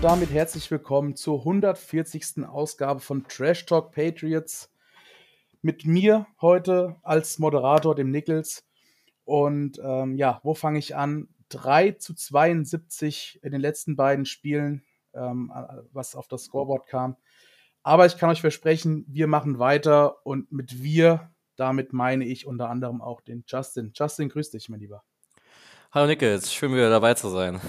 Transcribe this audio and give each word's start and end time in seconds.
und 0.00 0.04
damit 0.04 0.30
herzlich 0.30 0.70
willkommen 0.70 1.14
zur 1.14 1.40
140. 1.40 2.46
Ausgabe 2.48 3.00
von 3.00 3.28
Trash 3.28 3.66
Talk 3.66 3.92
Patriots. 3.92 4.72
Mit 5.60 5.84
mir 5.84 6.26
heute 6.40 6.96
als 7.02 7.38
Moderator, 7.38 7.94
dem 7.94 8.10
Nichols. 8.10 8.64
Und 9.26 9.78
ähm, 9.84 10.16
ja, 10.16 10.40
wo 10.42 10.54
fange 10.54 10.78
ich 10.78 10.96
an? 10.96 11.28
3 11.50 11.92
zu 11.92 12.14
72 12.14 13.40
in 13.42 13.52
den 13.52 13.60
letzten 13.60 13.94
beiden 13.94 14.24
Spielen, 14.24 14.82
ähm, 15.12 15.52
was 15.92 16.16
auf 16.16 16.28
das 16.28 16.44
Scoreboard 16.44 16.86
kam. 16.86 17.18
Aber 17.82 18.06
ich 18.06 18.16
kann 18.16 18.30
euch 18.30 18.40
versprechen, 18.40 19.04
wir 19.06 19.26
machen 19.26 19.58
weiter 19.58 20.24
und 20.24 20.50
mit 20.50 20.82
wir, 20.82 21.30
damit 21.56 21.92
meine 21.92 22.24
ich 22.24 22.46
unter 22.46 22.70
anderem 22.70 23.02
auch 23.02 23.20
den 23.20 23.44
Justin. 23.46 23.92
Justin, 23.94 24.30
grüß 24.30 24.48
dich, 24.48 24.70
mein 24.70 24.80
Lieber. 24.80 25.04
Hallo 25.92 26.06
Nickels, 26.06 26.54
schön 26.54 26.72
wieder 26.72 26.88
dabei 26.88 27.12
zu 27.12 27.28
sein. 27.28 27.60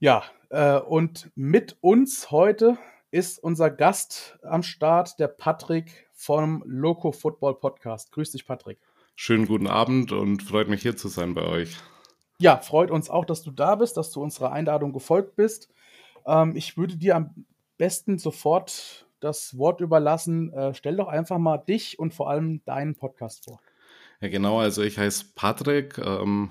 Ja, 0.00 0.24
äh, 0.50 0.78
und 0.78 1.30
mit 1.34 1.76
uns 1.80 2.30
heute 2.30 2.78
ist 3.10 3.42
unser 3.42 3.70
Gast 3.70 4.38
am 4.42 4.62
Start, 4.62 5.18
der 5.18 5.28
Patrick 5.28 6.08
vom 6.12 6.62
Loco 6.66 7.12
Football 7.12 7.54
Podcast. 7.54 8.12
Grüß 8.12 8.32
dich, 8.32 8.46
Patrick. 8.46 8.78
Schönen 9.14 9.46
guten 9.46 9.66
Abend 9.66 10.12
und 10.12 10.42
freut 10.42 10.68
mich 10.68 10.82
hier 10.82 10.96
zu 10.96 11.08
sein 11.08 11.34
bei 11.34 11.42
euch. 11.42 11.76
Ja, 12.40 12.58
freut 12.58 12.90
uns 12.90 13.10
auch, 13.10 13.24
dass 13.24 13.42
du 13.42 13.50
da 13.50 13.74
bist, 13.74 13.96
dass 13.96 14.12
du 14.12 14.22
unserer 14.22 14.52
Einladung 14.52 14.92
gefolgt 14.92 15.36
bist. 15.36 15.70
Ähm, 16.26 16.54
ich 16.54 16.76
würde 16.76 16.96
dir 16.96 17.16
am 17.16 17.46
besten 17.78 18.18
sofort 18.18 19.06
das 19.20 19.58
Wort 19.58 19.80
überlassen. 19.80 20.52
Äh, 20.52 20.74
stell 20.74 20.96
doch 20.96 21.08
einfach 21.08 21.38
mal 21.38 21.58
dich 21.58 21.98
und 21.98 22.14
vor 22.14 22.30
allem 22.30 22.64
deinen 22.64 22.94
Podcast 22.94 23.44
vor. 23.44 23.60
Ja, 24.20 24.28
genau. 24.28 24.60
Also 24.60 24.82
ich 24.82 24.98
heiße 24.98 25.26
Patrick. 25.34 25.98
Ähm, 25.98 26.50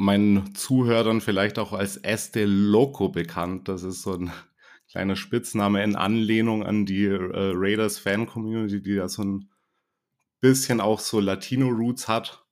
meinen 0.00 0.54
Zuhörern 0.54 1.20
vielleicht 1.20 1.58
auch 1.58 1.74
als 1.74 1.98
Este 1.98 2.46
Loco 2.46 3.10
bekannt. 3.10 3.68
Das 3.68 3.82
ist 3.82 4.00
so 4.00 4.14
ein 4.14 4.32
kleiner 4.90 5.14
Spitzname 5.14 5.84
in 5.84 5.94
Anlehnung 5.94 6.64
an 6.64 6.86
die 6.86 7.04
äh, 7.04 7.52
Raiders 7.54 7.98
Fan 7.98 8.26
Community, 8.26 8.82
die 8.82 8.96
da 8.96 9.10
so 9.10 9.22
ein 9.22 9.50
bisschen 10.40 10.80
auch 10.80 11.00
so 11.00 11.20
Latino 11.20 11.68
Roots 11.68 12.08
hat. 12.08 12.46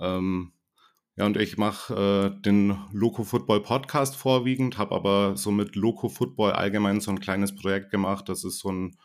Ähm, 0.00 0.54
ja, 1.16 1.26
und 1.26 1.36
ich 1.36 1.58
mache 1.58 2.32
äh, 2.34 2.42
den 2.42 2.78
Loco 2.90 3.22
Football 3.22 3.60
Podcast 3.62 4.16
vorwiegend, 4.16 4.78
habe 4.78 4.94
aber 4.94 5.36
so 5.36 5.50
mit 5.50 5.76
Loco 5.76 6.08
Football 6.08 6.52
allgemein 6.52 7.02
so 7.02 7.10
ein 7.10 7.20
kleines 7.20 7.54
Projekt 7.54 7.90
gemacht. 7.90 8.30
Das 8.30 8.44
ist 8.44 8.60
so 8.60 8.72
ein 8.72 8.96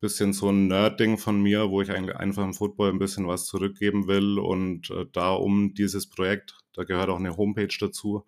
bisschen 0.00 0.32
so 0.32 0.48
ein 0.50 0.66
Nerd-Ding 0.66 1.16
von 1.16 1.40
mir, 1.40 1.70
wo 1.70 1.80
ich 1.80 1.92
eigentlich 1.92 2.16
einfach 2.16 2.42
im 2.42 2.54
Football 2.54 2.90
ein 2.90 2.98
bisschen 2.98 3.28
was 3.28 3.46
zurückgeben 3.46 4.08
will. 4.08 4.40
Und 4.40 4.90
äh, 4.90 5.06
da 5.12 5.30
um 5.32 5.74
dieses 5.74 6.08
Projekt, 6.08 6.56
da 6.78 6.84
gehört 6.84 7.10
auch 7.10 7.18
eine 7.18 7.36
Homepage 7.36 7.76
dazu. 7.80 8.24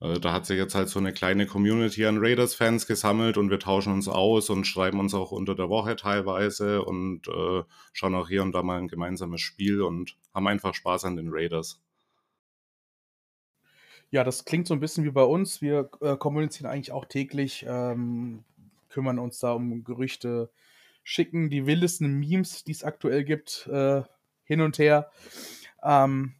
Äh, 0.00 0.18
da 0.18 0.32
hat 0.32 0.46
sich 0.46 0.56
jetzt 0.56 0.74
halt 0.74 0.88
so 0.88 0.98
eine 0.98 1.12
kleine 1.12 1.46
Community 1.46 2.04
an 2.06 2.18
Raiders-Fans 2.18 2.88
gesammelt 2.88 3.36
und 3.38 3.50
wir 3.50 3.60
tauschen 3.60 3.92
uns 3.92 4.08
aus 4.08 4.50
und 4.50 4.66
schreiben 4.66 4.98
uns 4.98 5.14
auch 5.14 5.30
unter 5.30 5.54
der 5.54 5.68
Woche 5.68 5.94
teilweise 5.94 6.84
und 6.84 7.28
äh, 7.28 7.62
schauen 7.92 8.16
auch 8.16 8.28
hier 8.28 8.42
und 8.42 8.52
da 8.52 8.64
mal 8.64 8.78
ein 8.78 8.88
gemeinsames 8.88 9.40
Spiel 9.40 9.82
und 9.82 10.16
haben 10.34 10.48
einfach 10.48 10.74
Spaß 10.74 11.04
an 11.04 11.14
den 11.14 11.28
Raiders. 11.30 11.80
Ja, 14.10 14.24
das 14.24 14.44
klingt 14.44 14.66
so 14.66 14.74
ein 14.74 14.80
bisschen 14.80 15.04
wie 15.04 15.10
bei 15.10 15.22
uns. 15.22 15.62
Wir 15.62 15.88
äh, 16.00 16.16
kommunizieren 16.16 16.68
eigentlich 16.68 16.90
auch 16.90 17.04
täglich, 17.04 17.64
ähm, 17.68 18.42
kümmern 18.88 19.20
uns 19.20 19.38
da 19.38 19.52
um 19.52 19.84
Gerüchte, 19.84 20.50
schicken 21.04 21.48
die 21.48 21.66
wildesten 21.66 22.18
Memes, 22.18 22.64
die 22.64 22.72
es 22.72 22.82
aktuell 22.82 23.22
gibt, 23.22 23.68
äh, 23.68 24.02
hin 24.42 24.62
und 24.62 24.78
her. 24.78 25.12
Ähm, 25.84 26.34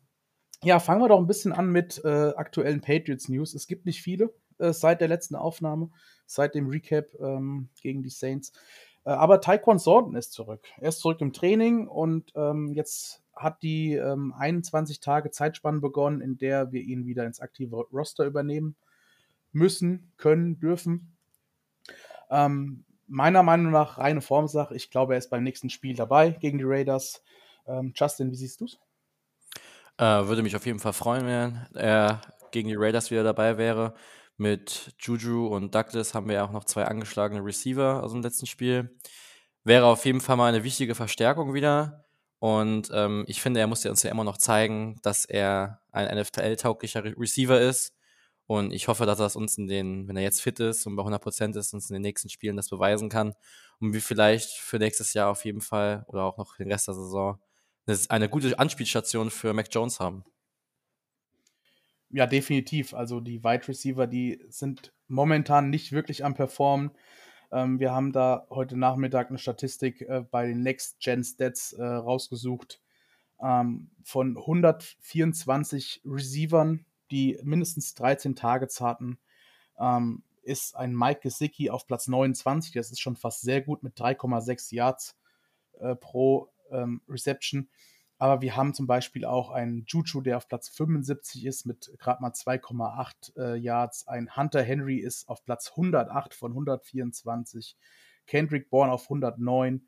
ja, 0.65 0.79
fangen 0.81 1.01
wir 1.01 1.09
doch 1.09 1.19
ein 1.19 1.27
bisschen 1.27 1.53
an 1.53 1.71
mit 1.71 2.03
äh, 2.05 2.33
aktuellen 2.37 2.81
Patriots 2.81 3.29
News. 3.29 3.55
Es 3.55 3.67
gibt 3.67 3.87
nicht 3.87 4.03
viele 4.03 4.33
äh, 4.59 4.73
seit 4.73 5.01
der 5.01 5.09
letzten 5.09 5.37
Aufnahme, 5.37 5.91
seit 6.27 6.55
dem 6.55 6.69
Recap 6.69 7.15
ähm, 7.21 7.69
gegen 7.81 8.03
die 8.03 8.11
Saints. 8.11 8.53
Äh, 9.05 9.11
aber 9.11 9.41
Taekwon 9.41 9.79
Sorden 9.79 10.17
ist 10.17 10.33
zurück. 10.33 10.67
Er 10.79 10.89
ist 10.89 11.01
zurück 11.01 11.21
im 11.21 11.33
Training 11.33 11.87
und 11.87 12.33
ähm, 12.35 12.73
jetzt 12.73 13.23
hat 13.35 13.63
die 13.63 13.95
ähm, 13.95 14.35
21 14.37 15.01
Tage 15.01 15.31
Zeitspanne 15.31 15.81
begonnen, 15.81 16.21
in 16.21 16.39
der 16.39 16.73
wir 16.73 16.83
ihn 16.83 17.07
wieder 17.07 17.25
ins 17.25 17.41
aktive 17.41 17.77
Roster 17.93 18.25
übernehmen 18.25 18.75
müssen, 19.53 20.13
können, 20.17 20.59
dürfen. 20.59 21.17
Ähm, 22.31 22.85
meiner 23.07 23.43
Meinung 23.43 23.73
nach 23.73 23.99
reine 23.99 24.21
Formsache. 24.21 24.75
Ich 24.75 24.91
glaube, 24.91 25.15
er 25.15 25.19
ist 25.19 25.31
beim 25.31 25.45
nächsten 25.45 25.71
Spiel 25.71 25.95
dabei 25.95 26.31
gegen 26.31 26.59
die 26.59 26.65
Raiders. 26.67 27.23
Ähm, 27.67 27.93
Justin, 27.95 28.31
wie 28.31 28.37
siehst 28.37 28.61
du 28.61 28.67
es? 28.67 28.79
Äh, 29.99 30.27
würde 30.29 30.43
mich 30.43 30.55
auf 30.55 30.65
jeden 30.65 30.79
Fall 30.79 30.93
freuen, 30.93 31.27
wenn 31.27 31.67
er 31.75 32.21
gegen 32.53 32.69
die 32.69 32.77
Raiders 32.77 33.11
wieder 33.11 33.25
dabei 33.25 33.59
wäre. 33.59 33.95
Mit 34.37 34.95
Juju 35.01 35.49
und 35.49 35.75
Douglas 35.75 36.15
haben 36.15 36.29
wir 36.29 36.37
ja 36.37 36.45
auch 36.45 36.53
noch 36.53 36.65
zwei 36.65 36.85
angeschlagene 36.85 37.45
Receiver 37.45 38.03
aus 38.05 38.13
dem 38.13 38.23
letzten 38.23 38.47
Spiel. 38.47 38.97
Wäre 39.65 39.87
auf 39.87 40.05
jeden 40.05 40.21
Fall 40.21 40.37
mal 40.37 40.49
eine 40.49 40.63
wichtige 40.63 40.95
Verstärkung 40.95 41.53
wieder. 41.55 42.05
Und 42.39 42.91
ähm, 42.95 43.25
ich 43.27 43.43
finde, 43.43 43.59
er 43.59 43.67
muss 43.67 43.85
uns 43.85 44.05
ja 44.05 44.13
immer 44.13 44.23
noch 44.23 44.39
zeigen, 44.39 45.01
dass 45.03 45.25
er 45.25 45.81
ein 45.91 46.17
NFL-tauglicher 46.17 47.03
Re 47.05 47.15
Receiver 47.19 47.61
ist. 47.61 47.93
Und 48.47 48.73
ich 48.73 48.89
hoffe, 48.89 49.05
dass 49.07 49.19
er 49.19 49.27
es 49.27 49.37
uns 49.37 49.59
in 49.59 49.67
den, 49.67 50.09
wenn 50.09 50.17
er 50.17 50.23
jetzt 50.23 50.41
fit 50.41 50.61
ist 50.61 50.87
und 50.87 50.97
bei 50.97 51.03
100% 51.03 51.59
ist, 51.59 51.75
uns 51.75 51.91
in 51.91 51.95
den 51.95 52.03
nächsten 52.03 52.29
Spielen 52.31 52.57
das 52.57 52.71
beweisen 52.71 53.09
kann. 53.09 53.35
Und 53.81 53.93
wir 53.93 54.01
vielleicht 54.01 54.51
für 54.59 54.79
nächstes 54.79 55.13
Jahr 55.15 55.31
auf 55.31 55.45
jeden 55.45 55.61
Fall 55.61 56.05
oder 56.07 56.23
auch 56.23 56.39
noch 56.39 56.57
den 56.57 56.71
Rest 56.71 56.87
der 56.87 56.95
Saison 56.95 57.39
eine, 58.11 58.29
gute 58.29 58.59
Anspielstation 58.59 59.31
für 59.31 59.53
Mac 59.53 59.69
Jones 59.71 60.01
haben. 60.01 60.25
Ja, 62.11 62.27
definitiv. 62.27 62.95
Also 62.95 63.21
die 63.21 63.43
Wide 63.45 63.69
Receiver, 63.69 64.07
die 64.07 64.41
sind 64.49 64.93
momentan 65.09 65.71
nicht 65.71 65.93
wirklich 65.93 66.25
am 66.25 66.35
Performen. 66.35 66.91
Ähm, 67.51 67.81
wir 67.81 67.93
haben 67.93 68.13
da 68.13 68.47
heute 68.51 68.77
Nachmittag 68.77 69.29
eine 69.29 69.39
Statistik 69.39 70.03
äh, 70.03 70.25
bei 70.31 70.47
den 70.47 70.63
Next 70.63 71.01
Gen 71.01 71.25
Stats 71.25 71.73
äh, 71.73 71.85
rausgesucht. 71.85 72.81
Ähm, 73.41 73.91
von 74.03 74.37
124 74.37 76.03
Receivern, 76.05 76.85
die 77.11 77.39
mindestens 77.43 77.95
13 77.95 78.37
Targets 78.37 78.81
hatten, 78.81 79.19
ähm, 79.79 80.23
ist 80.43 80.77
ein 80.77 80.97
Mike 80.97 81.21
Gesicki 81.21 81.71
auf 81.71 81.87
Platz 81.87 82.09
29. 82.09 82.73
Das 82.73 82.91
ist 82.91 83.01
schon 83.01 83.17
fast 83.17 83.43
sehr 83.43 83.61
gut 83.61 83.83
mit 83.83 83.99
3,6 83.99 84.75
Yards 84.75 85.17
äh, 85.79 85.95
pro 85.95 86.51
ähm, 86.71 87.03
Reception. 87.09 87.69
Aber 88.19 88.43
wir 88.43 88.57
haben 88.57 88.75
zum 88.75 88.89
Beispiel 88.89 89.25
auch 89.25 89.51
einen 89.51 89.85
Juju, 89.87 90.21
der 90.21 90.39
auf 90.39 90.49
Platz 90.49 90.69
75 90.69 91.47
ist 91.47 91.67
mit 91.67 91.93
gerade 91.99 92.21
mal 92.21 92.33
2,8 92.33 93.37
äh, 93.37 93.57
Yards. 93.57 94.09
Ein 94.09 94.37
Hunter 94.37 94.63
Henry 94.63 94.99
ist 94.99 95.29
auf 95.29 95.45
Platz 95.45 95.71
108 95.71 96.35
von 96.35 96.51
124. 96.51 97.77
Kendrick 98.27 98.71
Bourne 98.71 98.93
auf 98.93 99.05
109. 99.05 99.87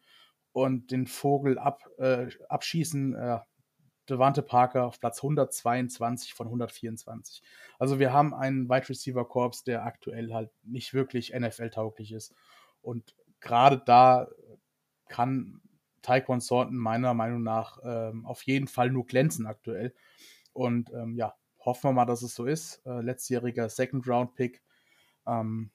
Und 0.53 0.91
den 0.91 1.07
Vogel 1.07 1.59
ab, 1.59 1.85
äh, 1.99 2.29
abschießen, 2.49 3.15
äh, 3.15 3.39
Devante 4.09 4.43
Parker 4.43 4.87
auf 4.87 4.99
Platz 4.99 5.19
122 5.19 6.35
von 6.35 6.49
124. 6.49 7.43
Also 7.79 8.01
wir 8.01 8.13
haben 8.13 8.35
einen 8.35 8.69
Wide 8.69 8.89
Receiver 8.89 9.25
Korps, 9.25 9.63
der 9.63 9.85
aktuell 9.85 10.35
halt 10.35 10.51
nicht 10.65 10.93
wirklich 10.93 11.33
NFL-tauglich 11.33 12.11
ist. 12.11 12.35
Und 12.83 13.15
gerade 13.41 13.81
da 13.85 14.27
kann 15.09 15.61
Taekwon 16.03 16.41
Thornton 16.41 16.77
meiner 16.77 17.15
Meinung 17.15 17.43
nach 17.43 17.79
ähm, 17.85 18.27
auf 18.27 18.43
jeden 18.43 18.69
Fall 18.69 18.91
nur 18.91 19.07
glänzen 19.07 19.47
aktuell. 19.47 19.95
Und 20.53 20.91
ähm, 20.93 21.15
ja, 21.15 21.35
hoffen 21.59 21.91
wir 21.91 21.93
mal, 21.93 22.07
dass 22.07 22.23
es 22.23 22.35
so 22.35 22.47
ist. 22.47 22.85
Äh, 22.87 23.01
letztjähriger 23.01 23.69
Second-Round-Pick. 23.69 24.63
Ähm, 25.27 25.71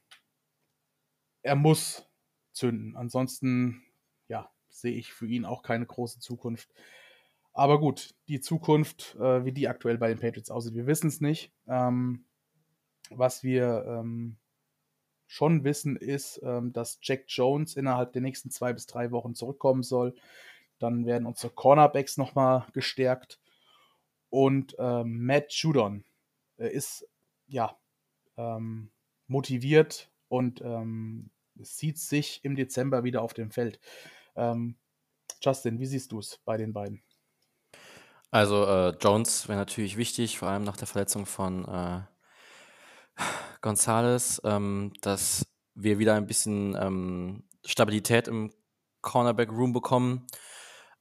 er 1.41 1.55
muss 1.55 2.09
zünden. 2.51 2.95
Ansonsten, 2.95 3.83
ja, 4.27 4.49
sehe 4.69 4.95
ich 4.95 5.13
für 5.13 5.27
ihn 5.27 5.45
auch 5.45 5.61
keine 5.61 5.85
große 5.85 6.19
Zukunft. 6.19 6.73
Aber 7.53 7.79
gut, 7.79 8.15
die 8.27 8.41
Zukunft, 8.41 9.15
äh, 9.15 9.45
wie 9.45 9.53
die 9.53 9.67
aktuell 9.67 9.97
bei 9.97 10.09
den 10.09 10.19
Patriots 10.19 10.51
aussieht, 10.51 10.73
wir 10.73 10.87
wissen 10.87 11.07
es 11.07 11.21
nicht. 11.21 11.53
Ähm, 11.67 12.25
was 13.09 13.43
wir 13.43 13.85
ähm, 13.87 14.37
schon 15.27 15.63
wissen, 15.63 15.95
ist, 15.95 16.39
ähm, 16.43 16.73
dass 16.73 16.99
Jack 17.01 17.25
Jones 17.27 17.75
innerhalb 17.75 18.13
der 18.13 18.21
nächsten 18.21 18.51
zwei 18.51 18.73
bis 18.73 18.85
drei 18.85 19.11
Wochen 19.11 19.35
zurückkommen 19.35 19.83
soll. 19.83 20.15
Dann 20.79 21.05
werden 21.05 21.25
unsere 21.25 21.53
Cornerbacks 21.53 22.17
nochmal 22.17 22.65
gestärkt. 22.73 23.39
Und 24.29 24.75
ähm, 24.79 25.25
Matt 25.25 25.51
Judon 25.53 26.03
äh, 26.57 26.67
ist 26.67 27.07
ja 27.47 27.77
ähm, 28.37 28.91
motiviert 29.27 30.11
und 30.27 30.61
ähm, 30.61 31.29
sieht 31.55 31.97
sich 31.97 32.43
im 32.43 32.55
Dezember 32.55 33.03
wieder 33.03 33.21
auf 33.21 33.33
dem 33.33 33.51
Feld. 33.51 33.79
Ähm, 34.35 34.75
Justin, 35.41 35.79
wie 35.79 35.85
siehst 35.85 36.11
du 36.11 36.19
es 36.19 36.39
bei 36.43 36.57
den 36.57 36.73
beiden? 36.73 37.01
Also 38.31 38.65
äh, 38.65 38.89
Jones 38.99 39.47
wäre 39.47 39.57
natürlich 39.57 39.95
wichtig, 39.95 40.37
vor 40.37 40.49
allem 40.49 40.63
nach 40.63 40.77
der 40.77 40.87
Verletzung 40.87 41.25
von 41.25 41.65
äh, 41.65 42.01
Gonzales, 43.65 44.39
ähm, 44.45 44.93
dass 45.01 45.45
wir 45.73 45.99
wieder 45.99 46.13
ein 46.13 46.27
bisschen 46.27 46.77
ähm, 46.79 47.43
Stabilität 47.65 48.27
im 48.27 48.53
Cornerback-Room 49.01 49.73
bekommen. 49.73 50.27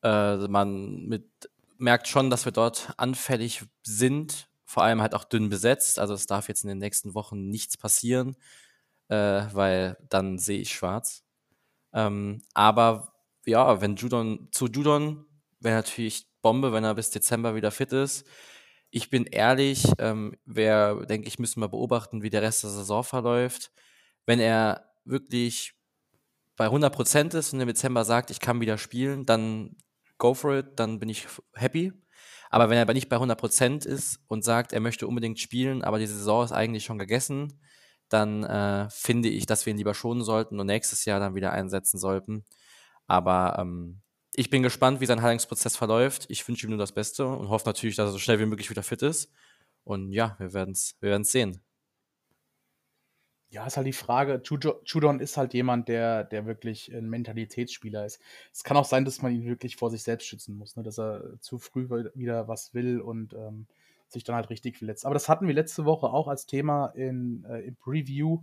Äh, 0.03 0.49
man 0.49 1.05
mit, 1.05 1.29
merkt 1.77 2.09
schon, 2.09 2.31
dass 2.31 2.47
wir 2.47 2.53
dort 2.53 2.95
anfällig 2.97 3.65
sind 3.83 4.49
vor 4.75 4.83
allem 4.83 5.01
halt 5.01 5.15
auch 5.15 5.23
dünn 5.23 5.51
besetzt. 5.51 6.01
Also 6.01 6.15
es 6.15 6.27
darf 6.27 6.49
jetzt 6.49 6.65
in 6.65 6.69
den 6.69 6.79
nächsten 6.79 7.15
Wochen 7.15 7.49
nichts 7.49 7.77
passieren, 7.77 8.35
äh, 9.09 9.43
weil 9.53 9.97
dann 10.09 10.39
sehe 10.39 10.59
ich 10.59 10.73
schwarz. 10.73 11.23
Ähm, 11.93 12.43
aber 12.55 13.13
ja, 13.47 13.81
wenn 13.81 13.95
Judon 13.95 14.49
zu 14.51 14.67
Judon 14.67 15.27
wäre 15.61 15.77
natürlich 15.77 16.27
Bombe, 16.43 16.73
wenn 16.73 16.83
er 16.83 16.95
bis 16.95 17.11
Dezember 17.11 17.55
wieder 17.55 17.71
fit 17.71 17.93
ist. 17.93 18.27
Ich 18.97 19.11
bin 19.11 19.25
ehrlich, 19.25 19.89
ähm, 19.99 20.37
wer, 20.45 20.95
denke 21.07 21.27
ich, 21.27 21.41
müssen 21.41 21.59
wir 21.59 21.67
beobachten, 21.67 22.23
wie 22.23 22.31
der 22.31 22.43
Rest 22.43 22.63
der 22.63 22.71
Saison 22.71 23.03
verläuft. 23.03 23.73
Wenn 24.25 24.39
er 24.39 24.89
wirklich 25.05 25.75
bei 26.55 26.69
100% 26.69 27.37
ist 27.37 27.53
und 27.53 27.59
im 27.59 27.67
Dezember 27.67 28.05
sagt, 28.05 28.31
ich 28.31 28.39
kann 28.39 28.61
wieder 28.61 28.79
spielen, 28.79 29.27
dann 29.27 29.77
go 30.19 30.33
for 30.33 30.59
it, 30.59 30.79
dann 30.79 31.01
bin 31.01 31.09
ich 31.09 31.27
happy. 31.55 31.93
Aber 32.51 32.71
wenn 32.71 32.77
er 32.77 32.83
aber 32.83 32.95
nicht 32.95 33.09
bei 33.09 33.17
100% 33.17 33.85
ist 33.85 34.21
und 34.29 34.45
sagt, 34.45 34.73
er 34.73 34.79
möchte 34.79 35.09
unbedingt 35.09 35.41
spielen, 35.41 35.83
aber 35.83 35.99
die 35.99 36.07
Saison 36.07 36.45
ist 36.45 36.53
eigentlich 36.53 36.85
schon 36.85 36.99
gegessen, 36.99 37.61
dann 38.09 38.45
äh, 38.45 38.89
finde 38.91 39.29
ich, 39.29 39.47
dass 39.47 39.67
wir 39.67 39.73
ihn 39.73 39.79
lieber 39.79 39.95
schonen 39.95 40.23
sollten 40.23 40.61
und 40.61 40.69
nächstes 40.69 41.05
Jahr 41.05 41.19
dann 41.19 41.35
wieder 41.35 41.51
einsetzen 41.51 41.99
sollten. 41.99 42.45
Aber 43.09 43.57
ähm, 43.59 44.04
ich 44.37 44.51
bin 44.51 44.63
gespannt, 44.63 45.01
wie 45.01 45.07
sein 45.07 45.23
Heilungsprozess 45.23 45.77
verläuft. 45.77 46.27
Ich 46.29 46.47
wünsche 46.47 46.67
ihm 46.67 46.71
nur 46.71 46.79
das 46.79 46.93
Beste 46.93 47.27
und 47.27 47.49
hoffe 47.49 47.67
natürlich, 47.67 47.97
dass 47.97 48.09
er 48.09 48.13
so 48.13 48.19
schnell 48.19 48.41
wie 48.41 48.47
möglich 48.47 48.71
wieder 48.71 48.83
fit 48.83 49.03
ist. 49.03 49.33
Und 49.85 50.13
ja, 50.13 50.37
wir 50.39 50.53
werden 50.53 50.73
es 50.73 50.97
wir 51.01 51.11
werden's 51.11 51.33
sehen. 51.33 51.61
Ja, 53.51 53.67
ist 53.67 53.77
halt 53.77 53.87
die 53.87 53.93
Frage. 53.93 54.43
Judon 54.43 55.21
ist 55.21 55.37
halt 55.37 55.55
jemand, 55.55 55.89
der, 55.89 56.25
der 56.25 56.45
wirklich 56.45 56.93
ein 56.93 57.09
Mentalitätsspieler 57.09 58.05
ist. 58.05 58.21
Es 58.53 58.65
kann 58.65 58.77
auch 58.77 58.85
sein, 58.85 59.05
dass 59.05 59.23
man 59.23 59.33
ihn 59.33 59.45
wirklich 59.47 59.77
vor 59.77 59.91
sich 59.91 60.03
selbst 60.03 60.27
schützen 60.27 60.57
muss, 60.57 60.75
ne? 60.75 60.83
dass 60.83 60.99
er 60.99 61.41
zu 61.41 61.59
früh 61.59 61.89
wieder 62.15 62.49
was 62.49 62.75
will 62.75 63.01
und 63.01 63.33
ähm, 63.35 63.69
sich 64.09 64.25
dann 64.25 64.35
halt 64.35 64.51
richtig 64.51 64.79
verletzt. 64.79 65.07
Aber 65.07 65.15
das 65.15 65.29
hatten 65.29 65.47
wir 65.47 65.55
letzte 65.55 65.85
Woche 65.85 66.07
auch 66.07 66.27
als 66.27 66.47
Thema 66.47 66.87
in, 66.97 67.45
äh, 67.49 67.61
im 67.61 67.77
Preview 67.77 68.43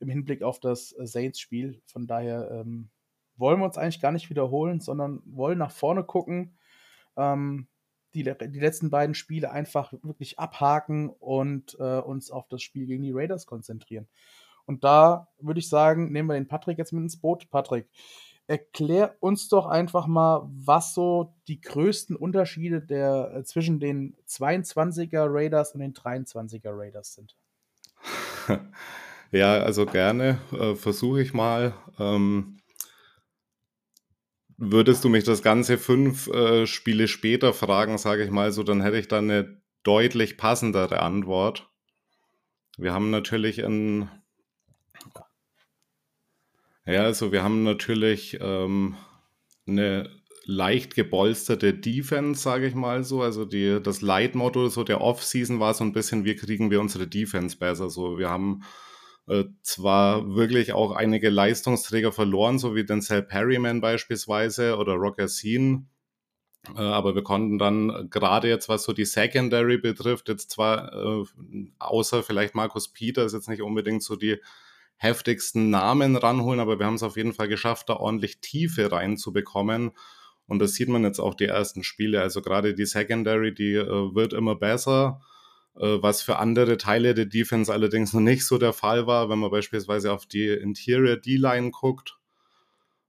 im 0.00 0.08
Hinblick 0.08 0.42
auf 0.42 0.60
das 0.60 0.92
äh, 0.98 1.06
Saints-Spiel. 1.06 1.80
Von 1.86 2.06
daher 2.06 2.50
ähm, 2.50 2.90
wollen 3.36 3.60
wir 3.60 3.64
uns 3.64 3.78
eigentlich 3.78 4.00
gar 4.00 4.12
nicht 4.12 4.30
wiederholen, 4.30 4.80
sondern 4.80 5.22
wollen 5.24 5.58
nach 5.58 5.70
vorne 5.70 6.04
gucken, 6.04 6.56
ähm, 7.16 7.66
die, 8.14 8.24
die 8.24 8.60
letzten 8.60 8.90
beiden 8.90 9.14
Spiele 9.14 9.50
einfach 9.50 9.92
wirklich 10.02 10.38
abhaken 10.38 11.08
und 11.08 11.76
äh, 11.80 11.98
uns 11.98 12.30
auf 12.30 12.46
das 12.48 12.62
Spiel 12.62 12.86
gegen 12.86 13.02
die 13.02 13.12
Raiders 13.12 13.46
konzentrieren. 13.46 14.06
Und 14.66 14.84
da 14.84 15.28
würde 15.40 15.60
ich 15.60 15.68
sagen, 15.68 16.12
nehmen 16.12 16.28
wir 16.28 16.34
den 16.34 16.46
Patrick 16.46 16.78
jetzt 16.78 16.92
mit 16.92 17.02
ins 17.02 17.20
Boot. 17.20 17.50
Patrick, 17.50 17.88
erklär 18.46 19.16
uns 19.20 19.48
doch 19.48 19.66
einfach 19.66 20.06
mal, 20.06 20.48
was 20.52 20.94
so 20.94 21.34
die 21.48 21.60
größten 21.60 22.16
Unterschiede 22.16 22.80
der, 22.80 23.32
äh, 23.34 23.44
zwischen 23.44 23.80
den 23.80 24.14
22er 24.28 25.26
Raiders 25.26 25.74
und 25.74 25.80
den 25.80 25.94
23er 25.94 26.76
Raiders 26.76 27.14
sind. 27.14 27.36
Ja, 29.34 29.62
also 29.62 29.86
gerne 29.86 30.38
äh, 30.52 30.74
versuche 30.74 31.22
ich 31.22 31.32
mal. 31.32 31.72
Ähm, 31.98 32.58
Würdest 34.64 35.02
du 35.02 35.08
mich 35.08 35.24
das 35.24 35.42
Ganze 35.42 35.76
fünf 35.76 36.28
äh, 36.28 36.68
Spiele 36.68 37.08
später 37.08 37.52
fragen, 37.52 37.98
sage 37.98 38.22
ich 38.22 38.30
mal 38.30 38.52
so, 38.52 38.62
dann 38.62 38.80
hätte 38.80 38.96
ich 38.96 39.08
da 39.08 39.18
eine 39.18 39.60
deutlich 39.82 40.36
passendere 40.36 41.00
Antwort. 41.00 41.68
Wir 42.78 42.92
haben 42.92 43.10
natürlich 43.10 43.64
ein. 43.64 44.08
Ja, 46.86 47.02
also 47.02 47.32
wir 47.32 47.42
haben 47.42 47.64
natürlich 47.64 48.38
ähm, 48.40 48.94
eine 49.66 50.08
leicht 50.44 50.94
gebolsterte 50.94 51.74
Defense, 51.74 52.40
sage 52.40 52.68
ich 52.68 52.76
mal 52.76 53.02
so. 53.02 53.20
Also 53.20 53.44
die, 53.44 53.80
das 53.82 54.00
Leitmotto 54.00 54.68
so 54.68 54.84
der 54.84 55.00
Off-Season 55.00 55.58
war 55.58 55.74
so 55.74 55.82
ein 55.82 55.92
bisschen, 55.92 56.24
wie 56.24 56.36
kriegen 56.36 56.70
wir 56.70 56.80
unsere 56.80 57.08
Defense 57.08 57.58
besser. 57.58 57.90
So, 57.90 58.16
wir 58.16 58.30
haben 58.30 58.62
äh, 59.28 59.44
zwar 59.62 60.34
wirklich 60.34 60.72
auch 60.72 60.92
einige 60.92 61.30
Leistungsträger 61.30 62.12
verloren, 62.12 62.58
so 62.58 62.74
wie 62.74 62.84
Denzel 62.84 63.22
Perryman 63.22 63.80
beispielsweise 63.80 64.76
oder 64.76 64.94
Rocker 64.94 65.28
Scene. 65.28 65.86
Äh, 66.76 66.80
aber 66.80 67.14
wir 67.14 67.22
konnten 67.22 67.58
dann 67.58 68.08
gerade 68.10 68.48
jetzt, 68.48 68.68
was 68.68 68.84
so 68.84 68.92
die 68.92 69.04
Secondary 69.04 69.78
betrifft, 69.78 70.28
jetzt 70.28 70.50
zwar 70.50 70.92
äh, 70.92 71.24
außer 71.78 72.22
vielleicht 72.22 72.54
Markus 72.54 72.92
Peters 72.92 73.32
jetzt 73.32 73.48
nicht 73.48 73.62
unbedingt 73.62 74.02
so 74.02 74.16
die 74.16 74.38
heftigsten 74.96 75.70
Namen 75.70 76.16
ranholen, 76.16 76.60
aber 76.60 76.78
wir 76.78 76.86
haben 76.86 76.94
es 76.94 77.02
auf 77.02 77.16
jeden 77.16 77.32
Fall 77.32 77.48
geschafft, 77.48 77.88
da 77.88 77.96
ordentlich 77.96 78.40
Tiefe 78.40 78.92
reinzubekommen. 78.92 79.92
Und 80.46 80.58
das 80.60 80.74
sieht 80.74 80.88
man 80.88 81.02
jetzt 81.04 81.18
auch 81.18 81.34
die 81.34 81.46
ersten 81.46 81.82
Spiele. 81.82 82.20
Also 82.20 82.42
gerade 82.42 82.74
die 82.74 82.86
Secondary, 82.86 83.54
die 83.54 83.74
äh, 83.74 84.14
wird 84.14 84.32
immer 84.32 84.54
besser. 84.54 85.20
Äh, 85.76 86.02
was 86.02 86.22
für 86.22 86.38
andere 86.38 86.76
Teile 86.76 87.14
der 87.14 87.26
Defense 87.26 87.72
allerdings 87.72 88.12
noch 88.12 88.20
nicht 88.20 88.46
so 88.46 88.58
der 88.58 88.72
Fall 88.72 89.06
war, 89.06 89.28
wenn 89.28 89.38
man 89.38 89.50
beispielsweise 89.50 90.12
auf 90.12 90.26
die 90.26 90.48
Interior 90.48 91.16
D-Line 91.16 91.70
guckt. 91.70 92.18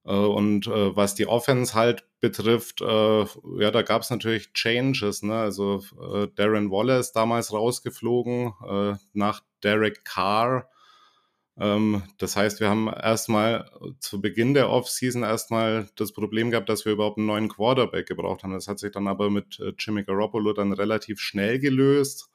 Äh, 0.06 0.14
und 0.14 0.68
äh, 0.68 0.96
was 0.96 1.16
die 1.16 1.28
Offense 1.28 1.74
halt 1.74 2.06
betrifft, 2.22 2.80
ja, 2.80 3.72
da 3.72 3.82
gab 3.82 4.02
es 4.02 4.10
natürlich 4.10 4.54
Changes. 4.54 5.24
Ne? 5.24 5.36
Also 5.36 5.84
Darren 6.36 6.72
Wallace 6.72 7.12
damals 7.12 7.52
rausgeflogen 7.52 8.54
nach 9.12 9.42
Derek 9.62 10.06
Carr. 10.06 10.70
Ähm, 11.58 12.04
das 12.20 12.38
heißt, 12.38 12.62
wir 12.62 12.70
haben 12.70 12.88
erstmal 12.88 13.70
zu 14.00 14.22
Beginn 14.22 14.54
der 14.54 14.70
Offseason 14.70 15.24
erstmal 15.24 15.90
das 15.98 16.14
Problem 16.14 16.50
gehabt, 16.50 16.70
dass 16.70 16.86
wir 16.86 16.94
überhaupt 16.94 17.18
einen 17.18 17.28
neuen 17.28 17.50
Quarterback 17.50 18.08
gebraucht 18.08 18.44
haben. 18.44 18.54
Das 18.54 18.70
hat 18.70 18.80
sich 18.80 18.94
dann 18.94 19.10
aber 19.10 19.30
mit 19.30 19.62
Jimmy 19.78 20.06
Garoppolo 20.06 20.54
dann 20.54 20.72
relativ 20.72 21.20
schnell 21.20 21.60
gelöst. 21.60 22.30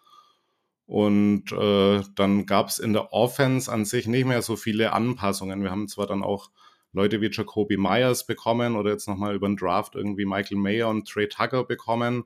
Und 0.88 1.52
äh, 1.52 2.00
dann 2.14 2.46
gab 2.46 2.68
es 2.68 2.78
in 2.78 2.94
der 2.94 3.12
Offense 3.12 3.70
an 3.70 3.84
sich 3.84 4.06
nicht 4.06 4.24
mehr 4.24 4.40
so 4.40 4.56
viele 4.56 4.94
Anpassungen. 4.94 5.62
Wir 5.62 5.70
haben 5.70 5.86
zwar 5.86 6.06
dann 6.06 6.22
auch 6.22 6.50
Leute 6.94 7.20
wie 7.20 7.28
Jacoby 7.30 7.76
Myers 7.76 8.26
bekommen 8.26 8.74
oder 8.74 8.92
jetzt 8.92 9.06
nochmal 9.06 9.34
über 9.34 9.46
den 9.46 9.58
Draft 9.58 9.96
irgendwie 9.96 10.24
Michael 10.24 10.56
Mayer 10.56 10.88
und 10.88 11.06
Trey 11.06 11.28
Tucker 11.28 11.64
bekommen. 11.64 12.24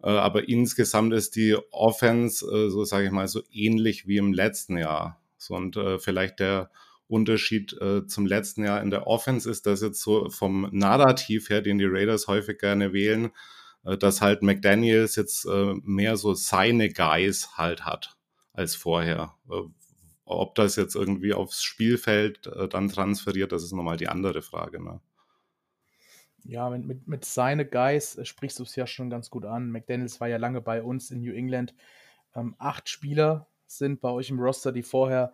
Äh, 0.00 0.10
aber 0.10 0.48
insgesamt 0.48 1.12
ist 1.12 1.34
die 1.34 1.56
Offense, 1.72 2.46
äh, 2.46 2.70
so 2.70 2.84
sage 2.84 3.06
ich 3.06 3.10
mal, 3.10 3.26
so 3.26 3.42
ähnlich 3.50 4.06
wie 4.06 4.18
im 4.18 4.32
letzten 4.32 4.78
Jahr. 4.78 5.20
So, 5.36 5.54
und 5.56 5.76
äh, 5.76 5.98
vielleicht 5.98 6.38
der 6.38 6.70
Unterschied 7.08 7.72
äh, 7.80 8.06
zum 8.06 8.26
letzten 8.26 8.62
Jahr 8.62 8.80
in 8.80 8.90
der 8.90 9.08
Offense 9.08 9.50
ist, 9.50 9.66
dass 9.66 9.82
jetzt 9.82 10.02
so 10.02 10.30
vom 10.30 10.68
Narrativ 10.70 11.50
her, 11.50 11.62
den 11.62 11.78
die 11.78 11.88
Raiders 11.88 12.28
häufig 12.28 12.58
gerne 12.58 12.92
wählen, 12.92 13.24
äh, 13.24 13.30
dass 13.82 14.20
halt 14.20 14.42
McDaniels 14.42 15.16
jetzt 15.16 15.44
äh, 15.46 15.74
mehr 15.82 16.16
so 16.16 16.34
seine 16.34 16.90
Guys 16.90 17.56
halt 17.56 17.84
hat 17.84 18.16
als 18.52 18.74
vorher. 18.74 19.34
Äh, 19.50 19.62
ob 20.24 20.54
das 20.56 20.76
jetzt 20.76 20.94
irgendwie 20.94 21.32
aufs 21.32 21.62
Spielfeld 21.62 22.50
dann 22.70 22.90
transferiert, 22.90 23.50
das 23.50 23.62
ist 23.62 23.72
nochmal 23.72 23.96
die 23.96 24.08
andere 24.08 24.42
Frage. 24.42 24.82
Ne? 24.82 25.00
Ja, 26.44 26.70
mit, 26.70 26.84
mit, 26.86 27.08
mit 27.08 27.24
seine 27.24 27.66
Guys 27.66 28.18
sprichst 28.22 28.58
du 28.58 28.62
es 28.62 28.76
ja 28.76 28.86
schon 28.86 29.10
ganz 29.10 29.30
gut 29.30 29.44
an. 29.44 29.70
McDaniels 29.70 30.20
war 30.20 30.28
ja 30.28 30.36
lange 30.36 30.60
bei 30.60 30.82
uns 30.82 31.10
in 31.10 31.20
New 31.20 31.32
England. 31.32 31.74
Ähm, 32.34 32.54
acht 32.58 32.88
Spieler 32.88 33.48
sind 33.66 34.00
bei 34.00 34.10
euch 34.10 34.30
im 34.30 34.40
Roster, 34.40 34.72
die 34.72 34.82
vorher 34.82 35.32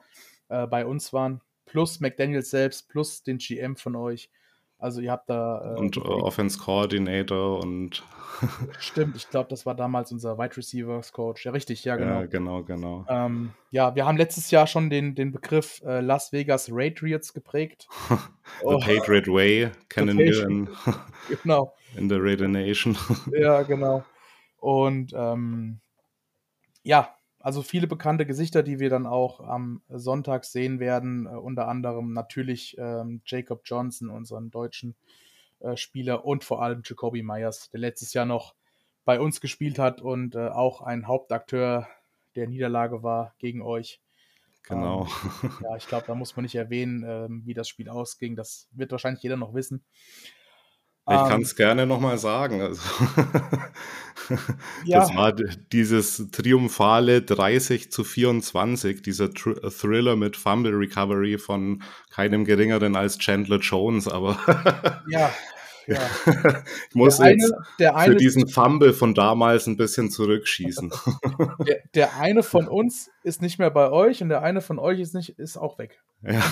äh, 0.48 0.66
bei 0.66 0.84
uns 0.84 1.12
waren, 1.12 1.40
plus 1.66 2.00
McDaniels 2.00 2.50
selbst, 2.50 2.88
plus 2.88 3.22
den 3.22 3.38
GM 3.38 3.76
von 3.76 3.96
euch. 3.96 4.30
Also 4.84 5.00
ihr 5.00 5.12
habt 5.12 5.30
da. 5.30 5.76
Äh, 5.76 5.78
und 5.78 5.96
äh, 5.96 6.00
Offense 6.00 6.58
Coordinator 6.58 7.58
und. 7.58 8.04
Stimmt, 8.78 9.16
ich 9.16 9.30
glaube, 9.30 9.48
das 9.48 9.64
war 9.64 9.74
damals 9.74 10.12
unser 10.12 10.36
Wide 10.36 10.58
Receivers 10.58 11.10
Coach. 11.10 11.46
Ja, 11.46 11.52
richtig, 11.52 11.84
ja, 11.86 11.96
genau. 11.96 12.20
Ja, 12.20 12.26
genau, 12.26 12.62
genau. 12.64 13.06
Ähm, 13.08 13.52
ja, 13.70 13.94
wir 13.94 14.04
haben 14.04 14.18
letztes 14.18 14.50
Jahr 14.50 14.66
schon 14.66 14.90
den, 14.90 15.14
den 15.14 15.32
Begriff 15.32 15.80
äh, 15.86 16.00
Las 16.00 16.32
Vegas 16.32 16.66
Patriots 16.66 17.32
geprägt. 17.32 17.88
The 18.10 18.66
oh. 18.66 18.78
Patriot 18.78 19.26
Way 19.26 19.70
kennen 19.88 20.18
wir 20.18 20.44
in, 20.44 20.68
genau. 21.42 21.72
in 21.96 22.10
der 22.10 22.22
Raider 22.22 22.48
Nation. 22.48 22.94
ja, 23.32 23.62
genau. 23.62 24.04
Und 24.58 25.14
ähm, 25.16 25.80
ja, 26.82 27.16
also 27.44 27.60
viele 27.60 27.86
bekannte 27.86 28.24
Gesichter, 28.24 28.62
die 28.62 28.80
wir 28.80 28.88
dann 28.88 29.06
auch 29.06 29.40
am 29.40 29.82
Sonntag 29.90 30.46
sehen 30.46 30.80
werden. 30.80 31.26
Äh, 31.26 31.36
unter 31.36 31.68
anderem 31.68 32.14
natürlich 32.14 32.74
ähm, 32.78 33.20
Jacob 33.26 33.60
Johnson, 33.66 34.08
unseren 34.08 34.50
deutschen 34.50 34.96
äh, 35.60 35.76
Spieler, 35.76 36.24
und 36.24 36.42
vor 36.42 36.62
allem 36.62 36.80
Jacoby 36.82 37.22
Myers, 37.22 37.68
der 37.68 37.80
letztes 37.80 38.14
Jahr 38.14 38.24
noch 38.24 38.54
bei 39.04 39.20
uns 39.20 39.42
gespielt 39.42 39.78
hat 39.78 40.00
und 40.00 40.34
äh, 40.34 40.48
auch 40.48 40.80
ein 40.80 41.06
Hauptakteur 41.06 41.86
der 42.34 42.48
Niederlage 42.48 43.02
war 43.02 43.34
gegen 43.38 43.60
euch. 43.60 44.00
Genau. 44.62 45.06
Ähm, 45.42 45.50
ja, 45.62 45.76
ich 45.76 45.86
glaube, 45.86 46.06
da 46.06 46.14
muss 46.14 46.34
man 46.36 46.44
nicht 46.44 46.54
erwähnen, 46.54 47.04
ähm, 47.06 47.42
wie 47.44 47.52
das 47.52 47.68
Spiel 47.68 47.90
ausging. 47.90 48.36
Das 48.36 48.68
wird 48.72 48.90
wahrscheinlich 48.90 49.22
jeder 49.22 49.36
noch 49.36 49.52
wissen. 49.52 49.84
Ich 51.06 51.14
ähm, 51.14 51.28
kann 51.28 51.42
es 51.42 51.54
gerne 51.54 51.86
nochmal 51.86 52.16
sagen. 52.16 52.62
Also 52.62 52.80
ja. 54.84 55.00
Das 55.00 55.14
war 55.14 55.32
dieses 55.32 56.30
triumphale 56.30 57.20
30 57.20 57.92
zu 57.92 58.04
24, 58.04 59.02
dieser 59.02 59.32
Tr 59.32 59.54
Thriller 59.70 60.16
mit 60.16 60.36
Fumble 60.36 60.72
Recovery 60.72 61.36
von 61.36 61.82
keinem 62.10 62.46
geringeren 62.46 62.96
als 62.96 63.18
Chandler 63.18 63.58
Jones, 63.58 64.08
aber 64.08 64.38
ja. 65.08 65.30
ja. 65.86 65.98
ich 66.88 66.94
muss 66.94 67.18
Der 67.18 67.32
jetzt 67.32 67.52
eine, 67.52 67.64
der 67.78 67.92
für 67.92 67.98
eine, 67.98 68.16
diesen 68.16 68.48
Fumble 68.48 68.94
von 68.94 69.12
damals 69.12 69.66
ein 69.66 69.76
bisschen 69.76 70.10
zurückschießen. 70.10 70.90
der, 71.66 71.80
der 71.94 72.16
eine 72.16 72.42
von 72.42 72.66
uns 72.66 73.10
ist 73.22 73.42
nicht 73.42 73.58
mehr 73.58 73.70
bei 73.70 73.90
euch 73.90 74.22
und 74.22 74.30
der 74.30 74.42
eine 74.42 74.62
von 74.62 74.78
euch 74.78 75.00
ist 75.00 75.14
nicht, 75.14 75.38
ist 75.38 75.58
auch 75.58 75.78
weg. 75.78 76.00
ja. 76.22 76.42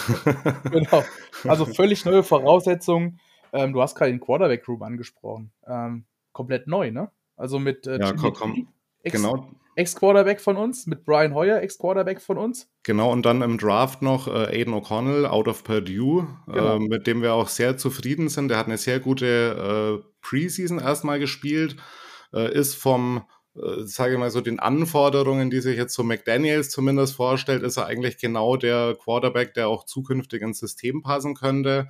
Genau. 0.71 1.05
Also 1.45 1.65
völlig 1.65 2.05
neue 2.05 2.23
Voraussetzungen. 2.23 3.19
Ähm, 3.53 3.73
du 3.73 3.83
hast 3.83 3.95
gerade 3.95 4.11
den 4.11 4.21
Quarterback 4.21 4.67
Room 4.69 4.83
angesprochen. 4.83 5.53
Ähm, 5.67 6.05
komplett 6.33 6.67
neu, 6.67 6.91
ne? 6.91 7.11
Also 7.37 7.59
mit 7.59 7.87
äh, 7.87 7.99
Ja, 8.01 8.13
komm, 8.13 8.33
komm. 8.33 8.69
Ex- 9.03 9.17
genau, 9.17 9.51
Ex-Quarterback 9.75 10.41
von 10.41 10.57
uns, 10.59 10.87
mit 10.87 11.05
Brian 11.05 11.35
Hoyer, 11.35 11.61
Ex-Quarterback 11.63 12.21
von 12.21 12.37
uns. 12.39 12.69
genau. 12.83 13.11
Und 13.11 13.25
dann 13.25 13.41
im 13.43 13.57
Draft 13.59 14.03
noch 14.03 14.29
äh, 14.29 14.61
Aiden 14.61 14.75
O'Connell 14.75 15.27
out 15.27 15.49
of 15.49 15.65
Purdue, 15.65 16.29
Genau. 16.47 16.77
äh, 16.77 16.79
mit 16.79 17.07
dem 17.07 17.23
wir 17.23 17.33
auch 17.35 17.49
sehr 17.49 17.77
zufrieden 17.79 18.29
sind. 18.29 18.49
Der 18.49 18.59
hat 18.59 18.67
eine 18.67 18.77
sehr 18.79 19.01
gute 19.01 20.03
äh, 20.05 20.09
Preseason 20.21 20.79
erstmal 20.79 21.19
gespielt, 21.19 21.77
äh, 22.35 22.53
ist 22.53 22.75
vom, 22.75 23.25
äh, 23.57 23.83
sage 23.85 24.13
ich 24.13 24.19
mal 24.19 24.31
so, 24.31 24.43
den 24.43 24.61
Anforderungen, 24.61 25.51
die 25.51 25.61
sich 25.61 25.77
jetzt 25.79 25.95
so 25.95 26.03
McDaniels 26.05 26.69
zumindest 26.71 27.15
vorstellt, 27.15 27.63
ist 27.63 27.79
er 27.79 27.87
eigentlich 27.87 28.19
genau 28.19 28.57
der 28.57 28.95
Quarterback, 29.03 29.55
der 29.55 29.69
auch 29.69 29.85
zukünftig 29.85 30.43
ins 30.43 30.59
System 30.59 31.03
passen 31.03 31.35
könnte. 31.35 31.89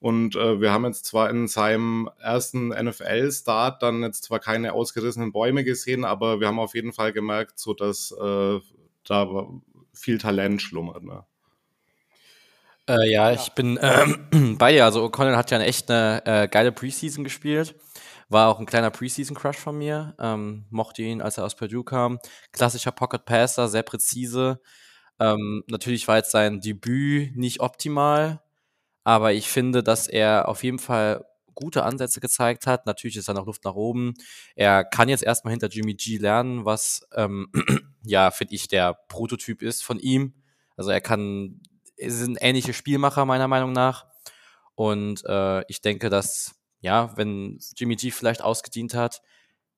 Und 0.00 0.36
äh, 0.36 0.60
wir 0.60 0.72
haben 0.72 0.84
jetzt 0.84 1.06
zwar 1.06 1.28
in 1.28 1.48
seinem 1.48 2.08
ersten 2.20 2.68
NFL-Start 2.68 3.82
dann 3.82 4.02
jetzt 4.02 4.24
zwar 4.24 4.38
keine 4.38 4.72
ausgerissenen 4.72 5.32
Bäume 5.32 5.64
gesehen, 5.64 6.04
aber 6.04 6.38
wir 6.38 6.46
haben 6.46 6.60
auf 6.60 6.74
jeden 6.74 6.92
Fall 6.92 7.12
gemerkt, 7.12 7.58
so 7.58 7.74
dass 7.74 8.12
äh, 8.12 8.60
da 9.04 9.46
viel 9.92 10.18
Talent 10.18 10.62
schlummert. 10.62 11.02
Ne? 11.02 11.24
Äh, 12.88 13.10
ja, 13.10 13.32
ich 13.32 13.50
bin 13.52 13.78
ähm, 13.82 14.56
bei 14.58 14.72
dir. 14.72 14.84
Also 14.84 15.04
O'Connell 15.04 15.36
hat 15.36 15.50
ja 15.50 15.58
eine 15.58 15.66
echt 15.66 15.90
eine 15.90 16.22
äh, 16.24 16.48
geile 16.48 16.72
Preseason 16.72 17.24
gespielt. 17.24 17.74
War 18.30 18.48
auch 18.48 18.58
ein 18.58 18.66
kleiner 18.66 18.90
Preseason-Crush 18.90 19.56
von 19.56 19.76
mir. 19.76 20.14
Ähm, 20.18 20.66
mochte 20.70 21.02
ihn, 21.02 21.20
als 21.20 21.38
er 21.38 21.44
aus 21.44 21.56
Purdue 21.56 21.84
kam. 21.84 22.18
Klassischer 22.52 22.92
Pocket-Passer, 22.92 23.68
sehr 23.68 23.82
präzise. 23.82 24.60
Ähm, 25.20 25.64
natürlich 25.66 26.06
war 26.08 26.16
jetzt 26.16 26.30
sein 26.30 26.60
Debüt 26.60 27.36
nicht 27.36 27.60
optimal, 27.60 28.40
aber 29.08 29.32
ich 29.32 29.48
finde, 29.48 29.82
dass 29.82 30.06
er 30.06 30.50
auf 30.50 30.62
jeden 30.62 30.78
Fall 30.78 31.24
gute 31.54 31.82
Ansätze 31.82 32.20
gezeigt 32.20 32.66
hat. 32.66 32.84
Natürlich 32.84 33.16
ist 33.16 33.26
da 33.26 33.32
noch 33.32 33.46
Luft 33.46 33.64
nach 33.64 33.74
oben. 33.74 34.12
Er 34.54 34.84
kann 34.84 35.08
jetzt 35.08 35.22
erstmal 35.22 35.52
hinter 35.52 35.68
Jimmy 35.68 35.94
G 35.94 36.18
lernen, 36.18 36.66
was 36.66 37.08
ähm, 37.14 37.50
ja, 38.04 38.30
finde 38.30 38.54
ich, 38.54 38.68
der 38.68 38.98
Prototyp 39.08 39.62
ist 39.62 39.82
von 39.82 39.98
ihm. 39.98 40.34
Also 40.76 40.90
er 40.90 41.00
kann, 41.00 41.62
ist 41.96 42.20
ein 42.20 42.36
ähnlicher 42.36 42.74
Spielmacher 42.74 43.24
meiner 43.24 43.48
Meinung 43.48 43.72
nach. 43.72 44.04
Und 44.74 45.24
äh, 45.24 45.62
ich 45.68 45.80
denke, 45.80 46.10
dass, 46.10 46.56
ja, 46.80 47.16
wenn 47.16 47.60
Jimmy 47.78 47.96
G 47.96 48.10
vielleicht 48.10 48.42
ausgedient 48.42 48.92
hat, 48.92 49.22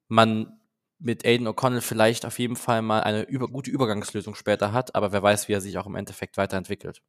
man 0.09 0.59
mit 0.99 1.25
Aiden 1.25 1.47
O'Connell 1.47 1.83
vielleicht 1.83 2.27
auf 2.27 2.41
jeden 2.41 2.57
Fall 2.57 2.83
mal 2.83 3.05
eine 3.05 3.23
über, 3.23 3.47
gute 3.47 3.71
Übergangslösung 3.71 4.35
später 4.35 4.73
hat, 4.73 4.97
aber 4.97 5.13
wer 5.13 5.23
weiß, 5.23 5.47
wie 5.47 5.53
er 5.53 5.61
sich 5.61 5.79
auch 5.79 5.87
im 5.87 5.95
Endeffekt 5.95 6.37
weiterentwickelt. 6.37 7.01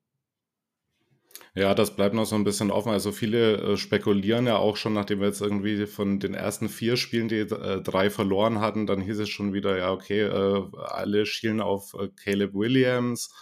Ja, 1.54 1.76
das 1.76 1.96
bleibt 1.98 2.16
noch 2.16 2.26
so 2.26 2.36
ein 2.36 2.46
bisschen 2.46 2.72
offen. 2.72 2.92
Also 2.94 3.12
viele 3.12 3.74
äh, 3.74 3.78
spekulieren 3.78 4.48
ja 4.48 4.56
auch 4.58 4.78
schon, 4.78 4.94
nachdem 4.94 5.20
wir 5.20 5.28
jetzt 5.28 5.42
irgendwie 5.42 5.86
von 5.86 6.20
den 6.20 6.34
ersten 6.34 6.70
vier 6.70 6.96
Spielen 6.96 7.28
die 7.28 7.40
äh, 7.40 7.82
drei 7.82 8.10
verloren 8.10 8.62
hatten, 8.62 8.88
dann 8.88 9.02
hieß 9.02 9.20
es 9.20 9.30
schon 9.30 9.52
wieder, 9.54 9.78
ja, 9.78 9.92
okay, 9.92 10.22
äh, 10.22 10.64
alle 10.78 11.26
schielen 11.26 11.60
auf 11.60 11.94
äh, 11.96 12.08
Caleb 12.24 12.54
Williams. 12.54 13.34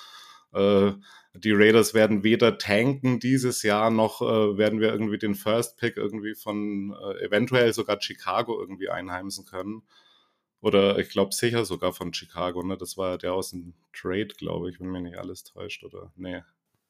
Äh, 0.53 0.93
die 1.35 1.51
Raiders 1.51 1.93
werden 1.93 2.23
weder 2.23 2.57
tanken 2.57 3.19
dieses 3.19 3.61
Jahr, 3.61 3.91
noch 3.91 4.21
äh, 4.23 4.57
werden 4.57 4.79
wir 4.79 4.89
irgendwie 4.91 5.19
den 5.19 5.35
First 5.35 5.77
Pick 5.77 5.95
irgendwie 5.95 6.33
von 6.33 6.91
eventuell 7.21 7.71
sogar 7.73 8.01
Chicago 8.01 8.59
irgendwie 8.59 8.89
einheimsen 8.89 9.45
können. 9.45 9.83
Oder 10.61 10.97
ich 10.99 11.09
glaube 11.09 11.33
sicher 11.35 11.63
sogar 11.65 11.93
von 11.93 12.13
Chicago, 12.13 12.63
ne? 12.63 12.75
Das 12.77 12.97
war 12.97 13.11
ja 13.11 13.17
der 13.17 13.33
aus 13.33 13.51
dem 13.51 13.75
Trade, 13.93 14.27
glaube 14.37 14.69
ich, 14.71 14.79
wenn 14.79 14.87
mir 14.89 15.01
nicht 15.01 15.17
alles 15.17 15.43
täuscht, 15.43 15.83
oder? 15.83 16.11
Nee. 16.15 16.41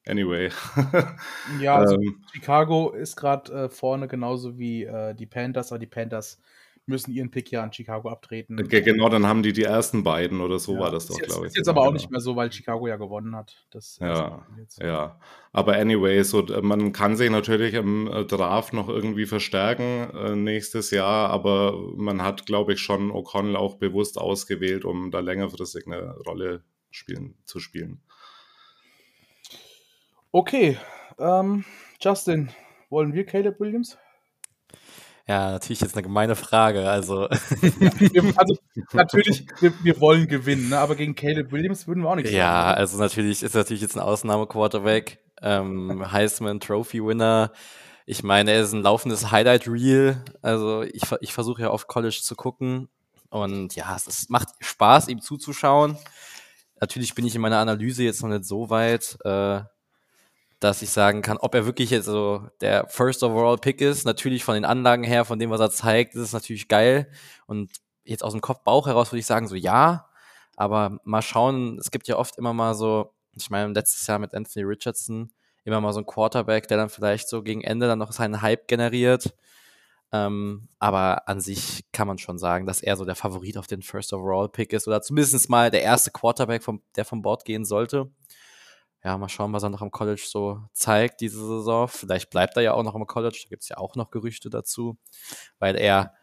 Anyway. 0.06 0.50
Ja, 1.60 1.76
also 1.76 1.96
ähm, 1.96 2.20
Chicago 2.32 2.90
ist 2.90 3.16
gerade 3.16 3.52
äh, 3.52 3.68
vorne 3.68 4.08
genauso 4.08 4.58
wie 4.58 4.84
äh, 4.84 5.14
die 5.14 5.26
Panthers, 5.26 5.72
aber 5.72 5.78
die 5.78 5.86
Panthers 5.86 6.40
müssen 6.86 7.12
ihren 7.12 7.30
Pick 7.30 7.50
ja 7.50 7.62
an 7.62 7.72
Chicago 7.72 8.08
abtreten. 8.08 8.56
ge- 8.56 8.80
genau, 8.82 9.08
dann 9.08 9.26
haben 9.26 9.42
die 9.42 9.52
die 9.52 9.62
ersten 9.62 10.02
beiden 10.02 10.40
oder 10.40 10.58
so 10.58 10.74
Ja, 10.74 10.80
war 10.80 10.90
das 10.90 11.06
doch, 11.06 11.18
glaube 11.18 11.46
ich. 11.46 11.52
ist 11.52 11.56
jetzt 11.58 11.68
aber 11.68 11.82
auch 11.82 11.84
genau. 11.86 11.94
nicht 11.94 12.10
mehr 12.10 12.20
so, 12.20 12.36
weil 12.36 12.50
Chicago 12.52 12.86
ja 12.88 12.96
gewonnen 12.96 13.36
hat. 13.36 13.66
Das 13.70 13.98
Ja. 14.00 14.46
Ja, 14.80 15.20
aber 15.52 15.76
anyway, 15.76 16.22
so 16.22 16.42
man 16.62 16.92
kann 16.92 17.16
sich 17.16 17.30
natürlich 17.30 17.74
im 17.74 18.06
äh, 18.08 18.24
Draft 18.24 18.72
noch 18.72 18.88
irgendwie 18.88 19.26
verstärken 19.26 20.10
äh, 20.14 20.34
nächstes 20.34 20.90
Jahr, 20.90 21.30
aber 21.30 21.76
man 21.96 22.22
hat, 22.22 22.46
glaube 22.46 22.72
ich, 22.72 22.80
schon 22.80 23.10
O'Connell 23.12 23.56
auch 23.56 23.76
bewusst 23.76 24.18
ausgewählt, 24.18 24.84
um 24.84 25.10
da 25.10 25.20
längerfristig 25.20 25.86
eine 25.86 26.16
Rolle 26.26 26.64
spielen, 26.90 27.34
zu 27.44 27.60
spielen. 27.60 28.00
Okay, 30.32 30.78
ähm, 31.18 31.64
Justin, 32.00 32.50
wollen 32.88 33.12
wir 33.12 33.26
Caleb 33.26 33.58
Williams? 33.58 33.98
Ja, 35.26 35.50
natürlich 35.50 35.80
jetzt 35.80 35.94
eine 35.94 36.04
gemeine 36.04 36.36
Frage. 36.36 36.88
Also, 36.88 37.28
Wir, 38.12 38.32
also 38.36 38.56
natürlich, 38.92 39.46
wir, 39.60 39.72
wir 39.82 40.00
wollen 40.00 40.28
gewinnen, 40.28 40.68
ne? 40.68 40.78
aber 40.78 40.94
gegen 40.94 41.16
Caleb 41.16 41.50
Williams 41.50 41.88
würden 41.88 42.04
wir 42.04 42.10
auch 42.10 42.14
nichts 42.14 42.30
ja, 42.30 42.62
sagen. 42.62 42.78
also 42.78 42.98
natürlich 42.98 43.42
ist 43.42 43.54
natürlich 43.54 43.82
jetzt 43.82 43.96
ein 43.96 44.02
Ausnahme-Quarterback, 44.02 45.18
ähm, 45.42 46.10
Heisman 46.10 46.60
Trophy 46.60 47.04
Winner. 47.04 47.52
Ich 48.06 48.22
meine, 48.22 48.52
er 48.52 48.62
ist 48.62 48.72
ein 48.72 48.82
laufendes 48.82 49.32
Highlight 49.32 49.66
Reel. 49.66 50.24
Also 50.42 50.82
ich, 50.82 51.02
ich 51.20 51.32
versuche 51.32 51.62
ja 51.62 51.70
auf 51.70 51.86
College 51.88 52.20
zu 52.22 52.36
gucken 52.36 52.88
und 53.30 53.74
ja, 53.74 53.94
es 53.96 54.06
ist, 54.06 54.30
macht 54.30 54.48
Spaß, 54.60 55.08
ihm 55.08 55.20
zuzuschauen. 55.20 55.96
Natürlich 56.80 57.14
bin 57.14 57.26
ich 57.26 57.34
in 57.34 57.40
meiner 57.40 57.58
Analyse 57.58 58.04
jetzt 58.04 58.22
noch 58.22 58.30
nicht 58.30 58.44
so 58.44 58.70
weit, 58.70 59.18
äh, 59.24 59.60
dass 60.60 60.82
ich 60.82 60.90
sagen 60.90 61.22
kann, 61.22 61.38
ob 61.38 61.54
er 61.54 61.64
wirklich 61.64 61.90
jetzt 61.90 62.04
so 62.04 62.46
der 62.60 62.86
First 62.88 63.22
Overall 63.22 63.56
Pick 63.56 63.80
ist. 63.80 64.04
Natürlich 64.04 64.44
von 64.44 64.54
den 64.54 64.66
Anlagen 64.66 65.04
her, 65.04 65.24
von 65.24 65.38
dem, 65.38 65.50
was 65.50 65.60
er 65.60 65.70
zeigt, 65.70 66.14
ist 66.14 66.20
es 66.20 66.32
natürlich 66.34 66.68
geil. 66.68 67.10
Und 67.46 67.70
jetzt 68.04 68.22
aus 68.22 68.32
dem 68.32 68.42
Kopf, 68.42 68.62
Bauch 68.62 68.86
heraus 68.86 69.10
würde 69.10 69.20
ich 69.20 69.26
sagen, 69.26 69.48
so 69.48 69.56
ja. 69.56 70.06
Aber 70.56 70.98
mal 71.04 71.22
schauen, 71.22 71.78
es 71.78 71.90
gibt 71.90 72.08
ja 72.08 72.16
oft 72.16 72.36
immer 72.36 72.52
mal 72.52 72.74
so, 72.74 73.14
ich 73.34 73.48
meine, 73.48 73.72
letztes 73.72 74.06
Jahr 74.06 74.18
mit 74.18 74.34
Anthony 74.34 74.64
Richardson, 74.66 75.32
immer 75.64 75.80
mal 75.80 75.94
so 75.94 76.00
ein 76.00 76.06
Quarterback, 76.06 76.68
der 76.68 76.76
dann 76.76 76.90
vielleicht 76.90 77.28
so 77.30 77.42
gegen 77.42 77.62
Ende 77.62 77.86
dann 77.86 77.98
noch 77.98 78.12
seinen 78.12 78.42
Hype 78.42 78.68
generiert. 78.68 79.34
Ähm, 80.12 80.68
aber 80.78 81.28
an 81.28 81.40
sich 81.40 81.84
kann 81.92 82.08
man 82.08 82.18
schon 82.18 82.36
sagen, 82.36 82.66
dass 82.66 82.82
er 82.82 82.96
so 82.96 83.04
der 83.04 83.14
Favorit 83.14 83.56
auf 83.56 83.66
den 83.66 83.80
First 83.80 84.12
Overall 84.12 84.48
Pick 84.48 84.72
ist 84.74 84.88
oder 84.88 85.00
zumindest 85.00 85.48
mal 85.48 85.70
der 85.70 85.82
erste 85.82 86.10
Quarterback, 86.10 86.62
vom, 86.62 86.82
der 86.96 87.06
vom 87.06 87.22
Board 87.22 87.44
gehen 87.44 87.64
sollte. 87.64 88.10
Ja, 89.02 89.16
mal 89.16 89.28
schauen, 89.28 89.52
was 89.52 89.62
er 89.62 89.70
noch 89.70 89.80
am 89.80 89.90
College 89.90 90.22
so 90.26 90.62
zeigt 90.72 91.22
diese 91.22 91.38
Saison. 91.38 91.88
Vielleicht 91.88 92.30
bleibt 92.30 92.56
er 92.56 92.62
ja 92.62 92.74
auch 92.74 92.82
noch 92.82 92.94
am 92.94 93.06
College, 93.06 93.40
da 93.44 93.48
gibt 93.48 93.62
es 93.62 93.68
ja 93.70 93.78
auch 93.78 93.96
noch 93.96 94.10
Gerüchte 94.10 94.50
dazu, 94.50 94.98
weil 95.58 95.76
er, 95.76 96.14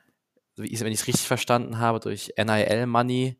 wenn 0.55 0.65
ich 0.65 0.81
es 0.81 1.07
richtig 1.07 1.27
verstanden 1.27 1.79
habe, 1.79 1.99
durch 1.99 2.33
NIL-Money 2.37 3.39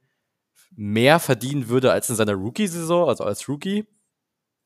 mehr 0.71 1.19
verdienen 1.19 1.69
würde 1.69 1.91
als 1.91 2.09
in 2.09 2.15
seiner 2.15 2.33
Rookie-Saison, 2.33 3.07
also 3.07 3.23
als 3.23 3.47
Rookie. 3.47 3.85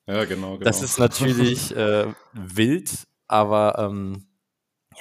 Ja, 0.07 0.25
genau, 0.25 0.53
genau. 0.53 0.63
Das 0.63 0.81
ist 0.81 0.99
natürlich 0.99 1.75
äh, 1.75 2.13
wild, 2.33 3.07
aber 3.27 3.75
ähm, 3.77 4.30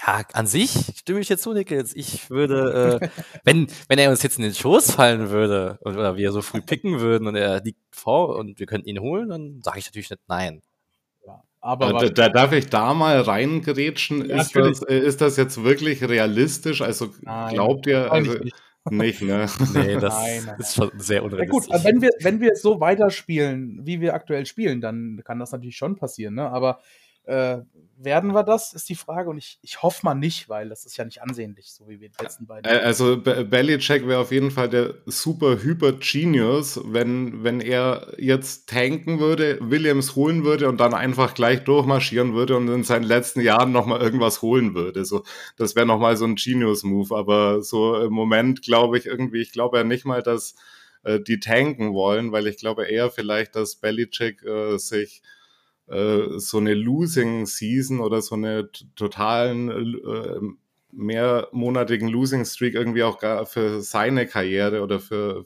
ja, 0.07 0.23
an 0.33 0.47
sich 0.47 0.71
stimme 0.97 1.21
ich 1.21 1.28
jetzt 1.28 1.42
zu, 1.42 1.52
Nickels. 1.52 1.95
Ich 1.95 2.30
würde, 2.30 3.00
äh, 3.02 3.09
wenn, 3.45 3.66
wenn 3.88 3.99
er 3.99 4.11
uns 4.11 4.23
jetzt 4.23 4.38
in 4.38 4.45
den 4.45 4.54
Schoß 4.54 4.92
fallen 4.92 5.30
würde 5.30 5.78
und, 5.83 5.97
oder 5.97 6.16
wir 6.16 6.33
so 6.33 6.42
früh 6.42 6.61
picken 6.62 7.00
würden 7.00 7.26
und 7.28 7.37
er 7.37 7.61
liegt 7.62 7.80
vor 7.95 8.37
und 8.37 8.59
wir 8.59 8.66
könnten 8.66 8.88
ihn 8.88 9.00
holen, 9.00 9.28
dann 9.28 9.61
sage 9.62 9.78
ich 9.78 9.87
natürlich 9.87 10.11
nicht 10.11 10.23
nein. 10.26 10.62
Ja, 11.26 11.42
aber 11.61 11.92
da, 11.92 12.09
da 12.09 12.28
darf 12.28 12.52
ich 12.52 12.66
da 12.69 12.95
mal 12.95 13.21
reingrätschen. 13.21 14.28
Ja, 14.28 14.40
ist, 14.40 14.57
das, 14.57 14.83
äh, 14.83 14.99
ist 14.99 15.21
das 15.21 15.37
jetzt 15.37 15.62
wirklich 15.62 16.02
realistisch? 16.02 16.80
Also 16.80 17.12
Nein, 17.21 17.54
glaubt 17.54 17.87
ihr, 17.87 18.11
also 18.11 18.33
nicht. 18.33 18.57
nicht, 18.90 19.23
ne? 19.23 19.47
Nee, 19.75 19.97
das 19.97 20.14
Nein, 20.14 20.42
nein, 20.47 20.61
ist 20.61 20.75
schon 20.76 20.90
sehr 20.99 21.16
Ja 21.16 21.23
gut, 21.23 21.33
unrealistisch. 21.33 21.85
wenn 21.85 22.00
wir, 22.00 22.11
wenn 22.21 22.40
wir 22.40 22.57
so 22.57 22.80
weiterspielen, 22.80 23.80
wie 23.85 24.00
wir 24.00 24.14
aktuell 24.14 24.47
spielen, 24.47 24.80
dann 24.80 25.21
kann 25.25 25.38
das 25.38 25.52
natürlich 25.52 25.76
schon 25.76 25.97
passieren, 25.97 26.35
ne? 26.35 26.49
Aber 26.49 26.80
äh, 27.30 27.62
werden 28.02 28.32
wir 28.32 28.42
das, 28.42 28.72
ist 28.72 28.88
die 28.88 28.94
Frage. 28.94 29.28
Und 29.28 29.38
ich, 29.38 29.58
ich 29.62 29.82
hoffe 29.82 30.00
mal 30.04 30.14
nicht, 30.14 30.49
weil 30.49 30.70
das 30.70 30.87
ist 30.87 30.96
ja 30.96 31.04
nicht 31.04 31.22
ansehnlich, 31.22 31.70
so 31.72 31.87
wie 31.87 32.00
wir 32.00 32.08
die 32.08 32.22
letzten 32.22 32.46
beiden. 32.46 32.70
Also 32.70 33.20
Be- 33.20 33.44
Belichick 33.44 34.06
wäre 34.08 34.20
auf 34.20 34.32
jeden 34.32 34.50
Fall 34.50 34.68
der 34.70 34.94
super 35.04 35.62
hyper 35.62 35.92
Genius, 35.92 36.80
wenn, 36.84 37.44
wenn 37.44 37.60
er 37.60 38.14
jetzt 38.16 38.68
tanken 38.70 39.20
würde, 39.20 39.58
Williams 39.60 40.16
holen 40.16 40.44
würde 40.44 40.68
und 40.68 40.80
dann 40.80 40.94
einfach 40.94 41.34
gleich 41.34 41.62
durchmarschieren 41.64 42.32
würde 42.32 42.56
und 42.56 42.68
in 42.68 42.84
seinen 42.84 43.04
letzten 43.04 43.42
Jahren 43.42 43.70
nochmal 43.70 44.00
irgendwas 44.00 44.40
holen 44.40 44.75
würde. 44.75 45.04
So, 45.04 45.22
das 45.56 45.76
wäre 45.76 45.87
nochmal 45.87 46.16
so 46.16 46.25
ein 46.25 46.37
Genius-Move. 46.37 47.14
Aber 47.14 47.62
so 47.62 48.00
im 48.00 48.12
Moment 48.12 48.62
glaube 48.62 48.96
ich 48.96 49.04
irgendwie, 49.06 49.42
ich 49.42 49.52
glaube 49.52 49.76
ja 49.76 49.84
nicht 49.84 50.06
mal, 50.06 50.22
dass 50.22 50.54
äh, 51.02 51.20
die 51.20 51.38
tanken 51.38 51.92
wollen, 51.92 52.32
weil 52.32 52.46
ich 52.46 52.56
glaube 52.56 52.87
eher 52.87 53.10
vielleicht, 53.10 53.56
dass 53.56 53.76
Belichick 53.76 54.42
äh, 54.42 54.78
sich 54.78 55.22
äh, 55.90 56.38
so 56.38 56.59
eine 56.59 56.75
Losing 56.75 57.47
Season 57.47 58.00
oder 58.00 58.23
so 58.23 58.35
eine 58.35 58.70
totalen 58.97 59.70
äh, 59.70 60.40
mehrmonatigen 60.92 62.09
Losing 62.09 62.44
Streak 62.44 62.75
irgendwie 62.75 63.02
auch 63.02 63.18
gar 63.18 63.47
für 63.47 63.82
seine 63.82 64.26
Karriere 64.26 64.82
oder 64.82 65.00
für, 65.00 65.44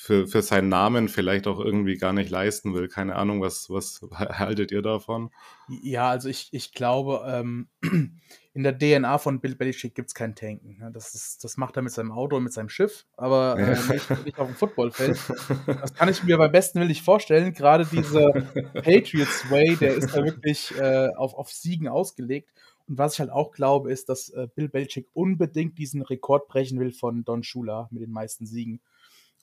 für, 0.00 0.26
für 0.26 0.40
seinen 0.40 0.70
Namen 0.70 1.10
vielleicht 1.10 1.46
auch 1.46 1.60
irgendwie 1.60 1.98
gar 1.98 2.14
nicht 2.14 2.30
leisten 2.30 2.72
will. 2.72 2.88
Keine 2.88 3.16
Ahnung, 3.16 3.42
was, 3.42 3.68
was 3.68 4.00
haltet 4.10 4.72
ihr 4.72 4.80
davon? 4.80 5.30
Ja, 5.68 6.08
also 6.08 6.30
ich, 6.30 6.48
ich 6.52 6.72
glaube, 6.72 7.22
ähm, 7.28 7.68
in 8.54 8.62
der 8.62 8.78
DNA 8.78 9.18
von 9.18 9.40
Bill 9.40 9.56
Belichick 9.56 9.94
gibt 9.94 10.08
es 10.08 10.14
kein 10.14 10.34
Tanken. 10.34 10.78
Ne? 10.78 10.90
Das, 10.90 11.14
ist, 11.14 11.44
das 11.44 11.58
macht 11.58 11.76
er 11.76 11.82
mit 11.82 11.92
seinem 11.92 12.12
Auto 12.12 12.36
und 12.36 12.44
mit 12.44 12.52
seinem 12.54 12.70
Schiff, 12.70 13.04
aber 13.18 13.58
äh, 13.58 13.76
nicht, 13.92 14.10
nicht, 14.24 14.38
auf 14.38 14.48
dem 14.48 14.56
Footballfeld. 14.56 15.18
Das 15.66 15.92
kann 15.92 16.08
ich 16.08 16.22
mir 16.22 16.38
beim 16.38 16.50
besten 16.50 16.78
Willen 16.78 16.88
nicht 16.88 17.04
vorstellen. 17.04 17.52
Gerade 17.52 17.84
dieser 17.84 18.30
Patriots 18.72 19.50
Way, 19.50 19.76
der 19.76 19.96
ist 19.96 20.16
da 20.16 20.24
wirklich 20.24 20.74
äh, 20.78 21.10
auf, 21.14 21.34
auf 21.34 21.50
Siegen 21.50 21.88
ausgelegt. 21.88 22.48
Und 22.88 22.96
was 22.96 23.12
ich 23.12 23.20
halt 23.20 23.30
auch 23.30 23.52
glaube, 23.52 23.92
ist, 23.92 24.08
dass 24.08 24.30
äh, 24.30 24.48
Bill 24.54 24.70
Belichick 24.70 25.08
unbedingt 25.12 25.76
diesen 25.76 26.00
Rekord 26.00 26.48
brechen 26.48 26.80
will 26.80 26.90
von 26.90 27.22
Don 27.22 27.42
Shula 27.42 27.88
mit 27.90 28.00
den 28.00 28.12
meisten 28.12 28.46
Siegen. 28.46 28.80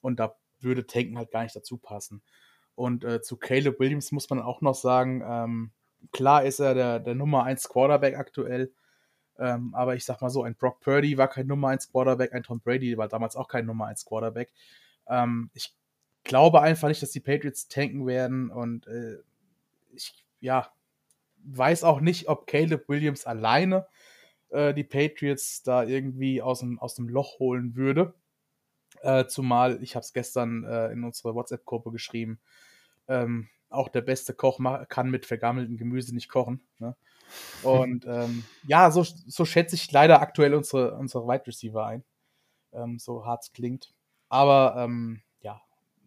Und 0.02 0.20
da 0.20 0.36
würde 0.62 0.86
Tanken 0.86 1.18
halt 1.18 1.32
gar 1.32 1.44
nicht 1.44 1.56
dazu 1.56 1.78
passen. 1.78 2.22
Und 2.76 3.04
äh, 3.04 3.22
zu 3.22 3.38
Caleb 3.38 3.80
Williams 3.80 4.12
muss 4.12 4.30
man 4.30 4.42
auch 4.42 4.62
noch 4.62 4.76
sagen, 4.76 5.24
ähm, 5.28 5.72
klar 6.12 6.44
ist 6.44 6.60
er 6.60 6.74
der, 6.74 7.00
der 7.00 7.16
Nummer 7.16 7.44
1 7.44 7.70
Quarterback 7.70 8.18
aktuell, 8.18 8.72
ähm, 9.40 9.74
aber 9.74 9.96
ich 9.96 10.06
sag 10.06 10.22
mal 10.22 10.30
so, 10.30 10.44
ein 10.44 10.56
Brock 10.56 10.80
Purdy 10.82 11.18
war 11.18 11.28
kein 11.28 11.48
Nummer 11.48 11.70
1 11.70 11.92
Quarterback, 11.92 12.34
ein 12.34 12.44
Tom 12.44 12.60
Brady 12.60 12.98
war 12.98 13.08
damals 13.08 13.36
auch 13.36 13.48
kein 13.48 13.66
Nummer 13.66 13.88
1 13.88 14.06
Quarterback. 14.06 14.52
Ähm, 15.08 15.50
ich 15.54 15.76
glaube 16.24 16.62
einfach 16.62 16.88
nicht, 16.88 17.02
dass 17.02 17.12
die 17.12 17.20
Patriots 17.20 17.68
tanken 17.68 18.06
werden 18.06 18.52
und 18.52 18.88
äh, 18.88 19.18
ich, 19.94 20.24
ja, 20.40 20.72
weiß 21.44 21.84
auch 21.84 22.02
nicht, 22.02 22.28
ob 22.28 22.48
Caleb 22.48 22.90
Williams 22.90 23.26
alleine 23.26 23.88
äh, 24.50 24.74
die 24.74 24.84
Patriots 24.84 25.64
da 25.64 25.84
irgendwie 25.84 26.42
aus 26.42 26.60
dem, 26.60 26.80
aus 26.80 26.96
dem 26.96 27.08
Loch 27.08 27.40
holen 27.40 27.76
würde. 27.76 28.14
Äh, 29.02 29.28
zumal, 29.28 29.82
ich 29.82 29.96
habe 29.96 30.04
es 30.04 30.14
gestern 30.14 30.64
äh, 30.64 30.92
in 30.92 31.04
unserer 31.04 31.36
WhatsApp-Gruppe 31.36 31.92
geschrieben, 31.92 32.40
ähm, 33.08 33.50
auch 33.70 33.90
der 33.90 34.02
beste 34.02 34.34
Koch 34.34 34.60
kann 34.88 35.10
mit 35.10 35.26
vergammeltem 35.26 35.78
Gemüse 35.78 36.14
nicht 36.14 36.30
kochen. 36.30 36.62
Ne? 36.80 36.96
Und 37.64 38.06
ähm, 38.08 38.46
ja, 38.66 38.92
so, 38.92 39.04
so 39.04 39.46
schätze 39.46 39.76
ich 39.76 39.92
leider 39.92 40.22
aktuell 40.22 40.54
unsere, 40.54 40.96
unsere 40.96 41.28
Wide 41.28 41.48
Receiver 41.48 41.86
ein. 41.86 42.04
Ähm, 42.74 43.00
so 43.00 43.26
hart 43.26 43.44
es 43.44 43.54
klingt. 43.54 43.94
Aber 44.30 44.76
ähm, 44.78 45.22
ja, 45.42 45.62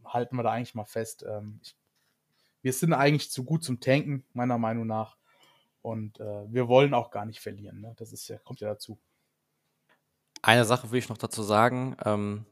halten 0.05 0.37
wir 0.37 0.43
da 0.43 0.53
eigentlich 0.53 0.75
mal 0.75 0.85
fest. 0.85 1.25
Ähm, 1.29 1.61
ich, 1.63 1.77
wir 2.63 2.73
sind 2.73 2.93
eigentlich 2.93 3.31
zu 3.31 3.45
gut 3.45 3.65
zum 3.65 3.81
Tanken, 3.81 4.25
meiner 4.33 4.59
Meinung 4.59 4.87
nach. 4.87 5.17
Und 5.83 6.21
äh, 6.21 6.53
wir 6.53 6.69
wollen 6.69 6.93
auch 6.93 7.11
gar 7.11 7.25
nicht 7.25 7.41
verlieren. 7.41 7.81
Ne? 7.81 7.95
Das 7.97 8.13
ist 8.13 8.29
ja, 8.29 8.39
kommt 8.39 8.61
ja 8.61 8.69
dazu. 8.69 8.99
Eine 10.43 10.65
Sache 10.65 10.91
will 10.91 10.99
ich 10.99 11.09
noch 11.09 11.19
dazu 11.19 11.43
sagen. 11.43 11.97
Ähm, 12.05 12.45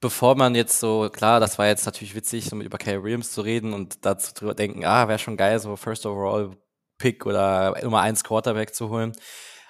bevor 0.00 0.34
man 0.34 0.54
jetzt 0.54 0.80
so, 0.80 1.10
klar, 1.10 1.40
das 1.40 1.58
war 1.58 1.66
jetzt 1.66 1.86
natürlich 1.86 2.14
witzig, 2.14 2.46
so 2.46 2.56
mit 2.56 2.66
über 2.66 2.78
Kay 2.78 3.02
Williams 3.02 3.32
zu 3.32 3.42
reden 3.42 3.72
und 3.72 4.04
dazu 4.04 4.32
zu 4.34 4.54
denken, 4.54 4.84
ah, 4.84 5.08
wäre 5.08 5.18
schon 5.18 5.36
geil, 5.36 5.58
so 5.60 5.76
First 5.76 6.06
Overall 6.06 6.56
Pick 6.98 7.26
oder 7.26 7.76
Nummer 7.82 8.00
1 8.00 8.24
Quarterback 8.24 8.74
zu 8.74 8.88
holen. 8.90 9.12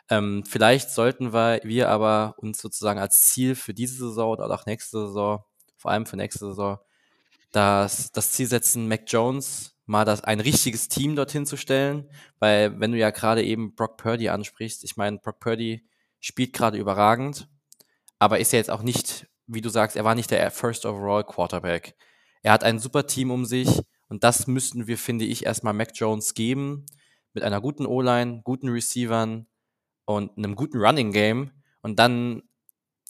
Ähm, 0.09 0.45
vielleicht 0.47 0.91
sollten 0.91 1.33
wir, 1.33 1.61
wir 1.63 1.89
aber 1.89 2.35
uns 2.39 2.61
sozusagen 2.61 2.99
als 2.99 3.27
Ziel 3.27 3.55
für 3.55 3.75
diese 3.75 4.09
Saison 4.09 4.31
oder 4.31 4.51
auch 4.51 4.67
nächste 4.67 5.07
Saison, 5.07 5.45
vor 5.77 5.91
allem 5.93 6.07
für 6.07 6.17
nächste 6.17 6.47
Saison, 6.47 6.79
das, 7.53 8.13
das 8.13 8.33
Ziel 8.33 8.47
setzen, 8.47 8.89
Mac 8.89 9.03
Jones 9.07 9.77
mal 9.87 10.05
das, 10.05 10.23
ein 10.23 10.41
richtiges 10.41 10.89
Team 10.89 11.17
dorthin 11.17 11.47
zu 11.47 11.57
stellen, 11.57 12.09
weil 12.39 12.79
wenn 12.79 12.93
du 12.93 12.99
ja 12.99 13.11
gerade 13.11 13.43
eben 13.43 13.75
Brock 13.75 13.97
Purdy 13.97 14.29
ansprichst, 14.29 14.85
ich 14.85 14.97
meine, 14.97 15.19
Brock 15.19 15.41
Purdy 15.41 15.85
spielt 16.21 16.53
gerade 16.53 16.79
überragend, 16.79 17.49
aber 18.19 18.39
ist 18.39 18.53
ja 18.53 18.59
jetzt 18.59 18.71
auch 18.71 18.83
nicht, 18.83 19.27
wie 19.53 19.61
du 19.61 19.69
sagst, 19.69 19.97
er 19.97 20.05
war 20.05 20.15
nicht 20.15 20.31
der 20.31 20.51
First 20.51 20.87
Overall 20.87 21.25
Quarterback. 21.25 21.95
Er 22.43 22.53
hat 22.53 22.65
ein 22.65 22.79
super 22.79 23.07
Team 23.07 23.31
um 23.31 23.45
sich 23.45 23.83
und 24.09 24.25
das 24.25 24.47
müssten 24.47 24.87
wir, 24.87 24.97
finde 24.97 25.25
ich, 25.25 25.45
erstmal 25.45 25.75
Mac 25.75 25.91
Jones 25.95 26.35
geben, 26.35 26.87
mit 27.33 27.43
einer 27.45 27.61
guten 27.61 27.87
O-Line, 27.87 28.43
guten 28.45 28.69
Receivern 28.69 29.47
und 30.05 30.37
einem 30.37 30.57
guten 30.57 30.79
Running 30.79 31.13
Game 31.13 31.51
und 31.83 31.99
dann 31.99 32.43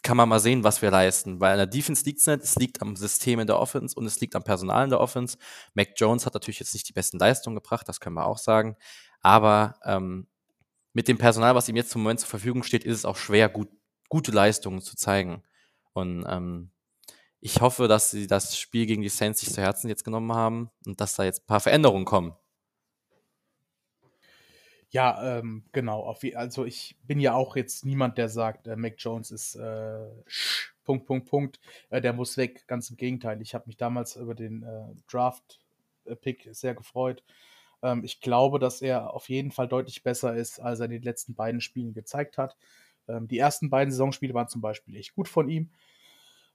kann 0.03 0.17
man 0.17 0.29
mal 0.29 0.41
sehen, 0.41 0.65
was 0.65 0.81
wir 0.81 0.91
leisten. 0.91 1.41
Weil 1.41 1.53
in 1.53 1.59
der 1.59 1.67
Defense 1.67 2.05
liegt 2.05 2.21
es 2.21 2.27
nicht, 2.27 2.43
es 2.43 2.57
liegt 2.57 2.81
am 2.81 2.97
System 2.97 3.39
in 3.41 3.47
der 3.47 3.59
Offense 3.59 3.95
und 3.95 4.07
es 4.07 4.21
liegt 4.21 4.35
am 4.35 4.43
Personal 4.43 4.85
in 4.85 4.91
der 4.91 5.01
Offense. 5.01 5.37
Mac 5.75 5.91
Jones 5.97 6.25
hat 6.25 6.35
natürlich 6.35 6.59
jetzt 6.59 6.73
nicht 6.73 6.89
die 6.89 6.93
besten 6.95 7.19
Leistungen 7.19 7.57
gebracht, 7.57 7.87
das 7.87 8.01
können 8.01 8.17
wir 8.17 8.27
auch 8.27 8.39
sagen. 8.39 8.77
Aber 9.21 9.79
ähm, 9.85 10.27
mit 10.93 11.07
dem 11.07 11.19
Personal, 11.19 11.55
was 11.55 11.69
ihm 11.69 11.77
jetzt 11.77 11.91
zum 11.91 12.03
Moment 12.03 12.21
zur 12.21 12.31
Verfügung 12.31 12.63
steht, 12.63 12.85
ist 12.85 12.97
es 12.97 13.05
auch 13.05 13.17
schwer, 13.17 13.49
gut, 13.49 13.69
gute 14.09 14.33
Leistungen 14.33 14.81
zu 14.81 14.97
zeigen. 14.97 15.43
Und 15.93 16.25
ähm, 16.29 16.71
ich 17.41 17.61
hoffe, 17.61 17.89
dass 17.89 18.11
sie 18.11 18.27
das 18.27 18.59
Spiel 18.59 18.87
gegen 18.87 19.03
die 19.03 19.09
Saints 19.09 19.41
sich 19.41 19.53
zu 19.53 19.63
Herzen 19.63 19.89
jetzt 19.89 20.05
genommen 20.05 20.33
haben 20.33 20.71
und 20.87 21.01
dass 21.01 21.17
da 21.17 21.25
jetzt 21.25 21.43
ein 21.43 21.47
paar 21.47 21.61
Veränderungen 21.61 22.05
kommen. 22.05 22.35
Ja, 24.91 25.39
ähm, 25.39 25.65
genau. 25.73 26.13
Also 26.35 26.65
ich 26.65 26.97
bin 27.05 27.21
ja 27.21 27.35
auch 27.35 27.55
jetzt 27.55 27.85
niemand, 27.85 28.19
der 28.19 28.29
sagt, 28.29 28.67
äh, 28.67 28.75
Mac 28.75 28.95
Jones 28.99 29.31
ist 29.31 29.55
äh, 29.55 30.09
Punkt, 30.85 31.07
Punkt, 31.07 31.29
Punkt. 31.29 31.61
Äh, 31.91 32.01
der 32.01 32.13
muss 32.13 32.37
weg. 32.37 32.67
Ganz 32.67 32.91
im 32.91 32.97
Gegenteil. 32.97 33.41
Ich 33.41 33.55
habe 33.55 33.67
mich 33.69 33.77
damals 33.77 34.17
über 34.17 34.35
den 34.35 34.65
äh, 34.65 34.89
Draft-Pick 35.09 36.49
sehr 36.51 36.75
gefreut. 36.75 37.23
Ähm, 37.83 38.03
ich 38.05 38.21
glaube, 38.21 38.59
dass 38.59 38.83
er 38.83 39.15
auf 39.15 39.29
jeden 39.29 39.53
Fall 39.53 39.69
deutlich 39.69 40.03
besser 40.03 40.35
ist, 40.35 40.59
als 40.59 40.81
er 40.81 40.87
in 40.87 40.93
den 40.93 41.03
letzten 41.03 41.35
beiden 41.35 41.61
Spielen 41.61 41.95
gezeigt 41.95 42.37
hat. 42.37 42.57
Ähm, 43.11 43.29
die 43.29 43.39
ersten 43.39 43.71
beiden 43.71 43.91
Saisonspiele 43.93 44.35
waren 44.35 44.49
zum 44.49 44.61
Beispiel 44.61 44.97
echt 44.97 45.15
gut 45.15 45.29
von 45.29 45.49
ihm. 45.49 45.71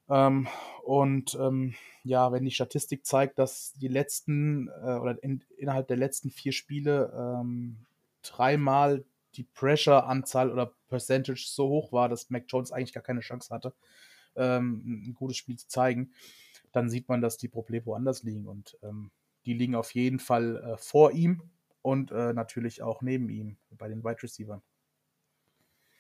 Ähm, 0.10 0.48
und 0.84 1.36
ähm, 1.39 1.76
ja, 2.04 2.32
wenn 2.32 2.46
die 2.46 2.52
Statistik 2.52 3.06
zeigt, 3.06 3.39
dass 3.39 3.74
die 3.74 3.88
letzten 3.88 4.68
äh, 4.68 4.96
oder 4.96 5.22
in, 5.24 5.44
innerhalb 5.58 5.88
der 5.88 5.98
letzten 5.98 6.30
vier 6.30 6.52
Spiele 6.52 7.12
ähm, 7.15 7.78
dreimal 8.22 9.04
die 9.36 9.44
Pressure-Anzahl 9.44 10.52
oder 10.52 10.72
Percentage 10.88 11.46
so 11.48 11.68
hoch 11.68 11.91
war, 11.91 12.10
dass 12.10 12.30
Mac 12.30 12.46
Jones 12.48 12.72
eigentlich 12.72 12.94
gar 12.94 13.04
keine 13.04 13.20
Chance 13.22 13.54
hatte, 13.54 13.74
ähm, 14.36 15.08
ein 15.08 15.13
gutes 15.13 15.38
Spiel 15.38 15.58
zu 15.58 15.68
zeigen, 15.68 16.12
dann 16.72 16.89
sieht 16.89 17.10
man, 17.10 17.22
dass 17.22 17.38
die 17.38 17.48
Probleme 17.48 17.86
woanders 17.86 18.24
liegen. 18.24 18.48
Und 18.48 18.78
ähm, 18.84 19.12
die 19.46 19.54
liegen 19.54 19.76
auf 19.76 19.94
jeden 19.94 20.20
Fall 20.20 20.58
äh, 20.58 20.78
vor 20.78 21.12
ihm 21.12 21.41
und 21.82 22.12
äh, 22.12 22.34
natürlich 22.34 22.82
auch 22.82 23.02
neben 23.02 23.30
ihm 23.30 23.58
bei 23.72 23.88
den 23.88 24.04
Wide 24.04 24.24
Receivers. 24.24 24.62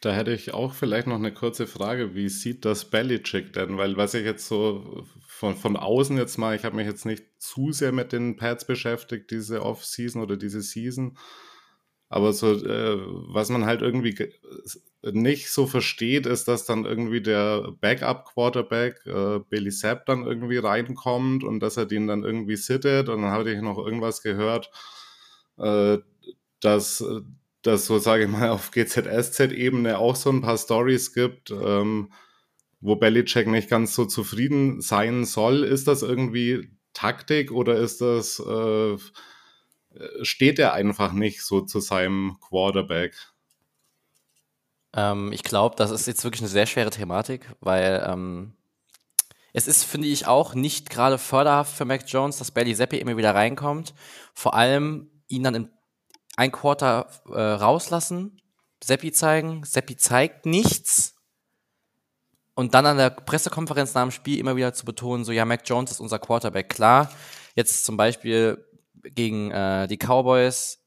Da 0.05 0.13
hätte 0.13 0.33
ich 0.33 0.53
auch 0.53 0.75
vielleicht 0.75 1.07
noch 1.07 1.15
eine 1.15 1.33
kurze 1.33 1.65
Frage. 1.65 2.13
Wie 2.13 2.29
sieht 2.29 2.63
das 2.63 2.85
Belichick 2.85 3.53
denn? 3.53 3.79
Weil 3.79 3.97
was 3.97 4.13
ich 4.13 4.23
jetzt 4.23 4.47
so 4.47 5.03
von, 5.25 5.55
von 5.55 5.75
außen 5.75 6.15
jetzt 6.15 6.37
mal, 6.37 6.55
ich 6.55 6.63
habe 6.63 6.75
mich 6.75 6.85
jetzt 6.85 7.07
nicht 7.07 7.23
zu 7.39 7.71
sehr 7.71 7.91
mit 7.91 8.11
den 8.11 8.35
Pads 8.35 8.67
beschäftigt, 8.67 9.31
diese 9.31 9.63
Off-Season 9.63 10.21
oder 10.21 10.37
diese 10.37 10.61
Season. 10.61 11.17
Aber 12.07 12.33
so, 12.33 12.53
äh, 12.53 12.99
was 13.33 13.49
man 13.49 13.65
halt 13.65 13.81
irgendwie 13.81 14.15
nicht 15.01 15.49
so 15.49 15.65
versteht, 15.65 16.27
ist, 16.27 16.47
dass 16.47 16.67
dann 16.67 16.85
irgendwie 16.85 17.21
der 17.21 17.71
Backup-Quarterback, 17.81 19.07
äh, 19.07 19.39
Billy 19.49 19.71
Sapp, 19.71 20.05
dann 20.05 20.23
irgendwie 20.23 20.57
reinkommt 20.57 21.43
und 21.43 21.61
dass 21.61 21.77
er 21.77 21.87
den 21.87 22.05
dann 22.05 22.23
irgendwie 22.23 22.57
sittet. 22.57 23.09
Und 23.09 23.23
dann 23.23 23.31
habe 23.31 23.51
ich 23.51 23.59
noch 23.59 23.79
irgendwas 23.79 24.21
gehört, 24.21 24.69
äh, 25.57 25.97
dass 26.59 27.03
dass 27.65 27.85
so, 27.85 27.97
sage 27.97 28.25
ich 28.25 28.29
mal, 28.29 28.49
auf 28.49 28.71
GZSZ-Ebene 28.71 29.97
auch 29.97 30.15
so 30.15 30.29
ein 30.29 30.41
paar 30.41 30.57
Stories 30.57 31.13
gibt, 31.13 31.51
ähm, 31.51 32.11
wo 32.79 32.95
Belichick 32.95 33.47
nicht 33.47 33.69
ganz 33.69 33.95
so 33.95 34.05
zufrieden 34.05 34.81
sein 34.81 35.25
soll. 35.25 35.63
Ist 35.63 35.87
das 35.87 36.03
irgendwie 36.03 36.69
Taktik 36.93 37.51
oder 37.51 37.75
ist 37.75 38.01
das 38.01 38.39
äh, 38.39 38.93
äh, 38.93 38.97
steht 40.21 40.59
er 40.59 40.73
einfach 40.73 41.11
nicht 41.11 41.43
so 41.43 41.61
zu 41.61 41.79
seinem 41.79 42.37
Quarterback? 42.39 43.15
Ähm, 44.93 45.31
ich 45.31 45.43
glaube, 45.43 45.75
das 45.75 45.89
ist 45.89 46.05
jetzt 46.05 46.23
wirklich 46.23 46.41
eine 46.41 46.49
sehr 46.49 46.67
schwere 46.67 46.91
Thematik, 46.91 47.49
weil 47.61 48.05
ähm, 48.07 48.53
es 49.53 49.67
ist, 49.67 49.83
finde 49.83 50.07
ich, 50.07 50.27
auch 50.27 50.53
nicht 50.53 50.89
gerade 50.89 51.17
förderhaft 51.17 51.75
für 51.75 51.85
Mac 51.85 52.03
Jones, 52.07 52.37
dass 52.37 52.51
Bailey 52.51 52.75
Zappi 52.75 52.97
immer 52.97 53.17
wieder 53.17 53.33
reinkommt. 53.33 53.93
Vor 54.33 54.53
allem 54.53 55.09
ihn 55.27 55.43
dann 55.43 55.55
im 55.55 55.69
ein 56.35 56.51
Quarter 56.51 57.09
äh, 57.29 57.39
rauslassen, 57.39 58.41
Seppi 58.83 59.11
zeigen, 59.11 59.63
Seppi 59.63 59.95
zeigt 59.95 60.45
nichts 60.45 61.15
und 62.55 62.73
dann 62.73 62.85
an 62.85 62.97
der 62.97 63.09
Pressekonferenz 63.09 63.93
nach 63.93 64.03
dem 64.03 64.11
Spiel 64.11 64.39
immer 64.39 64.55
wieder 64.55 64.73
zu 64.73 64.85
betonen, 64.85 65.25
so 65.25 65.31
ja, 65.31 65.45
Mac 65.45 65.61
Jones 65.65 65.91
ist 65.91 65.99
unser 65.99 66.19
Quarterback. 66.19 66.69
Klar, 66.69 67.11
jetzt 67.55 67.85
zum 67.85 67.97
Beispiel 67.97 68.65
gegen 68.93 69.51
äh, 69.51 69.87
die 69.87 69.97
Cowboys. 69.97 70.79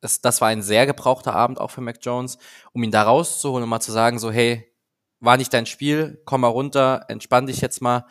Das, 0.00 0.20
das 0.20 0.40
war 0.40 0.48
ein 0.48 0.62
sehr 0.62 0.86
gebrauchter 0.86 1.34
Abend 1.34 1.60
auch 1.60 1.70
für 1.70 1.80
Mac 1.80 1.98
Jones, 2.00 2.38
um 2.72 2.82
ihn 2.82 2.92
da 2.92 3.02
rauszuholen 3.02 3.64
und 3.64 3.68
mal 3.68 3.80
zu 3.80 3.92
sagen, 3.92 4.18
so, 4.18 4.30
hey, 4.30 4.72
war 5.18 5.36
nicht 5.36 5.52
dein 5.52 5.66
Spiel, 5.66 6.22
komm 6.26 6.42
mal 6.42 6.48
runter, 6.48 7.06
entspann 7.08 7.46
dich 7.46 7.60
jetzt 7.60 7.80
mal, 7.80 8.06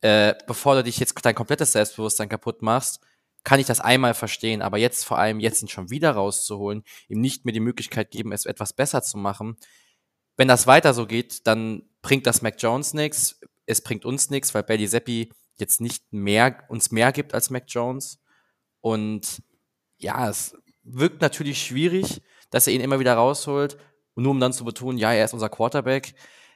äh, 0.00 0.34
bevor 0.46 0.76
du 0.76 0.84
dich 0.84 0.98
jetzt 0.98 1.14
dein 1.24 1.34
komplettes 1.34 1.72
Selbstbewusstsein 1.72 2.28
kaputt 2.28 2.62
machst. 2.62 3.00
Kann 3.44 3.60
ich 3.60 3.66
das 3.66 3.80
einmal 3.80 4.14
verstehen. 4.14 4.62
Aber 4.62 4.78
jetzt 4.78 5.04
vor 5.04 5.18
allem, 5.18 5.40
jetzt 5.40 5.62
ihn 5.62 5.68
schon 5.68 5.90
wieder 5.90 6.12
rauszuholen, 6.12 6.84
ihm 7.08 7.20
nicht 7.20 7.44
mehr 7.44 7.52
die 7.52 7.60
Möglichkeit 7.60 8.10
geben, 8.10 8.32
es 8.32 8.46
etwas 8.46 8.72
besser 8.72 9.02
zu 9.02 9.18
machen. 9.18 9.56
Wenn 10.36 10.48
das 10.48 10.66
weiter 10.66 10.94
so 10.94 11.06
geht, 11.06 11.46
dann 11.46 11.82
bringt 12.02 12.26
das 12.26 12.42
Mac 12.42 12.56
Jones 12.58 12.94
nichts. 12.94 13.40
Es 13.66 13.80
bringt 13.80 14.04
uns 14.04 14.30
nichts, 14.30 14.54
weil 14.54 14.62
Belly 14.62 14.86
Seppi 14.86 15.30
jetzt 15.56 15.80
nicht 15.80 16.12
mehr, 16.12 16.64
uns 16.68 16.90
mehr 16.90 17.12
gibt 17.12 17.34
als 17.34 17.50
Mac 17.50 17.64
Jones. 17.68 18.20
Und 18.80 19.42
ja, 19.98 20.28
es 20.28 20.56
wirkt 20.82 21.20
natürlich 21.20 21.62
schwierig, 21.62 22.22
dass 22.50 22.66
er 22.66 22.72
ihn 22.72 22.80
immer 22.80 22.98
wieder 22.98 23.14
rausholt, 23.14 23.76
nur 24.14 24.32
um 24.32 24.40
dann 24.40 24.52
zu 24.52 24.64
betonen, 24.64 24.98
ja, 24.98 25.12
er 25.12 25.24
ist 25.24 25.34
unser 25.34 25.48
Quarterback. 25.48 26.14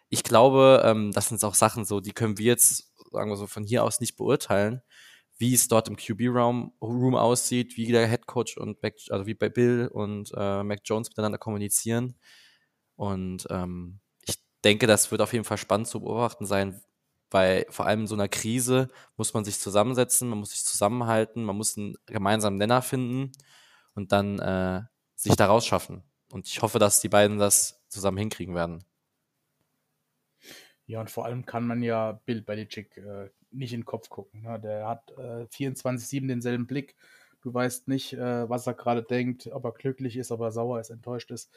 Ich 0.08 0.22
glaube, 0.24 0.82
ähm, 0.84 1.12
das 1.12 1.28
sind 1.28 1.42
auch 1.44 1.54
Sachen 1.54 1.84
so, 1.84 2.00
die 2.00 2.12
können 2.12 2.38
wir 2.38 2.46
jetzt, 2.46 2.92
sagen 3.12 3.30
wir 3.30 3.36
so, 3.36 3.46
von 3.46 3.64
hier 3.64 3.82
aus 3.84 4.00
nicht 4.00 4.16
beurteilen 4.16 4.82
wie 5.38 5.54
es 5.54 5.68
dort 5.68 5.88
im 5.88 5.96
QB-Room 5.96 6.72
Room 6.80 7.14
aussieht, 7.14 7.76
wie 7.76 7.86
der 7.92 8.08
Head 8.08 8.26
Coach 8.26 8.56
und 8.56 8.82
Mac, 8.82 8.94
also 9.10 9.26
wie 9.26 9.34
bei 9.34 9.48
Bill 9.48 9.88
und 9.92 10.32
äh, 10.36 10.62
Mac 10.62 10.80
Jones 10.84 11.10
miteinander 11.10 11.38
kommunizieren. 11.38 12.16
Und 12.96 13.46
ähm, 13.50 14.00
ich 14.26 14.36
denke, 14.64 14.86
das 14.86 15.10
wird 15.10 15.20
auf 15.20 15.32
jeden 15.32 15.44
Fall 15.44 15.58
spannend 15.58 15.88
zu 15.88 16.00
beobachten 16.00 16.46
sein, 16.46 16.80
weil 17.30 17.66
vor 17.70 17.86
allem 17.86 18.02
in 18.02 18.06
so 18.06 18.14
einer 18.14 18.28
Krise 18.28 18.88
muss 19.16 19.34
man 19.34 19.44
sich 19.44 19.58
zusammensetzen, 19.60 20.28
man 20.28 20.38
muss 20.38 20.50
sich 20.50 20.64
zusammenhalten, 20.64 21.44
man 21.44 21.56
muss 21.56 21.76
einen 21.76 21.96
gemeinsamen 22.06 22.56
Nenner 22.56 22.82
finden 22.82 23.32
und 23.94 24.12
dann 24.12 24.38
äh, 24.38 24.82
sich 25.16 25.36
da 25.36 25.46
rausschaffen. 25.46 26.02
Und 26.32 26.46
ich 26.48 26.62
hoffe, 26.62 26.78
dass 26.78 27.00
die 27.00 27.08
beiden 27.08 27.38
das 27.38 27.84
zusammen 27.88 28.18
hinkriegen 28.18 28.54
werden. 28.54 28.84
Ja, 30.86 31.00
und 31.00 31.10
vor 31.10 31.26
allem 31.26 31.44
kann 31.44 31.66
man 31.66 31.82
ja 31.82 32.20
Bill 32.24 32.42
Belichick 32.42 32.96
äh, 32.96 33.30
nicht 33.50 33.72
in 33.72 33.80
den 33.80 33.86
Kopf 33.86 34.08
gucken. 34.08 34.42
Ne? 34.42 34.60
Der 34.60 34.86
hat 34.86 35.10
äh, 35.18 35.46
24-7 35.46 36.28
denselben 36.28 36.66
Blick. 36.66 36.94
Du 37.42 37.52
weißt 37.52 37.88
nicht, 37.88 38.12
äh, 38.14 38.48
was 38.48 38.66
er 38.66 38.74
gerade 38.74 39.02
denkt, 39.02 39.48
ob 39.52 39.64
er 39.64 39.72
glücklich 39.72 40.16
ist, 40.16 40.30
ob 40.30 40.40
er 40.40 40.52
sauer 40.52 40.80
ist, 40.80 40.90
enttäuscht 40.90 41.30
ist. 41.30 41.52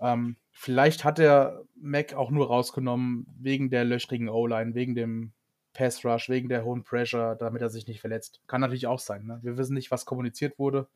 Ähm, 0.00 0.36
vielleicht 0.50 1.04
hat 1.04 1.18
er 1.18 1.64
Mac 1.74 2.14
auch 2.14 2.30
nur 2.30 2.48
rausgenommen 2.48 3.26
wegen 3.38 3.70
der 3.70 3.84
löchrigen 3.84 4.28
O-Line, 4.28 4.74
wegen 4.74 4.94
dem 4.94 5.32
Pass 5.74 6.04
Rush, 6.04 6.28
wegen 6.28 6.48
der 6.48 6.64
hohen 6.64 6.84
Pressure, 6.84 7.36
damit 7.36 7.62
er 7.62 7.70
sich 7.70 7.86
nicht 7.86 8.00
verletzt. 8.00 8.42
Kann 8.46 8.60
natürlich 8.60 8.86
auch 8.86 8.98
sein. 8.98 9.26
Ne? 9.26 9.40
Wir 9.42 9.56
wissen 9.56 9.74
nicht, 9.74 9.90
was 9.90 10.04
kommuniziert 10.04 10.58
wurde 10.58 10.88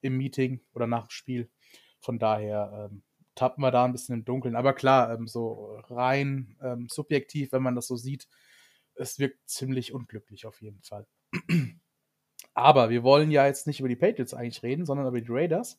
im 0.00 0.16
Meeting 0.16 0.60
oder 0.72 0.86
nach 0.86 1.06
dem 1.06 1.10
Spiel. 1.10 1.50
Von 2.00 2.18
daher 2.18 2.88
ähm, 2.90 3.02
tappen 3.36 3.62
wir 3.62 3.70
da 3.70 3.84
ein 3.84 3.92
bisschen 3.92 4.16
im 4.16 4.24
Dunkeln. 4.24 4.56
Aber 4.56 4.72
klar, 4.72 5.14
ähm, 5.14 5.28
so 5.28 5.78
rein 5.88 6.56
ähm, 6.60 6.88
subjektiv, 6.90 7.52
wenn 7.52 7.62
man 7.62 7.76
das 7.76 7.86
so 7.86 7.94
sieht, 7.94 8.26
es 8.96 9.18
wirkt 9.18 9.48
ziemlich 9.48 9.94
unglücklich 9.94 10.46
auf 10.46 10.60
jeden 10.60 10.82
Fall. 10.82 11.06
Aber 12.54 12.90
wir 12.90 13.02
wollen 13.02 13.30
ja 13.30 13.46
jetzt 13.46 13.66
nicht 13.66 13.80
über 13.80 13.88
die 13.88 13.96
Patriots 13.96 14.34
eigentlich 14.34 14.62
reden, 14.62 14.86
sondern 14.86 15.06
über 15.06 15.20
die 15.20 15.30
Raiders. 15.30 15.78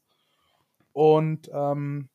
Und 0.93 1.49
ähm, 1.51 2.09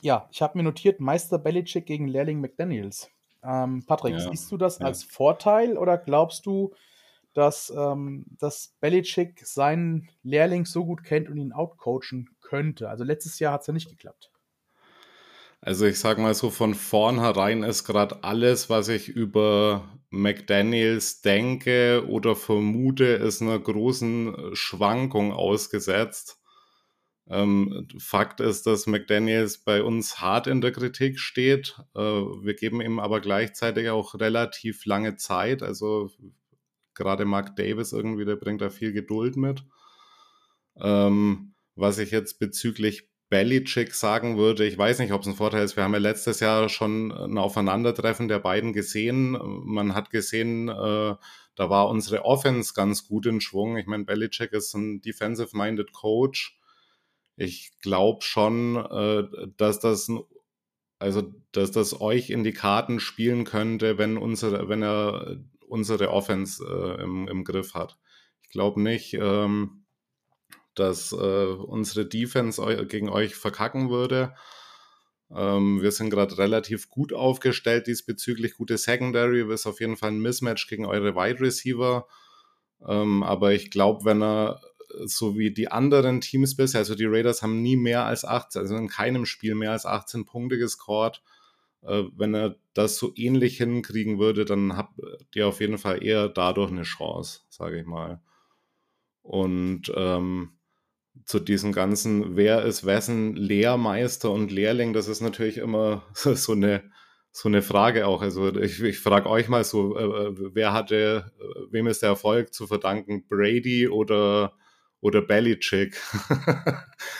ja, 0.00 0.28
ich 0.32 0.42
habe 0.42 0.58
mir 0.58 0.64
notiert, 0.64 1.00
Meister 1.00 1.38
Belichick 1.38 1.86
gegen 1.86 2.08
Lehrling 2.08 2.40
McDaniels. 2.40 3.10
Ähm, 3.44 3.84
Patrick, 3.86 4.14
ja, 4.14 4.30
siehst 4.30 4.50
du 4.50 4.56
das 4.56 4.78
ja. 4.78 4.86
als 4.86 5.04
Vorteil 5.04 5.76
oder 5.76 5.98
glaubst 5.98 6.46
du, 6.46 6.74
dass, 7.34 7.72
ähm, 7.76 8.24
dass 8.38 8.74
Belichick 8.80 9.46
seinen 9.46 10.08
Lehrling 10.22 10.64
so 10.64 10.84
gut 10.84 11.02
kennt 11.04 11.28
und 11.28 11.36
ihn 11.38 11.52
outcoachen 11.52 12.31
könnte? 12.52 12.90
Also 12.90 13.02
letztes 13.02 13.38
Jahr 13.38 13.54
hat 13.54 13.62
es 13.62 13.66
ja 13.66 13.72
nicht 13.72 13.88
geklappt. 13.88 14.30
Also 15.62 15.86
ich 15.86 15.98
sage 15.98 16.20
mal 16.20 16.34
so, 16.34 16.50
von 16.50 16.74
vornherein 16.74 17.62
ist 17.62 17.84
gerade 17.84 18.22
alles, 18.24 18.68
was 18.68 18.88
ich 18.88 19.08
über 19.08 19.88
McDaniels 20.10 21.22
denke 21.22 22.04
oder 22.08 22.36
vermute, 22.36 23.04
ist 23.04 23.40
einer 23.40 23.58
großen 23.58 24.54
Schwankung 24.54 25.32
ausgesetzt. 25.32 26.40
Ähm, 27.26 27.88
Fakt 27.98 28.40
ist, 28.40 28.66
dass 28.66 28.86
McDaniels 28.86 29.58
bei 29.58 29.82
uns 29.82 30.20
hart 30.20 30.46
in 30.46 30.60
der 30.60 30.72
Kritik 30.72 31.18
steht. 31.18 31.78
Äh, 31.94 32.00
wir 32.00 32.54
geben 32.54 32.82
ihm 32.82 32.98
aber 32.98 33.20
gleichzeitig 33.20 33.88
auch 33.88 34.14
relativ 34.14 34.84
lange 34.84 35.16
Zeit. 35.16 35.62
Also 35.62 36.10
gerade 36.92 37.24
Mark 37.24 37.56
Davis 37.56 37.92
irgendwie, 37.92 38.26
der 38.26 38.36
bringt 38.36 38.60
da 38.60 38.68
viel 38.68 38.92
Geduld 38.92 39.36
mit. 39.36 39.64
Ähm, 40.80 41.51
was 41.74 41.98
ich 41.98 42.10
jetzt 42.10 42.38
bezüglich 42.38 43.08
Belichick 43.28 43.94
sagen 43.94 44.36
würde, 44.36 44.66
ich 44.66 44.76
weiß 44.76 44.98
nicht, 44.98 45.12
ob 45.12 45.22
es 45.22 45.26
ein 45.26 45.34
Vorteil 45.34 45.64
ist. 45.64 45.76
Wir 45.76 45.84
haben 45.84 45.94
ja 45.94 45.98
letztes 45.98 46.40
Jahr 46.40 46.68
schon 46.68 47.10
ein 47.12 47.38
Aufeinandertreffen 47.38 48.28
der 48.28 48.40
beiden 48.40 48.74
gesehen. 48.74 49.38
Man 49.64 49.94
hat 49.94 50.10
gesehen, 50.10 50.68
äh, 50.68 51.14
da 51.54 51.70
war 51.70 51.88
unsere 51.88 52.26
Offense 52.26 52.74
ganz 52.74 53.08
gut 53.08 53.24
in 53.24 53.40
Schwung. 53.40 53.78
Ich 53.78 53.86
meine, 53.86 54.04
Belichick 54.04 54.52
ist 54.52 54.74
ein 54.74 55.00
defensive-minded 55.00 55.92
Coach. 55.92 56.58
Ich 57.36 57.72
glaube 57.80 58.22
schon, 58.22 58.76
äh, 58.76 59.24
dass 59.56 59.80
das 59.80 60.10
also 61.02 61.34
dass 61.50 61.72
das 61.72 62.00
euch 62.00 62.30
in 62.30 62.44
die 62.44 62.52
Karten 62.52 63.00
spielen 63.00 63.44
könnte, 63.44 63.98
wenn 63.98 64.16
unsere, 64.16 64.68
wenn 64.68 64.82
er 64.82 65.36
unsere 65.66 66.10
Offense 66.10 66.64
äh, 66.64 67.02
im, 67.02 67.26
im 67.28 67.44
Griff 67.44 67.74
hat. 67.74 67.98
Ich 68.42 68.50
glaube 68.50 68.80
nicht. 68.80 69.14
Ähm, 69.14 69.81
dass 70.74 71.12
äh, 71.12 71.16
unsere 71.16 72.06
Defense 72.06 72.86
gegen 72.86 73.08
euch 73.08 73.34
verkacken 73.34 73.90
würde. 73.90 74.34
Ähm, 75.34 75.80
wir 75.82 75.92
sind 75.92 76.10
gerade 76.10 76.36
relativ 76.38 76.88
gut 76.88 77.12
aufgestellt 77.12 77.86
diesbezüglich. 77.86 78.54
Gute 78.54 78.78
Secondary 78.78 79.50
ist 79.52 79.66
auf 79.66 79.80
jeden 79.80 79.96
Fall 79.96 80.10
ein 80.10 80.20
Mismatch 80.20 80.68
gegen 80.68 80.86
eure 80.86 81.14
Wide 81.14 81.40
Receiver. 81.40 82.06
Ähm, 82.86 83.22
aber 83.22 83.52
ich 83.52 83.70
glaube, 83.70 84.04
wenn 84.04 84.22
er 84.22 84.60
so 85.04 85.38
wie 85.38 85.52
die 85.52 85.68
anderen 85.68 86.20
Teams 86.20 86.56
bisher, 86.56 86.80
also 86.80 86.94
die 86.94 87.06
Raiders 87.06 87.42
haben 87.42 87.62
nie 87.62 87.76
mehr 87.76 88.04
als 88.04 88.24
18, 88.24 88.62
also 88.62 88.76
in 88.76 88.88
keinem 88.88 89.26
Spiel 89.26 89.54
mehr 89.54 89.72
als 89.72 89.86
18 89.86 90.26
Punkte 90.26 90.58
gescored. 90.58 91.22
Äh, 91.82 92.04
wenn 92.16 92.34
er 92.34 92.56
das 92.74 92.96
so 92.96 93.12
ähnlich 93.16 93.56
hinkriegen 93.56 94.18
würde, 94.18 94.44
dann 94.44 94.76
habt 94.76 94.98
ihr 95.34 95.48
auf 95.48 95.60
jeden 95.60 95.78
Fall 95.78 96.04
eher 96.04 96.28
dadurch 96.28 96.70
eine 96.70 96.82
Chance, 96.82 97.40
sage 97.48 97.80
ich 97.80 97.86
mal. 97.86 98.20
Und 99.22 99.92
ähm, 99.94 100.52
zu 101.24 101.38
diesem 101.38 101.72
ganzen, 101.72 102.36
wer 102.36 102.62
ist 102.62 102.84
wessen 102.84 103.36
Lehrmeister 103.36 104.30
und 104.30 104.50
Lehrling, 104.50 104.92
das 104.92 105.08
ist 105.08 105.20
natürlich 105.20 105.58
immer 105.58 106.02
so 106.14 106.52
eine, 106.52 106.82
so 107.30 107.48
eine 107.48 107.62
Frage 107.62 108.06
auch. 108.06 108.22
Also 108.22 108.54
ich, 108.56 108.82
ich 108.82 108.98
frage 108.98 109.28
euch 109.28 109.48
mal 109.48 109.64
so, 109.64 109.96
äh, 109.96 110.04
äh, 110.04 110.34
wer 110.54 110.72
hatte, 110.72 111.32
äh, 111.38 111.72
wem 111.72 111.86
ist 111.86 112.02
der 112.02 112.10
Erfolg 112.10 112.52
zu 112.52 112.66
verdanken? 112.66 113.26
Brady 113.28 113.88
oder, 113.88 114.52
oder 115.00 115.22
Belichick? 115.22 115.98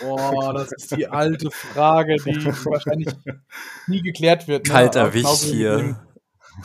Boah, 0.00 0.52
das 0.54 0.72
ist 0.72 0.96
die 0.96 1.06
alte 1.06 1.50
Frage, 1.50 2.16
die 2.16 2.44
wahrscheinlich 2.44 3.14
nie 3.86 4.02
geklärt 4.02 4.48
wird. 4.48 4.66
Ne? 4.66 4.72
Kalt 4.72 4.96
erwischt 4.96 5.44
hier. 5.44 6.06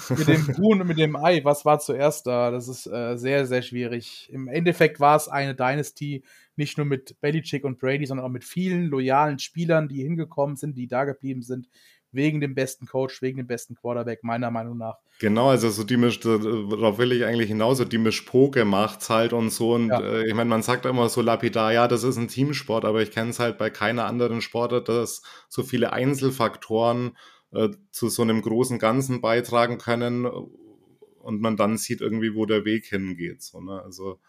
Mit 0.09 0.27
dem 0.27 0.57
Huhn 0.57 0.81
und 0.81 0.87
mit 0.87 0.97
dem 0.97 1.15
Ei, 1.15 1.41
was 1.45 1.63
war 1.63 1.79
zuerst 1.79 2.27
da? 2.27 2.51
Das 2.51 2.67
ist 2.67 2.87
äh, 2.87 3.15
sehr, 3.15 3.45
sehr 3.45 3.61
schwierig. 3.61 4.29
Im 4.33 4.49
Endeffekt 4.49 4.99
war 4.99 5.15
es 5.15 5.29
eine 5.29 5.55
Dynasty, 5.55 6.23
nicht 6.57 6.77
nur 6.77 6.85
mit 6.85 7.19
Belichick 7.21 7.63
und 7.63 7.79
Brady, 7.79 8.05
sondern 8.05 8.25
auch 8.25 8.31
mit 8.31 8.43
vielen 8.43 8.85
loyalen 8.85 9.39
Spielern, 9.39 9.87
die 9.87 10.03
hingekommen 10.03 10.55
sind, 10.55 10.77
die 10.77 10.87
da 10.87 11.05
geblieben 11.05 11.41
sind, 11.41 11.67
wegen 12.11 12.41
dem 12.41 12.55
besten 12.55 12.85
Coach, 12.85 13.21
wegen 13.21 13.37
dem 13.37 13.47
besten 13.47 13.75
Quarterback, 13.75 14.23
meiner 14.23 14.49
Meinung 14.49 14.77
nach. 14.77 14.95
Genau, 15.19 15.49
also 15.49 15.69
so 15.69 15.83
die 15.83 15.97
Misch, 15.97 16.19
darauf 16.19 16.97
will 16.97 17.11
ich 17.11 17.25
eigentlich 17.25 17.49
hinaus, 17.49 17.77
so 17.77 17.85
die 17.85 17.97
Mischpoke 17.97 18.65
macht's 18.65 19.09
halt 19.09 19.33
und 19.33 19.49
so. 19.49 19.73
Und 19.73 19.89
ja. 19.89 19.99
äh, 19.99 20.27
ich 20.27 20.33
meine, 20.33 20.49
man 20.49 20.61
sagt 20.61 20.85
immer 20.85 21.09
so 21.09 21.21
lapidar, 21.21 21.73
ja, 21.73 21.87
das 21.87 22.03
ist 22.03 22.17
ein 22.17 22.27
Teamsport, 22.27 22.85
aber 22.85 23.01
ich 23.01 23.11
kenne 23.11 23.31
es 23.31 23.39
halt 23.39 23.57
bei 23.57 23.69
keiner 23.69 24.05
anderen 24.05 24.41
Sportart, 24.41 24.89
dass 24.89 25.21
so 25.49 25.63
viele 25.63 25.93
Einzelfaktoren 25.93 27.17
äh, 27.51 27.69
zu 27.91 28.09
so 28.09 28.21
einem 28.21 28.41
großen 28.41 28.79
Ganzen 28.79 29.21
beitragen 29.21 29.77
können 29.77 30.25
und 30.25 31.41
man 31.41 31.57
dann 31.57 31.77
sieht 31.77 32.01
irgendwie, 32.01 32.35
wo 32.35 32.45
der 32.45 32.63
Weg 32.65 32.85
hingeht. 32.85 33.41
So, 33.41 33.59
ne? 33.59 33.81
Also, 33.81 34.19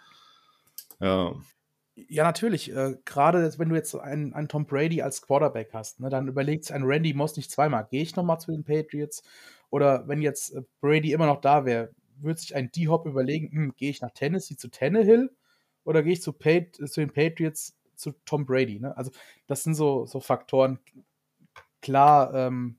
ja. 1.01 1.35
Ja, 2.07 2.23
natürlich. 2.25 2.71
Äh, 2.75 2.97
Gerade 3.05 3.53
wenn 3.59 3.69
du 3.71 3.75
jetzt 3.75 3.95
einen, 3.95 4.33
einen 4.33 4.49
Tom 4.49 4.67
Brady 4.67 5.03
als 5.03 5.23
Quarterback 5.23 5.71
hast, 5.73 6.01
ne, 6.01 6.09
dann 6.09 6.29
überlegt 6.29 6.71
ein 6.71 6.85
Randy 6.85 7.13
Moss 7.15 7.37
nicht 7.37 7.51
zweimal. 7.51 7.87
Gehe 7.91 8.03
ich 8.03 8.15
nochmal 8.15 8.39
zu 8.39 8.53
den 8.53 8.65
Patriots? 8.65 9.23
Oder 9.71 10.07
wenn 10.07 10.23
jetzt 10.23 10.55
äh, 10.55 10.63
Brady 10.81 11.13
immer 11.13 11.27
noch 11.27 11.41
da 11.41 11.65
wäre, 11.65 11.91
würde 12.21 12.41
sich 12.41 12.55
ein 12.55 12.71
D-Hop 12.71 13.07
überlegen, 13.07 13.51
hm, 13.53 13.75
gehe 13.77 13.91
ich 13.91 14.01
nach 14.01 14.13
Tennessee 14.13 14.57
zu 14.57 14.69
Tannehill 14.69 15.31
oder 15.85 16.03
gehe 16.03 16.13
ich 16.13 16.23
zu, 16.23 16.33
Pat 16.33 16.77
zu 16.77 17.01
den 17.01 17.13
Patriots 17.13 17.77
zu 17.97 18.13
Tom 18.25 18.47
Brady? 18.47 18.79
Ne? 18.81 18.97
Also 18.97 19.11
das 19.47 19.65
sind 19.65 19.75
so, 19.75 20.07
so 20.07 20.21
Faktoren. 20.21 20.79
Klar, 21.81 22.35
ähm, 22.35 22.79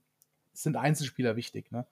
sind 0.54 0.76
Einzelspieler 0.76 1.36
wichtig, 1.36 1.72
ne? 1.72 1.86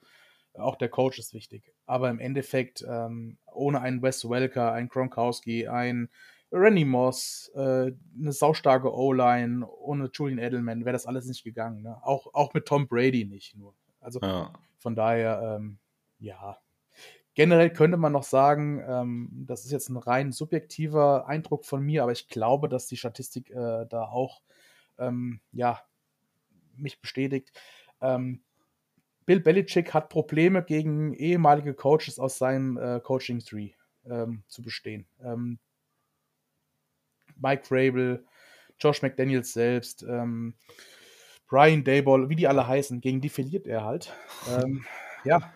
Auch 0.54 0.76
der 0.76 0.90
Coach 0.90 1.20
ist 1.20 1.34
wichtig. 1.34 1.72
Aber 1.86 2.10
im 2.10 2.20
Endeffekt, 2.20 2.84
ähm, 2.88 3.38
ohne 3.54 3.80
einen 3.80 4.02
Wes 4.02 4.28
Welker, 4.28 4.74
einen 4.74 4.90
Gronkowski, 4.90 5.68
einen 5.68 6.10
Randy 6.52 6.86
Moss, 6.86 7.52
äh, 7.56 7.92
eine 8.18 8.32
saustarke 8.32 8.94
O-Line, 8.94 9.68
ohne 9.68 10.10
Julian 10.14 10.40
Edelman 10.40 10.86
wäre 10.86 10.94
das 10.94 11.06
alles 11.06 11.26
nicht 11.26 11.44
gegangen. 11.44 11.82
Ne? 11.82 11.98
Auch, 12.04 12.34
auch 12.34 12.54
mit 12.54 12.66
Tom 12.66 12.88
Brady 12.88 13.26
nicht 13.26 13.56
nur. 13.56 13.76
Also 14.00 14.20
ja. 14.22 14.54
von 14.78 14.96
daher, 14.96 15.58
ähm, 15.58 15.78
ja, 16.20 16.58
generell 17.34 17.70
könnte 17.72 17.98
man 17.98 18.14
noch 18.14 18.24
sagen, 18.24 18.82
ähm, 18.88 19.30
das 19.48 19.66
ist 19.66 19.72
jetzt 19.72 19.90
ein 19.90 19.98
rein 19.98 20.32
subjektiver 20.32 21.28
Eindruck 21.28 21.66
von 21.66 21.84
mir, 21.84 22.04
aber 22.04 22.12
ich 22.12 22.28
glaube, 22.30 22.70
dass 22.70 22.88
die 22.88 22.98
Statistik 22.98 23.52
äh, 23.52 23.86
da 23.86 24.04
auch 24.04 24.42
ähm, 24.98 25.42
ja, 25.52 25.82
mich 26.76 27.02
bestätigt. 27.02 27.52
Ähm, 28.02 28.42
Bill 29.26 29.42
Belichick 29.42 29.94
hat 29.94 30.10
Probleme 30.10 30.64
gegen 30.64 31.14
ehemalige 31.14 31.74
Coaches 31.74 32.18
aus 32.18 32.38
seinem 32.38 32.78
äh, 32.78 33.02
Coaching 33.02 33.40
Tree 33.40 33.72
ähm, 34.06 34.44
zu 34.48 34.62
bestehen. 34.62 35.06
Ähm, 35.22 35.60
Mike 37.42 37.64
Vrabel, 37.66 38.26
Josh 38.80 39.02
McDaniels 39.02 39.54
selbst, 39.54 40.04
ähm, 40.04 40.56
Brian 41.48 41.84
Dayball, 41.84 42.30
wie 42.30 42.36
die 42.36 42.48
alle 42.48 42.68
heißen, 42.68 43.02
gegen 43.02 43.22
die 43.22 43.30
verliert 43.30 43.68
er 43.68 43.84
halt. 43.86 44.14
Ähm, 44.48 44.86
ja, 45.26 45.52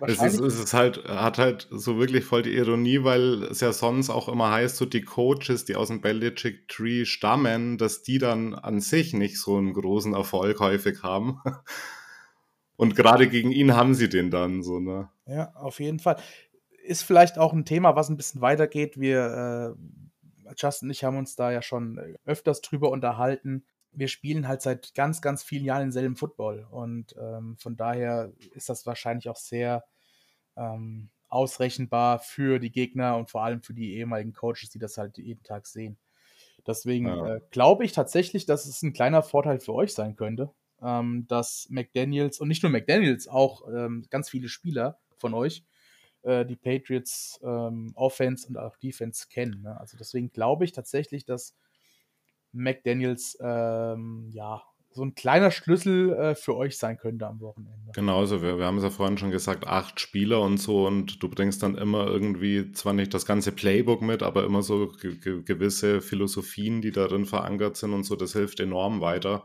es 0.00 0.22
ist, 0.22 0.40
es 0.40 0.58
ist 0.58 0.74
halt, 0.74 1.08
hat 1.08 1.38
halt 1.38 1.68
so 1.70 1.98
wirklich 1.98 2.24
voll 2.24 2.42
die 2.42 2.54
Ironie, 2.54 3.02
weil 3.02 3.44
es 3.44 3.60
ja 3.60 3.72
sonst 3.72 4.10
auch 4.10 4.28
immer 4.28 4.50
heißt, 4.50 4.76
so 4.76 4.84
die 4.84 5.02
Coaches, 5.02 5.64
die 5.64 5.74
aus 5.74 5.88
dem 5.88 6.00
Belichick 6.00 6.68
Tree 6.68 7.04
stammen, 7.06 7.78
dass 7.78 8.02
die 8.02 8.18
dann 8.18 8.54
an 8.54 8.80
sich 8.80 9.14
nicht 9.14 9.40
so 9.40 9.56
einen 9.56 9.72
großen 9.72 10.12
Erfolg 10.12 10.60
häufig 10.60 11.02
haben. 11.02 11.40
Und 12.76 12.94
gerade 12.94 13.26
gegen 13.26 13.52
ihn 13.52 13.74
haben 13.74 13.94
sie 13.94 14.10
den 14.10 14.30
dann 14.30 14.62
so, 14.62 14.80
ne? 14.80 15.08
Ja, 15.26 15.50
auf 15.54 15.80
jeden 15.80 15.98
Fall. 15.98 16.16
Ist 16.84 17.02
vielleicht 17.02 17.38
auch 17.38 17.54
ein 17.54 17.64
Thema, 17.64 17.96
was 17.96 18.10
ein 18.10 18.18
bisschen 18.18 18.42
weitergeht. 18.42 19.00
Wir, 19.00 19.74
äh, 19.74 20.05
Justin 20.56 20.88
und 20.88 20.92
ich 20.92 21.04
haben 21.04 21.16
uns 21.16 21.36
da 21.36 21.50
ja 21.50 21.62
schon 21.62 21.98
öfters 22.24 22.60
drüber 22.60 22.90
unterhalten 22.90 23.64
wir 23.96 24.08
spielen 24.08 24.46
halt 24.46 24.62
seit 24.62 24.94
ganz, 24.94 25.22
ganz 25.22 25.42
vielen 25.42 25.64
Jahren 25.64 25.82
denselben 25.82 26.16
Football. 26.16 26.66
Und 26.70 27.16
ähm, 27.18 27.56
von 27.58 27.76
daher 27.76 28.32
ist 28.52 28.68
das 28.68 28.86
wahrscheinlich 28.86 29.28
auch 29.28 29.36
sehr 29.36 29.84
ähm, 30.56 31.08
ausrechenbar 31.28 32.18
für 32.18 32.58
die 32.58 32.70
Gegner 32.70 33.16
und 33.16 33.30
vor 33.30 33.42
allem 33.42 33.62
für 33.62 33.74
die 33.74 33.94
ehemaligen 33.94 34.32
Coaches, 34.32 34.70
die 34.70 34.78
das 34.78 34.98
halt 34.98 35.18
jeden 35.18 35.42
Tag 35.42 35.66
sehen. 35.66 35.96
Deswegen 36.66 37.06
ja. 37.06 37.36
äh, 37.36 37.40
glaube 37.50 37.84
ich 37.84 37.92
tatsächlich, 37.92 38.44
dass 38.44 38.66
es 38.66 38.82
ein 38.82 38.92
kleiner 38.92 39.22
Vorteil 39.22 39.60
für 39.60 39.72
euch 39.72 39.94
sein 39.94 40.14
könnte, 40.14 40.50
ähm, 40.82 41.26
dass 41.28 41.68
McDaniels 41.70 42.38
und 42.38 42.48
nicht 42.48 42.62
nur 42.62 42.72
McDaniels, 42.72 43.28
auch 43.28 43.66
ähm, 43.68 44.04
ganz 44.10 44.28
viele 44.28 44.48
Spieler 44.48 44.98
von 45.16 45.32
euch 45.32 45.64
äh, 46.26 46.44
die 46.44 46.56
Patriots 46.56 47.40
ähm, 47.42 47.92
Offense 47.94 48.48
und 48.48 48.58
auch 48.58 48.76
Defense 48.76 49.26
kennen. 49.30 49.62
Ne? 49.62 49.78
Also 49.80 49.96
deswegen 49.96 50.30
glaube 50.30 50.64
ich 50.64 50.72
tatsächlich, 50.72 51.24
dass 51.24 51.54
McDaniels 52.52 53.38
ähm, 53.40 54.28
ja 54.32 54.62
so 54.90 55.04
ein 55.04 55.14
kleiner 55.14 55.50
Schlüssel 55.50 56.14
äh, 56.14 56.34
für 56.34 56.56
euch 56.56 56.78
sein 56.78 56.96
könnte 56.96 57.26
am 57.26 57.40
Wochenende. 57.40 57.92
Genau, 57.94 58.18
also 58.18 58.40
wir, 58.40 58.58
wir 58.58 58.64
haben 58.64 58.78
es 58.78 58.82
ja 58.82 58.90
vorhin 58.90 59.18
schon 59.18 59.30
gesagt, 59.30 59.66
acht 59.66 60.00
Spieler 60.00 60.40
und 60.40 60.56
so 60.56 60.86
und 60.86 61.22
du 61.22 61.28
bringst 61.28 61.62
dann 61.62 61.76
immer 61.76 62.06
irgendwie 62.06 62.72
zwar 62.72 62.94
nicht 62.94 63.12
das 63.12 63.26
ganze 63.26 63.52
Playbook 63.52 64.00
mit, 64.00 64.22
aber 64.22 64.44
immer 64.44 64.62
so 64.62 64.88
ge 64.88 65.42
gewisse 65.44 66.00
Philosophien, 66.00 66.80
die 66.80 66.92
darin 66.92 67.26
verankert 67.26 67.76
sind 67.76 67.92
und 67.92 68.04
so, 68.04 68.16
das 68.16 68.32
hilft 68.32 68.58
enorm 68.58 69.00
weiter. 69.00 69.44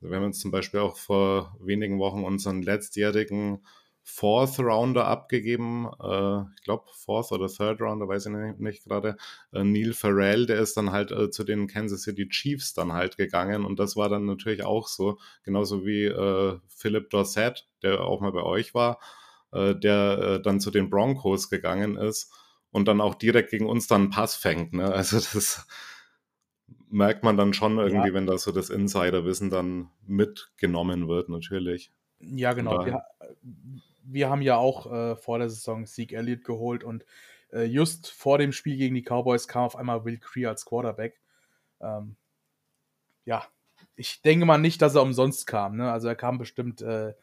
Also 0.00 0.10
wir 0.10 0.16
haben 0.16 0.26
jetzt 0.26 0.40
zum 0.40 0.52
Beispiel 0.52 0.80
auch 0.80 0.96
vor 0.96 1.56
wenigen 1.60 1.98
Wochen 1.98 2.22
unseren 2.22 2.62
letztjährigen 2.62 3.60
Fourth 4.04 4.58
Rounder 4.58 5.06
abgegeben. 5.06 5.88
Äh, 6.02 6.42
ich 6.56 6.62
glaube, 6.64 6.84
Fourth 6.92 7.32
oder 7.32 7.48
Third 7.48 7.80
Rounder, 7.80 8.08
weiß 8.08 8.26
ich 8.26 8.32
nicht, 8.32 8.60
nicht 8.60 8.84
gerade. 8.84 9.16
Äh, 9.52 9.64
Neil 9.64 9.92
Farrell, 9.92 10.46
der 10.46 10.60
ist 10.60 10.76
dann 10.76 10.92
halt 10.92 11.12
äh, 11.12 11.30
zu 11.30 11.44
den 11.44 11.66
Kansas 11.68 12.02
City 12.02 12.28
Chiefs 12.28 12.74
dann 12.74 12.92
halt 12.92 13.16
gegangen. 13.16 13.64
Und 13.64 13.78
das 13.78 13.96
war 13.96 14.08
dann 14.08 14.26
natürlich 14.26 14.64
auch 14.64 14.88
so. 14.88 15.18
Genauso 15.44 15.86
wie 15.86 16.04
äh, 16.04 16.58
Philip 16.68 17.10
Dorsett, 17.10 17.68
der 17.82 18.00
auch 18.02 18.20
mal 18.20 18.32
bei 18.32 18.42
euch 18.42 18.74
war, 18.74 18.98
äh, 19.52 19.74
der 19.74 20.18
äh, 20.18 20.42
dann 20.42 20.60
zu 20.60 20.70
den 20.70 20.90
Broncos 20.90 21.48
gegangen 21.48 21.96
ist 21.96 22.32
und 22.72 22.88
dann 22.88 23.00
auch 23.00 23.14
direkt 23.14 23.50
gegen 23.50 23.66
uns 23.66 23.86
dann 23.86 24.02
einen 24.02 24.10
Pass 24.10 24.34
fängt. 24.34 24.72
Ne? 24.72 24.84
Also 24.92 25.16
das 25.16 25.66
merkt 26.90 27.24
man 27.24 27.36
dann 27.36 27.54
schon 27.54 27.78
irgendwie, 27.78 28.08
ja. 28.08 28.14
wenn 28.14 28.26
da 28.26 28.36
so 28.36 28.52
das 28.52 28.68
Insiderwissen 28.68 29.50
dann 29.50 29.90
mitgenommen 30.06 31.08
wird, 31.08 31.28
natürlich. 31.28 31.92
Ja, 32.20 32.52
genau. 32.52 32.84
Wir, 32.84 33.02
wir 34.04 34.30
haben 34.30 34.42
ja 34.42 34.56
auch 34.56 34.90
äh, 34.92 35.16
vor 35.16 35.38
der 35.38 35.48
Saison 35.48 35.86
Sieg 35.86 36.12
Elliott 36.12 36.44
geholt 36.44 36.84
und 36.84 37.04
äh, 37.52 37.64
just 37.64 38.10
vor 38.10 38.38
dem 38.38 38.52
Spiel 38.52 38.76
gegen 38.76 38.94
die 38.94 39.02
Cowboys 39.02 39.48
kam 39.48 39.64
auf 39.64 39.76
einmal 39.76 40.04
Will 40.04 40.18
Cree 40.18 40.46
als 40.46 40.64
Quarterback. 40.64 41.20
Ähm, 41.80 42.16
ja, 43.24 43.44
ich 43.94 44.22
denke 44.22 44.46
mal 44.46 44.58
nicht, 44.58 44.82
dass 44.82 44.94
er 44.94 45.02
umsonst 45.02 45.46
kam. 45.46 45.76
Ne? 45.76 45.90
Also 45.90 46.08
er 46.08 46.16
kam 46.16 46.38
bestimmt 46.38 46.82
äh, 46.82 47.14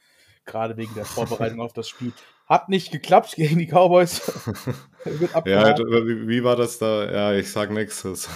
gerade 0.45 0.77
wegen 0.77 0.93
der 0.95 1.05
Vorbereitung 1.05 1.61
auf 1.61 1.73
das 1.73 1.89
Spiel. 1.89 2.13
Hat 2.47 2.67
nicht 2.67 2.91
geklappt 2.91 3.35
gegen 3.35 3.59
die 3.59 3.67
Cowboys. 3.67 4.21
ja, 5.45 5.77
wie, 5.77 6.27
wie, 6.27 6.43
war 6.43 6.55
das 6.55 6.79
da? 6.79 7.11
Ja, 7.11 7.33
ich 7.33 7.51
sag 7.51 7.69
nichts. 7.69 8.03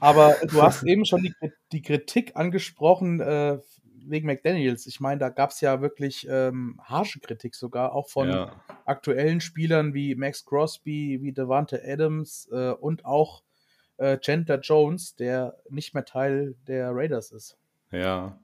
Aber 0.00 0.36
du 0.44 0.62
hast 0.62 0.84
eben 0.84 1.04
schon 1.04 1.22
die, 1.22 1.34
die 1.72 1.82
Kritik 1.82 2.36
angesprochen 2.36 3.20
äh, 3.20 3.58
wegen 4.06 4.26
McDaniels. 4.26 4.86
Ich 4.86 5.00
meine, 5.00 5.18
da 5.18 5.28
gab 5.28 5.50
es 5.50 5.60
ja 5.60 5.80
wirklich 5.80 6.26
ähm, 6.30 6.80
harsche 6.82 7.20
Kritik 7.20 7.54
sogar, 7.54 7.92
auch 7.92 8.08
von 8.08 8.28
ja. 8.28 8.52
aktuellen 8.84 9.40
Spielern 9.40 9.94
wie 9.94 10.14
Max 10.14 10.44
Crosby, 10.44 11.18
wie 11.20 11.32
Devante 11.32 11.82
Adams 11.84 12.48
äh, 12.52 12.70
und 12.70 13.04
auch 13.04 13.42
äh, 13.96 14.18
Chandler 14.18 14.60
Jones, 14.60 15.16
der 15.16 15.56
nicht 15.68 15.94
mehr 15.94 16.04
Teil 16.04 16.54
der 16.66 16.90
Raiders 16.92 17.32
ist. 17.32 17.56
Ja. 17.90 18.38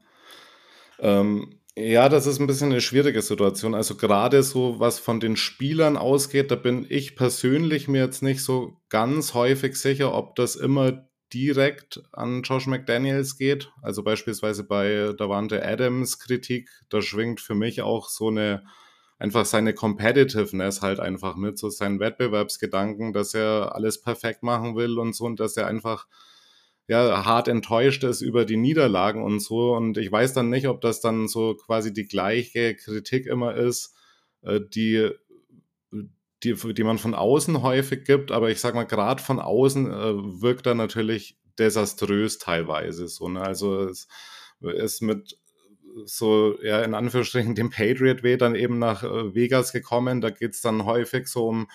Ähm, 0.99 1.61
ja, 1.77 2.09
das 2.09 2.27
ist 2.27 2.41
ein 2.41 2.47
bisschen 2.47 2.73
eine 2.73 2.81
schwierige 2.81 3.23
Situation. 3.23 3.75
Also 3.75 3.97
gerade 3.97 4.43
so, 4.43 4.81
was 4.81 4.99
von 4.99 5.21
den 5.21 5.37
Spielern 5.37 5.97
ausgeht, 5.97 6.51
da 6.51 6.57
bin 6.57 6.85
ich 6.89 7.17
persönlich 7.17 7.89
mir 7.89 8.05
jetzt 8.05 8.23
nicht 8.23 8.43
so 8.43 8.77
ganz 8.89 9.35
häufig 9.35 9.77
sicher, 9.77 10.15
ob 10.15 10.35
das 10.35 10.57
immer 10.57 11.09
direkt 11.33 12.03
an 12.13 12.43
Josh 12.43 12.67
McDaniels 12.67 13.37
geht. 13.37 13.71
Also 13.83 14.03
beispielsweise 14.03 14.65
bei 14.65 15.13
Davante 15.17 15.65
Adams 15.65 16.19
Kritik, 16.19 16.71
da 16.89 17.01
schwingt 17.03 17.41
für 17.41 17.55
mich 17.55 17.83
auch 17.83 18.09
so 18.09 18.29
eine, 18.29 18.65
einfach 19.19 19.45
seine 19.45 19.75
Competitiveness 19.75 20.83
halt 20.83 21.01
einfach 21.01 21.37
mit, 21.37 21.59
so 21.59 21.69
seinen 21.69 22.01
Wettbewerbsgedanken, 22.01 23.13
dass 23.13 23.35
er 23.35 23.75
alles 23.75 24.01
perfekt 24.01 24.43
machen 24.43 24.77
will 24.77 24.99
und 24.99 25.15
so 25.15 25.25
und 25.25 25.41
dass 25.41 25.57
er 25.57 25.67
einfach 25.67 26.07
ja, 26.89 27.25
hart 27.25 27.47
enttäuscht 27.47 28.03
ist 28.03 28.21
über 28.21 28.45
die 28.45 28.57
Niederlagen 28.57 29.23
und 29.23 29.41
so. 29.41 29.75
Und 29.75 29.97
ich 29.97 30.11
weiß 30.11 30.33
dann 30.33 30.51
nicht, 30.51 30.67
ob 30.67 30.81
das 30.81 31.01
dann 31.01 31.29
so 31.29 31.55
quasi 31.55 31.93
die 31.93 32.07
gleiche 32.07 32.75
Kritik 32.75 33.27
immer 33.27 33.55
ist, 33.55 33.95
äh, 34.43 34.61
die 34.61 35.11
die, 36.43 36.55
die 36.55 36.85
man 36.85 36.99
von 36.99 37.15
außen 37.15 37.63
häufig 37.63 38.05
gibt, 38.05 38.33
aber 38.33 38.51
ich 38.51 38.61
sag 38.61 38.75
mal, 38.75 38.85
gerade 38.85 39.23
von 39.23 39.39
außen 39.39 39.87
äh, 39.87 40.41
wirkt 40.43 40.67
er 40.67 40.75
natürlich 40.75 41.39
desaströs 41.59 42.39
teilweise. 42.39 43.09
So, 43.09 43.29
ne? 43.29 43.43
Also 43.43 43.85
es 43.85 44.09
ist 44.61 45.03
mit 45.03 45.39
so, 46.05 46.57
ja, 46.63 46.83
in 46.83 46.95
Anführungsstrichen 46.95 47.55
dem 47.55 47.71
Patriot 47.71 48.23
Way 48.23 48.39
dann 48.39 48.55
eben 48.55 48.79
nach 48.79 49.03
äh, 49.03 49.35
Vegas 49.35 49.73
gekommen. 49.73 50.21
Da 50.21 50.31
geht 50.31 50.53
es 50.53 50.63
dann 50.63 50.85
häufig 50.85 51.27
so 51.27 51.49
um 51.49 51.69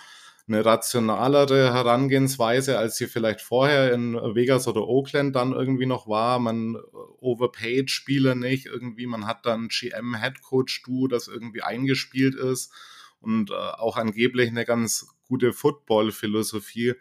eine 0.48 0.64
rationalere 0.64 1.74
Herangehensweise, 1.74 2.78
als 2.78 2.96
sie 2.96 3.08
vielleicht 3.08 3.40
vorher 3.40 3.92
in 3.92 4.14
Vegas 4.14 4.68
oder 4.68 4.86
Oakland 4.86 5.34
dann 5.34 5.52
irgendwie 5.52 5.86
noch 5.86 6.08
war. 6.08 6.38
Man 6.38 6.76
äh, 6.76 6.78
overpaid 7.20 7.90
Spieler 7.90 8.34
nicht 8.34 8.66
irgendwie, 8.66 9.06
man 9.06 9.26
hat 9.26 9.44
dann 9.44 9.68
GM-Headcoach-Du, 9.68 11.08
das 11.08 11.28
irgendwie 11.28 11.62
eingespielt 11.62 12.34
ist 12.34 12.72
und 13.20 13.50
äh, 13.50 13.54
auch 13.54 13.96
angeblich 13.96 14.48
eine 14.48 14.64
ganz 14.64 15.06
gute 15.28 15.52
Football-Philosophie 15.52 16.94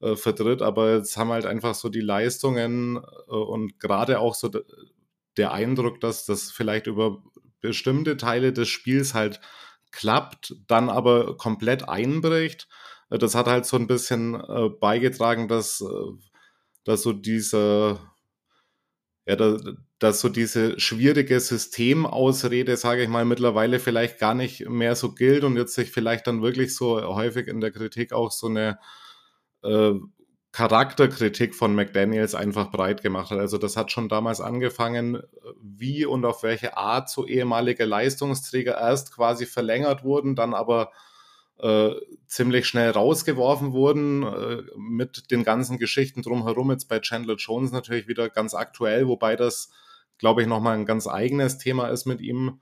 äh, 0.00 0.16
vertritt, 0.16 0.62
aber 0.62 0.96
jetzt 0.96 1.16
haben 1.16 1.30
halt 1.30 1.46
einfach 1.46 1.74
so 1.74 1.88
die 1.88 2.00
Leistungen 2.00 2.96
äh, 2.96 3.30
und 3.30 3.78
gerade 3.80 4.20
auch 4.20 4.34
so 4.34 4.50
der 5.36 5.52
Eindruck, 5.52 6.00
dass 6.00 6.26
das 6.26 6.50
vielleicht 6.50 6.86
über 6.86 7.22
bestimmte 7.60 8.16
Teile 8.16 8.52
des 8.52 8.68
Spiels 8.68 9.14
halt 9.14 9.40
klappt, 9.92 10.54
dann 10.66 10.88
aber 10.88 11.36
komplett 11.36 11.88
einbricht. 11.88 12.68
Das 13.10 13.34
hat 13.34 13.46
halt 13.46 13.66
so 13.66 13.76
ein 13.76 13.86
bisschen 13.88 14.40
beigetragen, 14.80 15.48
dass, 15.48 15.84
dass 16.84 17.02
so 17.02 17.12
dieser 17.12 17.98
ja, 19.26 19.36
dass 20.00 20.20
so 20.20 20.28
diese 20.28 20.80
schwierige 20.80 21.38
Systemausrede, 21.38 22.76
sage 22.76 23.02
ich 23.02 23.08
mal, 23.08 23.24
mittlerweile 23.24 23.78
vielleicht 23.78 24.18
gar 24.18 24.34
nicht 24.34 24.68
mehr 24.68 24.96
so 24.96 25.12
gilt 25.12 25.44
und 25.44 25.56
jetzt 25.56 25.74
sich 25.74 25.92
vielleicht 25.92 26.26
dann 26.26 26.42
wirklich 26.42 26.74
so 26.74 27.00
häufig 27.14 27.46
in 27.46 27.60
der 27.60 27.70
Kritik 27.70 28.12
auch 28.12 28.30
so 28.32 28.48
eine 28.48 28.78
äh, 29.62 29.92
Charakterkritik 30.52 31.54
von 31.54 31.74
McDaniels 31.74 32.34
einfach 32.34 32.72
breit 32.72 33.02
gemacht 33.02 33.30
hat. 33.30 33.38
Also 33.38 33.58
das 33.58 33.76
hat 33.76 33.92
schon 33.92 34.08
damals 34.08 34.40
angefangen, 34.40 35.22
wie 35.62 36.06
und 36.06 36.24
auf 36.24 36.42
welche 36.42 36.76
Art 36.76 37.08
so 37.08 37.26
ehemalige 37.26 37.84
Leistungsträger 37.84 38.76
erst 38.80 39.14
quasi 39.14 39.46
verlängert 39.46 40.02
wurden, 40.02 40.34
dann 40.34 40.54
aber 40.54 40.90
äh, 41.58 41.90
ziemlich 42.26 42.66
schnell 42.66 42.90
rausgeworfen 42.90 43.72
wurden, 43.72 44.22
äh, 44.22 44.62
mit 44.76 45.30
den 45.30 45.44
ganzen 45.44 45.78
Geschichten 45.78 46.22
drumherum. 46.22 46.70
Jetzt 46.70 46.88
bei 46.88 47.00
Chandler 47.00 47.36
Jones 47.36 47.70
natürlich 47.70 48.08
wieder 48.08 48.30
ganz 48.30 48.54
aktuell, 48.54 49.06
wobei 49.06 49.36
das, 49.36 49.70
glaube 50.20 50.42
ich, 50.42 50.48
nochmal 50.48 50.78
ein 50.78 50.86
ganz 50.86 51.08
eigenes 51.08 51.58
Thema 51.58 51.88
ist 51.88 52.06
mit 52.06 52.20
ihm. 52.20 52.60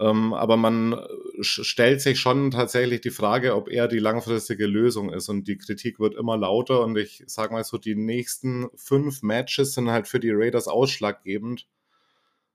Ähm, 0.00 0.32
aber 0.32 0.56
man 0.56 0.92
äh, 0.92 0.98
stellt 1.42 2.00
sich 2.00 2.20
schon 2.20 2.52
tatsächlich 2.52 3.00
die 3.00 3.10
Frage, 3.10 3.56
ob 3.56 3.68
er 3.68 3.88
die 3.88 3.98
langfristige 3.98 4.66
Lösung 4.66 5.12
ist. 5.12 5.28
Und 5.28 5.48
die 5.48 5.58
Kritik 5.58 5.98
wird 5.98 6.14
immer 6.14 6.36
lauter. 6.36 6.82
Und 6.84 6.96
ich 6.96 7.24
sage 7.26 7.52
mal 7.52 7.64
so, 7.64 7.78
die 7.78 7.96
nächsten 7.96 8.68
fünf 8.76 9.22
Matches 9.22 9.74
sind 9.74 9.90
halt 9.90 10.08
für 10.08 10.20
die 10.20 10.30
Raiders 10.32 10.68
ausschlaggebend. 10.68 11.66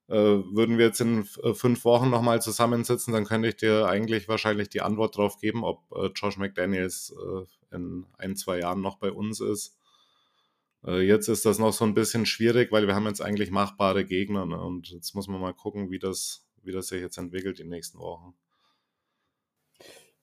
Äh, 0.08 0.16
würden 0.16 0.78
wir 0.78 0.88
jetzt 0.88 1.02
in 1.02 1.28
äh, 1.44 1.54
fünf 1.54 1.86
Wochen 1.86 2.10
nochmal 2.10 2.42
zusammensitzen, 2.42 3.14
dann 3.14 3.26
könnte 3.26 3.48
ich 3.48 3.56
dir 3.56 3.88
eigentlich 3.88 4.28
wahrscheinlich 4.28 4.68
die 4.68 4.82
Antwort 4.82 5.18
darauf 5.18 5.38
geben, 5.38 5.64
ob 5.64 5.80
äh, 5.96 6.10
Josh 6.14 6.38
McDaniels 6.38 7.16
äh, 7.18 7.76
in 7.76 8.06
ein, 8.18 8.36
zwei 8.36 8.60
Jahren 8.60 8.82
noch 8.82 8.98
bei 8.98 9.12
uns 9.12 9.40
ist. 9.40 9.78
Äh, 10.86 11.02
jetzt 11.02 11.28
ist 11.28 11.46
das 11.46 11.60
noch 11.60 11.74
so 11.74 11.86
ein 11.86 11.93
bisschen 11.93 12.26
schwierig, 12.26 12.72
weil 12.72 12.88
wir 12.88 12.96
haben 12.96 13.06
jetzt 13.08 13.22
eigentlich 13.22 13.52
machbare 13.52 14.06
Gegner. 14.06 14.46
Ne? 14.46 14.60
Und 14.60 14.89
jetzt 14.89 15.15
muss 15.15 15.28
man 15.28 15.41
mal 15.41 15.54
gucken, 15.54 15.91
wie 15.91 16.00
das, 16.00 16.46
wie 16.63 16.72
das 16.72 16.88
sich 16.88 17.02
jetzt 17.02 17.17
entwickelt 17.17 17.60
die 17.60 17.63
nächsten 17.63 18.00
Wochen. 18.00 18.34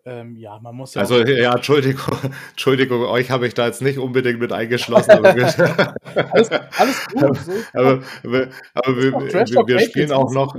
Ähm, 0.06 0.34
ja, 0.36 0.58
man 0.58 0.74
muss 0.74 0.94
ja. 0.94 1.02
Also, 1.02 1.18
ja, 1.20 1.54
Entschuldigung, 1.54 2.16
Entschuldigung, 2.50 3.02
euch 3.02 3.30
habe 3.30 3.46
ich 3.46 3.54
da 3.54 3.66
jetzt 3.66 3.82
nicht 3.82 3.98
unbedingt 3.98 4.40
mit 4.40 4.52
eingeschlossen. 4.52 5.10
Aber 5.10 5.28
alles, 6.32 6.50
alles 6.50 7.08
gut. 7.12 7.36
So. 7.36 7.52
Aber, 7.74 8.02
aber, 8.24 8.48
aber 8.72 8.96
wir, 8.96 9.12
wir, 9.12 9.66
wir 9.66 9.78
spielen 9.80 10.12
auch 10.12 10.32
noch. 10.32 10.56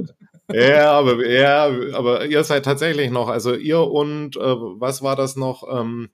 Ja, 0.53 0.91
aber, 0.91 1.25
ja, 1.27 1.69
aber 1.93 2.25
ihr 2.25 2.43
seid 2.43 2.65
tatsächlich 2.65 3.09
noch, 3.09 3.29
also 3.29 3.55
ihr 3.55 3.79
und, 3.79 4.35
äh, 4.35 4.39
was 4.39 5.01
war 5.01 5.15
das 5.15 5.35
noch? 5.35 5.63
Ähm, 5.71 6.09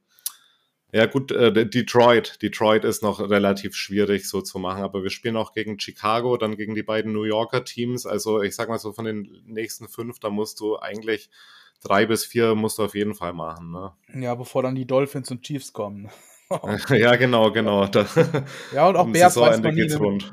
ja, 0.93 1.05
gut, 1.05 1.31
äh, 1.31 1.67
Detroit. 1.67 2.41
Detroit 2.41 2.85
ist 2.85 3.03
noch 3.03 3.19
relativ 3.19 3.75
schwierig 3.75 4.29
so 4.29 4.41
zu 4.41 4.57
machen, 4.57 4.83
aber 4.83 5.03
wir 5.03 5.09
spielen 5.09 5.35
auch 5.35 5.53
gegen 5.53 5.79
Chicago, 5.79 6.37
dann 6.37 6.55
gegen 6.55 6.75
die 6.75 6.83
beiden 6.83 7.11
New 7.11 7.23
Yorker 7.23 7.65
Teams. 7.65 8.05
Also 8.05 8.41
ich 8.41 8.55
sag 8.55 8.69
mal 8.69 8.79
so 8.79 8.93
von 8.93 9.05
den 9.05 9.43
nächsten 9.45 9.89
fünf, 9.89 10.19
da 10.19 10.29
musst 10.29 10.59
du 10.61 10.77
eigentlich 10.77 11.29
drei 11.83 12.05
bis 12.05 12.25
vier 12.25 12.55
musst 12.55 12.79
du 12.79 12.83
auf 12.83 12.95
jeden 12.95 13.15
Fall 13.15 13.33
machen. 13.33 13.71
Ne? 13.71 13.91
Ja, 14.15 14.35
bevor 14.35 14.63
dann 14.63 14.75
die 14.75 14.87
Dolphins 14.87 15.29
und 15.29 15.43
Chiefs 15.43 15.73
kommen. 15.73 16.09
ja, 16.89 17.15
genau, 17.17 17.51
genau. 17.51 17.85
Da, 17.87 18.05
ja, 18.73 18.87
und 18.87 18.95
auch 18.95 19.11
Bears 19.11 19.35
weiß 19.35 19.61
man 19.61 19.75
geht's 19.75 19.99
rund. 19.99 20.31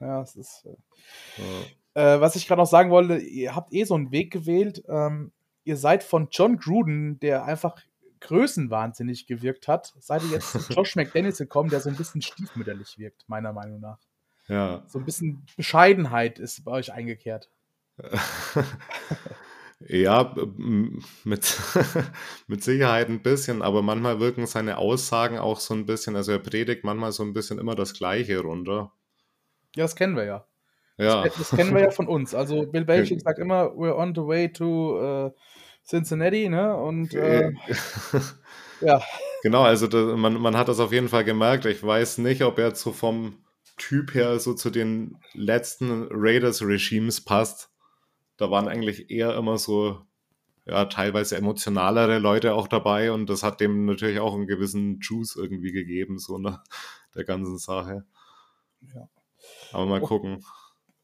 Ja, 0.00 0.22
es 0.22 0.34
ist. 0.36 0.64
Äh, 0.64 1.42
ja. 1.42 2.16
Äh, 2.16 2.20
was 2.20 2.36
ich 2.36 2.48
gerade 2.48 2.60
noch 2.60 2.66
sagen 2.66 2.90
wollte, 2.90 3.18
ihr 3.18 3.54
habt 3.54 3.72
eh 3.72 3.84
so 3.84 3.94
einen 3.94 4.10
Weg 4.10 4.32
gewählt. 4.32 4.82
Ähm, 4.88 5.32
ihr 5.64 5.76
seid 5.76 6.02
von 6.02 6.28
John 6.30 6.56
Gruden, 6.56 7.20
der 7.20 7.44
einfach 7.44 7.76
größenwahnsinnig 8.24 9.26
gewirkt 9.26 9.68
hat, 9.68 9.94
seid 9.98 10.22
ihr 10.24 10.30
jetzt 10.30 10.52
zu 10.52 10.58
Josh 10.72 10.96
McDaniels 10.96 11.38
gekommen, 11.38 11.70
der 11.70 11.80
so 11.80 11.88
ein 11.88 11.96
bisschen 11.96 12.22
stiefmütterlich 12.22 12.98
wirkt, 12.98 13.24
meiner 13.28 13.52
Meinung 13.52 13.80
nach. 13.80 13.98
Ja. 14.48 14.84
So 14.88 14.98
ein 14.98 15.04
bisschen 15.04 15.46
Bescheidenheit 15.56 16.38
ist 16.38 16.64
bei 16.64 16.72
euch 16.72 16.92
eingekehrt. 16.92 17.50
Ja, 19.88 20.34
mit, 21.24 21.58
mit 22.46 22.64
Sicherheit 22.64 23.08
ein 23.08 23.22
bisschen, 23.22 23.60
aber 23.60 23.82
manchmal 23.82 24.20
wirken 24.20 24.46
seine 24.46 24.78
Aussagen 24.78 25.38
auch 25.38 25.60
so 25.60 25.74
ein 25.74 25.84
bisschen, 25.84 26.16
also 26.16 26.32
er 26.32 26.38
predigt 26.38 26.84
manchmal 26.84 27.12
so 27.12 27.22
ein 27.22 27.32
bisschen 27.32 27.58
immer 27.58 27.74
das 27.74 27.92
Gleiche 27.92 28.40
runter. 28.40 28.92
Ja, 29.74 29.84
das 29.84 29.96
kennen 29.96 30.16
wir 30.16 30.24
ja. 30.24 30.46
Ja. 30.96 31.24
Das, 31.24 31.36
das 31.36 31.50
kennen 31.50 31.74
wir 31.74 31.82
ja 31.82 31.90
von 31.90 32.06
uns. 32.06 32.34
Also 32.34 32.66
Bill 32.66 32.84
Belichick 32.84 33.20
sagt 33.20 33.38
immer, 33.40 33.66
we're 33.72 33.96
on 33.96 34.14
the 34.14 34.22
way 34.22 34.50
to 34.50 35.26
uh, 35.26 35.30
Cincinnati, 35.86 36.48
ne? 36.48 36.76
Und 36.76 37.14
äh, 37.14 37.52
ja. 38.80 39.02
Genau, 39.42 39.62
also 39.62 39.86
das, 39.86 40.16
man, 40.16 40.40
man 40.40 40.56
hat 40.56 40.68
das 40.68 40.80
auf 40.80 40.92
jeden 40.92 41.08
Fall 41.08 41.24
gemerkt. 41.24 41.66
Ich 41.66 41.82
weiß 41.82 42.18
nicht, 42.18 42.42
ob 42.42 42.58
er 42.58 42.74
so 42.74 42.92
vom 42.92 43.38
Typ 43.76 44.14
her 44.14 44.38
so 44.38 44.54
zu 44.54 44.70
den 44.70 45.18
letzten 45.34 46.08
Raiders-Regimes 46.10 47.22
passt 47.22 47.70
da 48.36 48.50
waren 48.50 48.68
eigentlich 48.68 49.10
eher 49.10 49.36
immer 49.36 49.58
so, 49.58 50.00
ja, 50.66 50.86
teilweise 50.86 51.36
emotionalere 51.36 52.18
Leute 52.18 52.54
auch 52.54 52.68
dabei 52.68 53.12
und 53.12 53.28
das 53.28 53.42
hat 53.42 53.60
dem 53.60 53.84
natürlich 53.84 54.18
auch 54.18 54.34
einen 54.34 54.46
gewissen 54.46 54.98
Juice 55.00 55.36
irgendwie 55.36 55.72
gegeben, 55.72 56.18
so 56.18 56.38
ne, 56.38 56.60
der 57.14 57.24
ganzen 57.24 57.58
Sache. 57.58 58.04
Ja. 58.94 59.08
Aber 59.72 59.86
mal 59.86 60.00
gucken. 60.00 60.44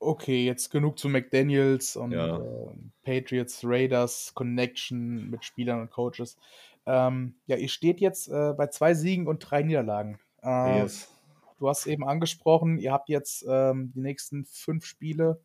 Okay, 0.02 0.46
jetzt 0.46 0.70
genug 0.70 0.98
zu 0.98 1.10
McDaniels 1.10 1.94
und 1.94 2.12
ja. 2.12 2.38
äh, 2.38 2.70
Patriots, 3.02 3.60
Raiders, 3.62 4.32
Connection 4.34 5.28
mit 5.28 5.44
Spielern 5.44 5.82
und 5.82 5.90
Coaches. 5.90 6.38
Ähm, 6.86 7.34
ja, 7.46 7.56
ihr 7.56 7.68
steht 7.68 8.00
jetzt 8.00 8.28
äh, 8.28 8.54
bei 8.56 8.68
zwei 8.68 8.94
Siegen 8.94 9.26
und 9.26 9.38
drei 9.40 9.62
Niederlagen. 9.62 10.18
Äh, 10.42 10.80
yes. 10.80 11.12
Du 11.58 11.68
hast 11.68 11.86
eben 11.86 12.02
angesprochen, 12.02 12.78
ihr 12.78 12.92
habt 12.92 13.10
jetzt 13.10 13.44
ähm, 13.46 13.92
die 13.94 14.00
nächsten 14.00 14.46
fünf 14.46 14.86
Spiele 14.86 15.38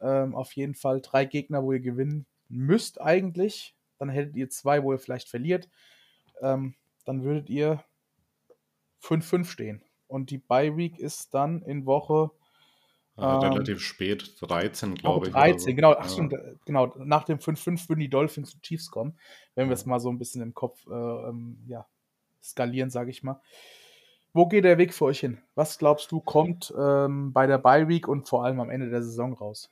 ähm, 0.00 0.34
auf 0.34 0.52
jeden 0.52 0.74
Fall 0.74 1.02
drei 1.02 1.26
Gegner, 1.26 1.62
wo 1.62 1.72
ihr 1.72 1.80
gewinnen 1.80 2.24
müsst 2.48 3.00
eigentlich. 3.02 3.74
Dann 3.98 4.08
hättet 4.08 4.34
ihr 4.36 4.48
zwei, 4.48 4.82
wo 4.82 4.92
ihr 4.92 4.98
vielleicht 4.98 5.28
verliert. 5.28 5.68
Ähm, 6.40 6.74
dann 7.04 7.22
würdet 7.22 7.50
ihr 7.50 7.84
5-5 9.02 9.44
stehen. 9.44 9.82
Und 10.08 10.30
die 10.30 10.38
Bye 10.38 10.76
Week 10.76 10.98
ist 10.98 11.34
dann 11.34 11.60
in 11.62 11.84
Woche 11.84 12.30
ja, 13.16 13.42
ähm, 13.42 13.52
relativ 13.52 13.80
spät, 13.80 14.36
13, 14.40 14.96
glaube 14.96 15.28
ich. 15.28 15.32
13, 15.32 15.58
so. 15.58 15.74
genau. 15.74 15.94
Ach, 15.98 16.18
ja. 16.18 16.28
genau. 16.64 16.92
Nach 16.98 17.24
dem 17.24 17.38
5-5 17.38 17.88
würden 17.88 18.00
die 18.00 18.10
Dolphins 18.10 18.54
und 18.54 18.62
Chiefs 18.62 18.90
kommen, 18.90 19.16
wenn 19.54 19.68
wir 19.68 19.74
es 19.74 19.86
mal 19.86 20.00
so 20.00 20.10
ein 20.10 20.18
bisschen 20.18 20.42
im 20.42 20.54
Kopf 20.54 20.86
äh, 20.88 20.92
ähm, 20.92 21.58
ja, 21.68 21.86
skalieren, 22.42 22.90
sage 22.90 23.10
ich 23.10 23.22
mal. 23.22 23.40
Wo 24.32 24.46
geht 24.46 24.64
der 24.64 24.78
Weg 24.78 24.92
für 24.92 25.04
euch 25.04 25.20
hin? 25.20 25.38
Was 25.54 25.78
glaubst 25.78 26.10
du, 26.10 26.20
kommt 26.20 26.74
ähm, 26.76 27.32
bei 27.32 27.46
der 27.46 27.58
Bye 27.58 27.86
Week 27.86 28.08
und 28.08 28.28
vor 28.28 28.44
allem 28.44 28.58
am 28.58 28.68
Ende 28.68 28.90
der 28.90 29.02
Saison 29.02 29.32
raus? 29.32 29.70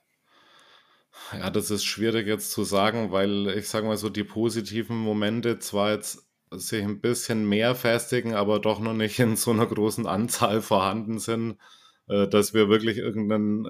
Ja, 1.37 1.49
das 1.49 1.69
ist 1.69 1.83
schwierig 1.83 2.27
jetzt 2.27 2.51
zu 2.51 2.63
sagen, 2.63 3.11
weil 3.11 3.49
ich 3.49 3.67
sage 3.67 3.85
mal 3.85 3.97
so, 3.97 4.09
die 4.09 4.23
positiven 4.23 4.97
Momente 4.97 5.59
zwar 5.59 5.91
jetzt 5.91 6.25
sich 6.49 6.81
ein 6.81 7.01
bisschen 7.01 7.47
mehr 7.47 7.75
festigen, 7.75 8.35
aber 8.35 8.59
doch 8.59 8.79
noch 8.79 8.93
nicht 8.93 9.19
in 9.19 9.35
so 9.35 9.51
einer 9.51 9.65
großen 9.65 10.07
Anzahl 10.07 10.61
vorhanden 10.61 11.19
sind, 11.19 11.51
äh, 11.51 11.82
dass 12.07 12.53
wir 12.53 12.69
wirklich 12.69 12.97
irgendeinen 12.97 13.69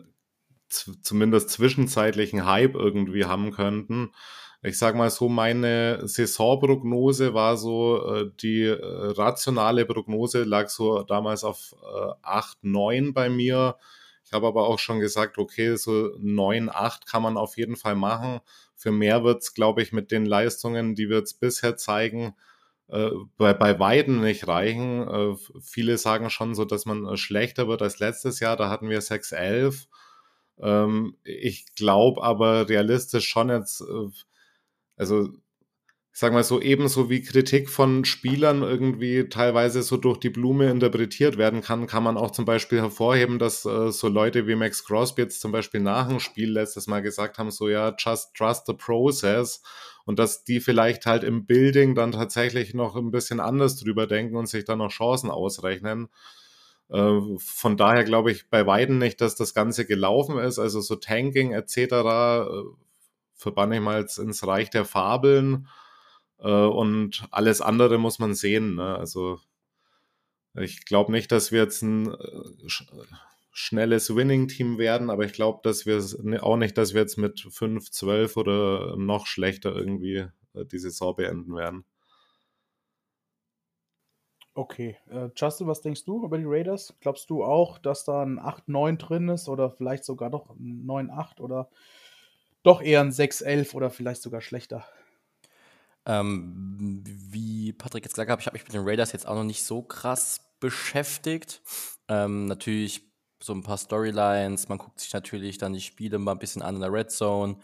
zumindest 0.69 1.50
zwischenzeitlichen 1.50 2.46
Hype 2.46 2.76
irgendwie 2.76 3.26
haben 3.26 3.52
könnten. 3.52 4.12
Ich 4.63 4.78
sage 4.78 4.98
mal 4.98 5.10
so, 5.10 5.30
meine 5.30 6.08
Saisonprognose 6.08 7.34
war 7.34 7.58
so, 7.58 8.04
äh, 8.06 8.32
die 8.41 8.63
äh, 8.63 8.78
rationale 8.82 9.86
Prognose 9.86 10.43
lag 10.46 10.69
so 10.69 11.04
damals 11.04 11.43
auf 11.43 11.76
8, 12.24 12.63
9 12.63 13.13
bei 13.13 13.30
mir 13.30 13.76
ich 14.26 14.32
habe 14.36 14.48
aber 14.48 14.67
auch 14.67 14.80
schon 14.80 15.00
gesagt, 15.00 15.38
okay, 15.38 15.76
so 15.76 16.15
9, 16.19 16.69
8 16.69 17.06
kann 17.06 17.22
man 17.22 17.38
auf 17.38 17.58
jeden 17.58 17.76
Fall 17.76 17.96
machen. 17.96 18.39
Für 18.76 18.91
mehr 18.91 19.24
wird 19.24 19.43
es, 19.43 19.54
glaube 19.54 19.82
ich, 19.82 19.91
mit 19.91 20.12
den 20.12 20.26
Leistungen, 20.26 20.96
die 20.96 21.10
wir 21.10 21.17
jetzt 21.17 21.39
bisher 21.39 21.78
zeigen, 21.78 22.36
äh, 22.89 23.10
bei, 23.38 23.54
bei 23.54 23.80
Weiden 23.80 24.22
nicht 24.22 24.48
reichen. 24.48 25.08
Äh, 25.08 25.36
viele 25.62 25.98
sagen 25.98 26.30
schon 26.30 26.56
so, 26.56 26.65
dass 26.65 26.86
man 26.86 27.06
äh, 27.06 27.17
schlechter 27.17 27.67
wird 27.67 27.82
als 27.82 28.00
letztes 28.00 28.39
Jahr. 28.39 28.58
Da 28.58 28.69
hatten 28.69 28.89
wir 28.89 29.02
6, 29.02 29.32
11. 29.32 29.88
Ähm, 30.62 31.17
ich 31.24 31.76
glaube 31.76 32.24
aber 32.24 32.69
realistisch 32.69 33.28
schon 33.28 33.50
jetzt, 33.50 33.82
äh, 33.82 34.10
also 34.98 35.30
ich 36.13 36.19
sag 36.19 36.32
mal 36.32 36.43
so, 36.43 36.62
ebenso 36.62 37.10
wie 37.10 37.24
Kritik 37.24 37.72
von 37.72 38.06
Spielern 38.06 38.62
irgendwie 38.62 39.30
teilweise 39.30 39.82
so 39.82 39.98
durch 39.98 40.19
die 40.19 40.30
Blume 40.30 40.69
interpretiert 40.69 41.39
werden 41.39 41.62
kann, 41.62 41.88
kann 41.88 42.04
man 42.04 42.17
auch 42.17 42.30
zum 42.30 42.46
Beispiel 42.46 42.80
hervorheben, 42.80 43.39
dass 43.39 43.65
äh, 43.65 43.91
so 43.91 44.10
Leute 44.10 44.46
wie 44.46 44.54
Max 44.54 44.84
Crosby 44.86 45.24
jetzt 45.24 45.41
zum 45.41 45.52
Beispiel 45.52 45.80
nach 45.80 46.08
dem 46.08 46.19
Spiel 46.19 46.52
letztes 46.52 46.86
Mal 46.86 47.02
gesagt 47.02 47.39
haben, 47.39 47.50
so 47.50 47.67
ja, 47.67 47.96
just 47.98 48.36
trust 48.36 48.67
the 48.67 48.74
process 48.74 49.63
und 50.05 50.19
dass 50.19 50.43
die 50.43 50.59
vielleicht 50.59 51.05
halt 51.05 51.23
im 51.23 51.45
Building 51.45 51.95
dann 51.95 52.11
tatsächlich 52.11 52.73
noch 52.73 52.95
ein 52.95 53.11
bisschen 53.11 53.39
anders 53.39 53.77
drüber 53.77 54.07
denken 54.07 54.35
und 54.35 54.47
sich 54.47 54.65
dann 54.65 54.79
noch 54.79 54.91
Chancen 54.91 55.29
ausrechnen. 55.29 56.09
Äh, 56.89 57.19
von 57.37 57.77
daher 57.77 58.03
glaube 58.03 58.31
ich 58.31 58.49
bei 58.49 58.65
Weiden 58.67 58.97
nicht, 58.97 59.21
dass 59.21 59.35
das 59.35 59.53
Ganze 59.53 59.85
gelaufen 59.85 60.37
ist, 60.37 60.59
also 60.59 60.81
so 60.81 60.95
Tanking 60.95 61.53
etc. 61.53 61.77
Äh, 61.77 62.45
verbanne 63.33 63.75
ich 63.75 63.81
mal 63.81 64.01
jetzt 64.01 64.17
ins 64.17 64.45
Reich 64.45 64.69
der 64.69 64.85
Fabeln 64.85 65.67
äh, 66.39 66.49
und 66.49 67.25
alles 67.31 67.62
andere 67.62 67.97
muss 67.97 68.19
man 68.19 68.35
sehen. 68.35 68.75
Ne? 68.75 68.95
Also 68.97 69.39
ich 70.56 70.85
glaube 70.85 71.12
nicht, 71.12 71.31
dass 71.31 71.51
wir 71.51 71.62
jetzt 71.62 71.81
ein 71.81 72.15
schnelles 73.54 74.13
Winning-Team 74.15 74.79
werden, 74.79 75.12
aber 75.12 75.25
ich 75.25 75.33
glaube, 75.33 75.60
dass 75.63 75.85
wir 75.85 76.43
auch 76.43 76.58
nicht, 76.58 76.77
dass 76.77 76.93
wir 76.93 77.01
jetzt 77.01 77.17
mit 77.17 77.39
5, 77.39 77.91
12 77.91 78.35
oder 78.35 78.97
noch 78.97 79.27
schlechter 79.27 79.75
irgendwie 79.75 80.25
äh, 80.56 80.65
die 80.65 80.79
Saison 80.79 81.15
beenden 81.15 81.56
werden. 81.56 81.85
Okay. 84.56 84.97
Äh, 85.10 85.29
Justin, 85.35 85.67
was 85.67 85.81
denkst 85.81 86.04
du 86.06 86.25
über 86.25 86.37
die 86.37 86.45
Raiders? 86.45 86.95
Glaubst 86.99 87.29
du 87.29 87.43
auch, 87.43 87.77
dass 87.77 88.06
da 88.06 88.23
ein 88.23 88.39
8-9 88.39 88.97
drin 88.97 89.29
ist 89.29 89.47
oder 89.47 89.69
vielleicht 89.69 90.04
sogar 90.04 90.31
doch 90.31 90.49
ein 90.51 90.85
9-8 90.85 91.39
oder 91.39 91.69
doch 92.63 92.81
eher 92.81 93.01
ein 93.01 93.12
6-11 93.12 93.75
oder 93.75 93.91
vielleicht 93.91 94.21
sogar 94.21 94.41
schlechter? 94.41 94.85
Ähm, 96.06 97.04
wie 97.06 97.71
Patrick 97.73 98.04
jetzt 98.04 98.13
gesagt 98.13 98.29
hat, 98.29 98.39
ich 98.39 98.47
habe 98.47 98.56
mich 98.56 98.65
mit 98.65 98.73
den 98.73 98.87
Raiders 98.87 99.12
jetzt 99.12 99.27
auch 99.27 99.35
noch 99.35 99.43
nicht 99.43 99.63
so 99.63 99.83
krass 99.83 100.41
beschäftigt. 100.60 101.62
Ähm, 102.08 102.45
natürlich 102.45 103.12
so 103.44 103.54
ein 103.54 103.63
paar 103.63 103.77
Storylines, 103.77 104.69
man 104.69 104.77
guckt 104.77 105.00
sich 105.00 105.13
natürlich 105.13 105.58
dann 105.58 105.73
die 105.73 105.81
Spiele 105.81 106.19
mal 106.19 106.31
ein 106.33 106.39
bisschen 106.39 106.62
an 106.62 106.75
in 106.75 106.81
der 106.81 106.91
Red 106.91 107.12
Zone. 107.12 107.58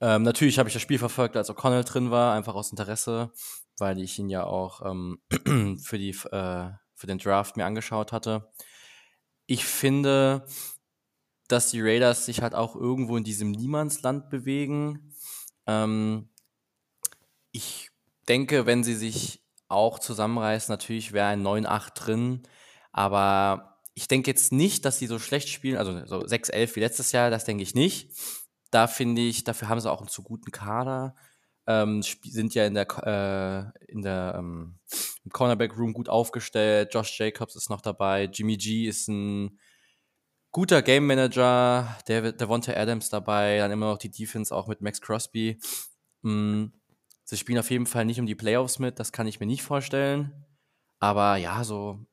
Ähm, 0.00 0.22
natürlich 0.22 0.58
habe 0.58 0.68
ich 0.68 0.72
das 0.72 0.82
Spiel 0.82 0.98
verfolgt, 0.98 1.36
als 1.36 1.50
O'Connell 1.50 1.84
drin 1.84 2.10
war, 2.10 2.34
einfach 2.34 2.54
aus 2.54 2.70
Interesse, 2.70 3.32
weil 3.78 4.00
ich 4.00 4.18
ihn 4.18 4.28
ja 4.28 4.44
auch 4.44 4.82
ähm, 4.84 5.20
für, 5.82 5.98
die, 5.98 6.10
äh, 6.10 6.70
für 6.94 7.06
den 7.06 7.18
Draft 7.18 7.56
mir 7.56 7.66
angeschaut 7.66 8.12
hatte. 8.12 8.50
Ich 9.46 9.64
finde, 9.64 10.46
dass 11.48 11.70
die 11.70 11.82
Raiders 11.82 12.26
sich 12.26 12.42
halt 12.42 12.54
auch 12.54 12.74
irgendwo 12.74 13.16
in 13.16 13.24
diesem 13.24 13.50
Niemandsland 13.50 14.30
bewegen. 14.30 15.14
Ähm, 15.66 16.30
ich 17.52 17.90
denke, 18.28 18.66
wenn 18.66 18.82
sie 18.82 18.94
sich 18.94 19.42
auch 19.68 19.98
zusammenreißen, 19.98 20.72
natürlich 20.72 21.12
wäre 21.12 21.28
ein 21.28 21.46
9-8 21.46 21.94
drin, 21.94 22.42
aber 22.92 23.71
ich 23.94 24.08
denke 24.08 24.30
jetzt 24.30 24.52
nicht, 24.52 24.84
dass 24.84 24.98
sie 24.98 25.06
so 25.06 25.18
schlecht 25.18 25.48
spielen, 25.48 25.76
also 25.76 26.04
so 26.06 26.20
6-11 26.20 26.76
wie 26.76 26.80
letztes 26.80 27.12
Jahr, 27.12 27.30
das 27.30 27.44
denke 27.44 27.62
ich 27.62 27.74
nicht. 27.74 28.10
Da 28.70 28.86
finde 28.86 29.22
ich, 29.22 29.44
dafür 29.44 29.68
haben 29.68 29.80
sie 29.80 29.90
auch 29.90 30.00
einen 30.00 30.08
zu 30.08 30.22
guten 30.22 30.50
Kader. 30.50 31.14
Ähm, 31.66 32.02
sind 32.02 32.54
ja 32.54 32.66
in 32.66 32.74
der, 32.74 32.86
äh, 33.06 33.92
in 33.92 34.02
der 34.02 34.34
ähm, 34.38 34.78
Cornerback 35.30 35.76
Room 35.76 35.92
gut 35.92 36.08
aufgestellt. 36.08 36.92
Josh 36.92 37.18
Jacobs 37.18 37.54
ist 37.54 37.70
noch 37.70 37.82
dabei. 37.82 38.24
Jimmy 38.24 38.56
G 38.56 38.88
ist 38.88 39.08
ein 39.08 39.60
guter 40.50 40.82
Game 40.82 41.06
Manager. 41.06 41.96
Der 42.08 42.32
Devonta 42.32 42.72
Adams 42.72 43.10
dabei. 43.10 43.58
Dann 43.58 43.70
immer 43.70 43.90
noch 43.90 43.98
die 43.98 44.10
Defense 44.10 44.54
auch 44.54 44.66
mit 44.66 44.80
Max 44.80 45.00
Crosby. 45.00 45.60
Mhm. 46.22 46.72
Sie 47.24 47.36
spielen 47.36 47.58
auf 47.58 47.70
jeden 47.70 47.86
Fall 47.86 48.04
nicht 48.04 48.18
um 48.18 48.26
die 48.26 48.34
Playoffs 48.34 48.78
mit. 48.78 48.98
Das 48.98 49.12
kann 49.12 49.26
ich 49.26 49.38
mir 49.38 49.46
nicht 49.46 49.62
vorstellen. 49.62 50.32
Aber 50.98 51.36
ja, 51.36 51.62
so 51.62 52.04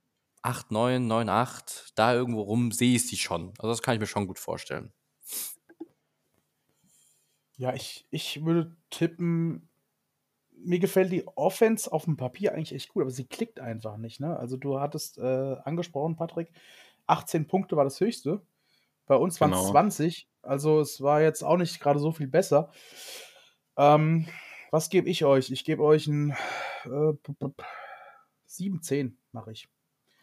8, 0.41 0.71
9, 0.71 1.05
9, 1.05 1.29
8, 1.29 1.93
da 1.95 2.13
irgendwo 2.13 2.41
rum 2.41 2.71
sehe 2.71 2.95
ich 2.95 3.07
sie 3.07 3.17
schon. 3.17 3.53
Also 3.57 3.69
das 3.69 3.81
kann 3.81 3.93
ich 3.93 3.99
mir 3.99 4.07
schon 4.07 4.27
gut 4.27 4.39
vorstellen. 4.39 4.93
Ja, 7.57 7.73
ich, 7.73 8.07
ich 8.09 8.45
würde 8.45 8.75
tippen, 8.89 9.67
mir 10.51 10.79
gefällt 10.79 11.11
die 11.11 11.27
Offense 11.27 11.91
auf 11.91 12.05
dem 12.05 12.15
Papier 12.15 12.53
eigentlich 12.53 12.73
echt 12.73 12.89
gut, 12.89 13.01
aber 13.01 13.11
sie 13.11 13.25
klickt 13.25 13.59
einfach 13.59 13.97
nicht. 13.97 14.19
Ne? 14.21 14.37
Also 14.37 14.55
du 14.55 14.79
hattest 14.79 15.17
äh, 15.17 15.57
angesprochen, 15.65 16.15
Patrick, 16.15 16.51
18 17.07 17.47
Punkte 17.47 17.75
war 17.75 17.83
das 17.83 17.99
höchste. 17.99 18.41
Bei 19.07 19.15
uns 19.15 19.41
waren 19.41 19.51
es 19.51 19.59
genau. 19.59 19.71
20, 19.71 20.29
also 20.41 20.79
es 20.79 21.01
war 21.01 21.21
jetzt 21.21 21.43
auch 21.43 21.57
nicht 21.57 21.79
gerade 21.79 21.99
so 21.99 22.11
viel 22.11 22.27
besser. 22.27 22.71
Ähm, 23.75 24.27
was 24.71 24.89
gebe 24.89 25.09
ich 25.09 25.25
euch? 25.25 25.49
Ich 25.51 25.65
gebe 25.65 25.83
euch 25.83 26.07
ein 26.07 26.35
äh, 26.85 27.13
7, 28.45 28.81
10 28.81 29.17
mache 29.31 29.51
ich. 29.51 29.67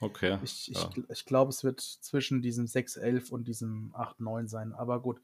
Okay. 0.00 0.38
Ich, 0.42 0.70
ich, 0.70 0.78
ja. 0.78 0.90
ich 1.08 1.24
glaube, 1.24 1.50
es 1.50 1.64
wird 1.64 1.80
zwischen 1.80 2.42
diesem 2.42 2.66
6-11 2.66 3.30
und 3.30 3.48
diesem 3.48 3.94
8-9 3.94 4.48
sein. 4.48 4.72
Aber 4.72 5.00
gut. 5.00 5.20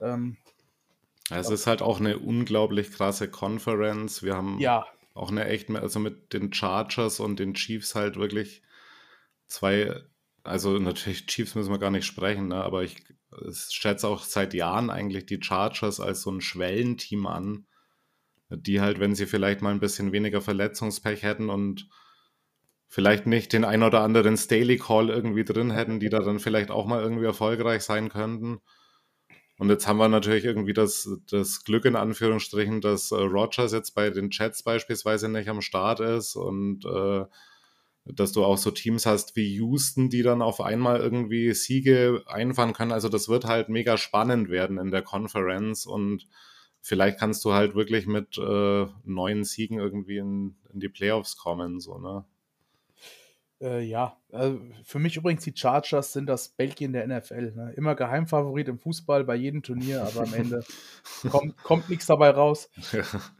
Ähm, 0.00 0.36
es 1.30 1.50
ist 1.50 1.66
halt 1.66 1.82
auch 1.82 1.98
eine 1.98 2.18
unglaublich 2.18 2.92
krasse 2.92 3.28
Conference. 3.28 4.22
Wir 4.22 4.36
haben 4.36 4.58
ja. 4.60 4.86
auch 5.14 5.30
eine 5.30 5.46
echt, 5.46 5.70
also 5.70 5.98
mit 5.98 6.32
den 6.32 6.52
Chargers 6.52 7.20
und 7.20 7.38
den 7.38 7.54
Chiefs 7.54 7.94
halt 7.94 8.16
wirklich 8.16 8.62
zwei, 9.48 10.02
also 10.44 10.78
natürlich 10.78 11.26
Chiefs 11.26 11.54
müssen 11.54 11.72
wir 11.72 11.78
gar 11.78 11.90
nicht 11.90 12.06
sprechen, 12.06 12.48
ne? 12.48 12.62
aber 12.62 12.84
ich, 12.84 13.02
ich 13.48 13.58
schätze 13.70 14.06
auch 14.06 14.22
seit 14.22 14.54
Jahren 14.54 14.88
eigentlich 14.88 15.26
die 15.26 15.42
Chargers 15.42 15.98
als 15.98 16.22
so 16.22 16.30
ein 16.30 16.40
Schwellenteam 16.40 17.26
an, 17.26 17.66
die 18.48 18.80
halt, 18.80 19.00
wenn 19.00 19.16
sie 19.16 19.26
vielleicht 19.26 19.62
mal 19.62 19.72
ein 19.72 19.80
bisschen 19.80 20.12
weniger 20.12 20.40
Verletzungspech 20.40 21.22
hätten 21.22 21.50
und 21.50 21.88
vielleicht 22.96 23.26
nicht 23.26 23.52
den 23.52 23.66
ein 23.66 23.82
oder 23.82 24.00
anderen 24.00 24.38
Staley 24.38 24.78
Call 24.78 25.10
irgendwie 25.10 25.44
drin 25.44 25.70
hätten, 25.70 26.00
die 26.00 26.08
da 26.08 26.20
dann 26.20 26.40
vielleicht 26.40 26.70
auch 26.70 26.86
mal 26.86 27.02
irgendwie 27.02 27.26
erfolgreich 27.26 27.82
sein 27.82 28.08
könnten. 28.08 28.62
Und 29.58 29.68
jetzt 29.68 29.86
haben 29.86 29.98
wir 29.98 30.08
natürlich 30.08 30.46
irgendwie 30.46 30.72
das, 30.72 31.06
das 31.30 31.62
Glück 31.64 31.84
in 31.84 31.94
Anführungsstrichen, 31.94 32.80
dass 32.80 33.12
äh, 33.12 33.16
Rogers 33.16 33.72
jetzt 33.72 33.90
bei 33.90 34.08
den 34.08 34.30
Chats 34.30 34.62
beispielsweise 34.62 35.28
nicht 35.28 35.50
am 35.50 35.60
Start 35.60 36.00
ist 36.00 36.36
und 36.36 36.86
äh, 36.86 37.26
dass 38.06 38.32
du 38.32 38.42
auch 38.42 38.56
so 38.56 38.70
Teams 38.70 39.04
hast 39.04 39.36
wie 39.36 39.56
Houston, 39.56 40.08
die 40.08 40.22
dann 40.22 40.40
auf 40.40 40.62
einmal 40.62 40.98
irgendwie 40.98 41.52
Siege 41.52 42.22
einfahren 42.26 42.72
können. 42.72 42.92
Also 42.92 43.10
das 43.10 43.28
wird 43.28 43.44
halt 43.44 43.68
mega 43.68 43.98
spannend 43.98 44.48
werden 44.48 44.78
in 44.78 44.90
der 44.90 45.02
Conference 45.02 45.84
und 45.84 46.28
vielleicht 46.80 47.18
kannst 47.18 47.44
du 47.44 47.52
halt 47.52 47.74
wirklich 47.74 48.06
mit 48.06 48.38
äh, 48.38 48.86
neuen 49.04 49.44
Siegen 49.44 49.78
irgendwie 49.78 50.16
in, 50.16 50.56
in 50.72 50.80
die 50.80 50.88
Playoffs 50.88 51.36
kommen, 51.36 51.78
so, 51.78 51.98
ne? 51.98 52.24
Äh, 53.60 53.84
ja, 53.84 54.16
also 54.32 54.60
für 54.84 54.98
mich 54.98 55.16
übrigens 55.16 55.44
die 55.44 55.54
Chargers 55.56 56.12
sind 56.12 56.26
das 56.26 56.50
Belgien 56.50 56.92
der 56.92 57.06
NFL. 57.06 57.52
Ne? 57.52 57.72
Immer 57.76 57.94
Geheimfavorit 57.94 58.68
im 58.68 58.78
Fußball 58.78 59.24
bei 59.24 59.34
jedem 59.34 59.62
Turnier, 59.62 60.02
aber 60.02 60.22
am 60.22 60.34
Ende 60.34 60.62
kommt, 61.30 61.56
kommt 61.62 61.88
nichts 61.88 62.06
dabei 62.06 62.30
raus. 62.30 62.68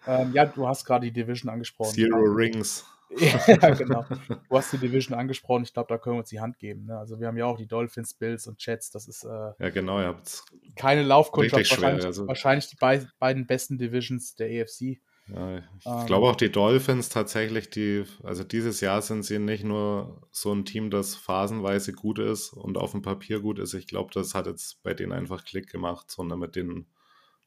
Ähm, 0.07 0.33
ja, 0.33 0.47
du 0.47 0.67
hast 0.67 0.85
gerade 0.87 1.07
die 1.07 1.13
Division 1.13 1.51
angesprochen. 1.51 1.95
Zero 1.95 2.25
ja. 2.25 2.33
Rings. 2.33 2.87
ja, 3.47 3.71
genau. 3.71 4.05
Du 4.29 4.57
hast 4.57 4.73
die 4.73 4.79
Division 4.79 5.17
angesprochen. 5.17 5.63
Ich 5.63 5.73
glaube, 5.73 5.89
da 5.89 5.99
können 5.99 6.17
wir 6.17 6.21
uns 6.21 6.31
die 6.31 6.41
Hand 6.41 6.59
geben. 6.59 6.87
Ne? 6.87 6.99
Also 6.99 7.21
wir 7.21 7.29
haben 7.29 7.37
ja 7.37 7.47
auch 7.47 7.57
die 7.57 7.69
Dolphins, 7.69 8.15
Bills 8.15 8.47
und 8.47 8.65
Jets. 8.65 8.91
Das 8.91 9.07
ist 9.07 9.25
äh, 9.25 9.53
ja 9.59 9.71
genau. 9.71 10.01
Ihr 10.01 10.09
habt 10.09 10.43
keine 10.75 11.03
Laufkundschaft. 11.03 11.71
Wahrscheinlich, 11.71 12.05
also. 12.05 12.27
wahrscheinlich 12.27 12.69
die 12.69 12.77
be 12.77 13.07
beiden 13.19 13.47
besten 13.47 13.79
Divisions 13.79 14.35
der 14.35 14.63
AFC. 14.63 15.01
Ja, 15.29 15.59
ich 15.59 15.65
ähm, 15.87 16.07
glaube 16.07 16.29
auch 16.29 16.37
die 16.37 16.53
Dolphins 16.53 17.09
tatsächlich, 17.09 17.69
die, 17.71 18.05
also 18.23 18.45
dieses 18.45 18.81
Jahr 18.81 19.03
sind 19.03 19.25
sie 19.25 19.39
nicht 19.39 19.65
nur 19.65 20.23
so 20.31 20.53
ein 20.53 20.65
Team, 20.65 20.91
das 20.91 21.17
phasenweise 21.17 21.93
gut 21.93 22.19
ist 22.19 22.53
und 22.53 22.79
auf 22.79 22.93
dem 22.93 23.03
Papier 23.03 23.41
gut 23.41 23.59
ist. 23.59 23.75
Ich 23.75 23.89
glaube, 23.89 24.13
das 24.15 24.35
hat 24.35 24.47
jetzt 24.47 24.83
bei 24.83 24.95
denen 24.95 25.13
einfach 25.13 25.45
Klick 25.45 25.69
gemacht, 25.71 26.11
sondern 26.11 26.39
mit 26.39 26.55
denen 26.55 26.87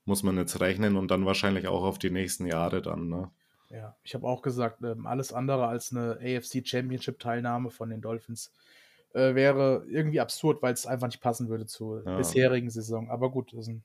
muss 0.04 0.24
man 0.24 0.38
jetzt 0.38 0.60
rechnen 0.60 0.98
und 0.98 1.10
dann 1.10 1.26
wahrscheinlich 1.26 1.68
auch 1.68 1.84
auf 1.84 2.00
die 2.00 2.10
nächsten 2.10 2.46
Jahre 2.48 2.82
dann. 2.82 3.08
Ne? 3.08 3.32
Ja, 3.70 3.96
ich 4.04 4.14
habe 4.14 4.28
auch 4.28 4.42
gesagt, 4.42 4.82
ähm, 4.84 5.06
alles 5.06 5.32
andere 5.32 5.68
als 5.68 5.92
eine 5.92 6.20
AFC 6.22 6.68
Championship 6.68 7.20
Teilnahme 7.20 7.70
von 7.70 7.90
den 7.90 8.02
Dolphins 8.02 8.52
äh, 9.14 9.36
wäre 9.36 9.86
irgendwie 9.88 10.20
absurd, 10.20 10.62
weil 10.62 10.74
es 10.74 10.86
einfach 10.86 11.08
nicht 11.08 11.22
passen 11.22 11.48
würde 11.50 11.66
zur 11.66 12.04
ja. 12.06 12.18
bisherigen 12.18 12.70
Saison. 12.70 13.10
Aber 13.10 13.32
gut, 13.32 13.54
das 13.54 13.62
ist 13.62 13.68
ein 13.70 13.84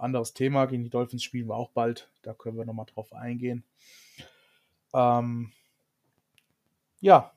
anderes 0.00 0.34
Thema. 0.34 0.66
Gegen 0.66 0.84
die 0.84 0.90
Dolphins 0.90 1.22
spielen 1.22 1.48
wir 1.48 1.56
auch 1.56 1.70
bald. 1.70 2.10
Da 2.22 2.34
können 2.34 2.56
wir 2.56 2.64
nochmal 2.64 2.86
drauf 2.86 3.12
eingehen. 3.12 3.64
Ähm, 4.94 5.52
ja. 7.00 7.32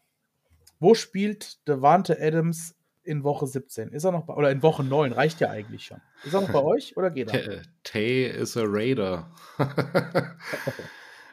Wo 0.80 0.96
spielt 0.96 1.68
Devante 1.68 2.18
Adams 2.20 2.76
in 3.04 3.24
Woche 3.24 3.48
17? 3.48 3.90
Ist 3.90 4.04
er 4.04 4.12
noch 4.12 4.26
bei, 4.26 4.34
oder 4.34 4.52
in 4.52 4.64
Woche 4.64 4.84
9? 4.84 5.14
Reicht 5.14 5.40
ja 5.40 5.50
eigentlich 5.50 5.86
schon. 5.86 6.02
Ist 6.24 6.34
er 6.34 6.42
noch 6.42 6.52
bei 6.52 6.62
euch 6.64 6.98
oder 6.98 7.10
geht 7.10 7.34
er? 7.34 7.62
Tay 7.84 8.26
is 8.26 8.58
a 8.58 8.64
Raider. 8.66 9.32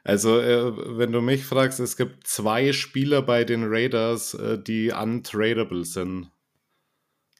also, 0.05 0.41
äh, 0.41 0.99
wenn 0.99 1.13
du 1.13 1.21
mich 1.21 1.45
fragst, 1.45 1.81
es 1.81 1.97
gibt 1.97 2.27
zwei 2.27 2.73
Spieler 2.73 3.23
bei 3.23 3.45
den 3.45 3.65
Raiders, 3.67 4.35
äh, 4.35 4.63
die 4.63 4.93
untradable 4.93 5.85
sind. 5.85 6.31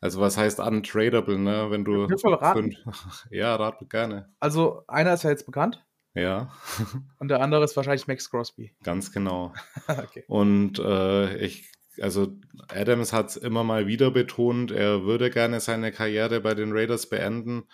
Also 0.01 0.21
was 0.21 0.37
heißt 0.37 0.61
untradable, 0.61 1.39
ne? 1.39 1.67
Wenn 1.71 1.85
du. 1.85 2.07
Dürfen 2.07 2.31
wir 2.31 2.41
raten? 2.41 2.73
Fünf, 2.73 3.27
ja, 3.31 3.55
rat 3.57 3.79
gerne. 3.91 4.33
Also 4.41 4.83
einer 4.89 5.15
ist 5.15 5.25
ja 5.25 5.31
jetzt 5.31 5.47
bekannt. 5.47 5.85
Ja. 6.15 6.51
Und 7.19 7.29
der 7.29 7.41
andere 7.41 7.65
ist 7.65 7.77
wahrscheinlich 7.77 8.07
Max 8.07 8.31
Crosby. 8.31 8.75
Ganz 8.83 9.13
genau. 9.13 9.53
okay. 9.89 10.25
Und 10.27 10.79
äh, 10.79 11.37
ich, 11.39 11.71
also 12.01 12.29
Adams 12.69 13.13
hat 13.13 13.31
es 13.31 13.37
immer 13.37 13.63
mal 13.63 13.87
wieder 13.87 14.11
betont, 14.11 14.71
er 14.71 15.05
würde 15.05 15.31
gerne 15.31 15.61
seine 15.61 15.93
Karriere 15.93 16.41
bei 16.41 16.55
den 16.55 16.73
Raiders 16.73 17.09
beenden. 17.09 17.65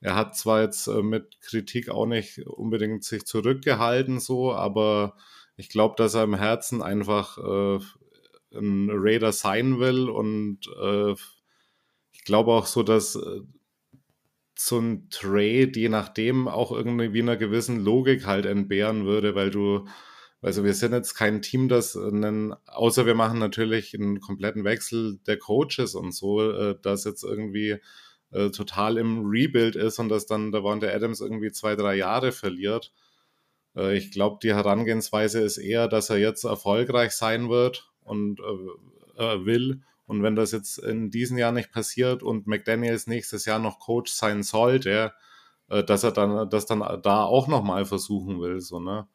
Er 0.00 0.16
hat 0.16 0.36
zwar 0.36 0.62
jetzt 0.62 0.86
äh, 0.86 1.02
mit 1.02 1.40
Kritik 1.40 1.90
auch 1.90 2.06
nicht 2.06 2.46
unbedingt 2.46 3.04
sich 3.04 3.24
zurückgehalten, 3.26 4.20
so, 4.20 4.52
aber 4.52 5.16
ich 5.56 5.68
glaube, 5.68 5.94
dass 5.96 6.14
er 6.14 6.24
im 6.24 6.34
Herzen 6.34 6.82
einfach 6.82 7.38
äh, 7.38 7.78
ein 8.56 8.88
Raider 8.90 9.32
sein 9.32 9.78
will 9.78 10.08
und 10.08 10.60
äh, 10.82 11.14
ich 12.22 12.26
glaube 12.26 12.52
auch 12.52 12.66
so, 12.66 12.84
dass 12.84 13.16
äh, 13.16 13.40
so 14.56 14.78
ein 14.78 15.08
Trade, 15.10 15.72
je 15.74 15.88
nachdem, 15.88 16.46
auch 16.46 16.70
irgendwie 16.70 17.20
einer 17.20 17.36
gewissen 17.36 17.80
Logik 17.80 18.26
halt 18.26 18.46
entbehren 18.46 19.06
würde, 19.06 19.34
weil 19.34 19.50
du, 19.50 19.88
also 20.40 20.62
wir 20.62 20.72
sind 20.72 20.92
jetzt 20.92 21.14
kein 21.14 21.42
Team, 21.42 21.68
das 21.68 21.96
einen, 21.96 22.54
außer 22.66 23.06
wir 23.06 23.16
machen 23.16 23.40
natürlich 23.40 23.92
einen 23.92 24.20
kompletten 24.20 24.62
Wechsel 24.62 25.18
der 25.26 25.36
Coaches 25.36 25.96
und 25.96 26.14
so, 26.14 26.48
äh, 26.48 26.76
das 26.80 27.02
jetzt 27.02 27.24
irgendwie 27.24 27.78
äh, 28.30 28.50
total 28.50 28.98
im 28.98 29.26
Rebuild 29.26 29.74
ist 29.74 29.98
und 29.98 30.08
dass 30.08 30.24
dann 30.24 30.52
der 30.52 30.62
Wanda 30.62 30.86
Adams 30.94 31.20
irgendwie 31.20 31.50
zwei, 31.50 31.74
drei 31.74 31.96
Jahre 31.96 32.30
verliert. 32.30 32.92
Ich 33.74 34.10
glaube, 34.10 34.38
die 34.42 34.54
Herangehensweise 34.54 35.40
ist 35.40 35.56
eher, 35.56 35.88
dass 35.88 36.10
er 36.10 36.18
jetzt 36.18 36.44
erfolgreich 36.44 37.12
sein 37.12 37.48
wird 37.48 37.90
und 38.04 38.38
will 38.38 39.80
und 40.06 40.22
wenn 40.22 40.36
das 40.36 40.52
jetzt 40.52 40.78
in 40.78 41.10
diesem 41.10 41.38
Jahr 41.38 41.52
nicht 41.52 41.72
passiert 41.72 42.22
und 42.22 42.46
McDaniels 42.46 43.06
nächstes 43.06 43.44
Jahr 43.44 43.58
noch 43.58 43.78
Coach 43.78 44.12
sein 44.12 44.42
sollte, 44.42 45.12
äh, 45.68 45.84
dass 45.84 46.04
er 46.04 46.12
dann 46.12 46.48
das 46.50 46.66
dann 46.66 46.80
da 47.02 47.24
auch 47.24 47.48
nochmal 47.48 47.84
versuchen 47.84 48.40
will, 48.40 48.60
so, 48.60 48.80
ne? 48.80 49.06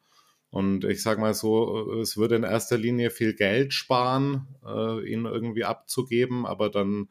Und 0.50 0.84
ich 0.84 1.02
sag 1.02 1.18
mal 1.18 1.34
so, 1.34 1.92
es 2.00 2.16
würde 2.16 2.36
in 2.36 2.42
erster 2.42 2.78
Linie 2.78 3.10
viel 3.10 3.34
Geld 3.34 3.74
sparen, 3.74 4.48
äh, 4.66 5.12
ihn 5.12 5.26
irgendwie 5.26 5.64
abzugeben, 5.64 6.46
aber 6.46 6.70
dann 6.70 7.08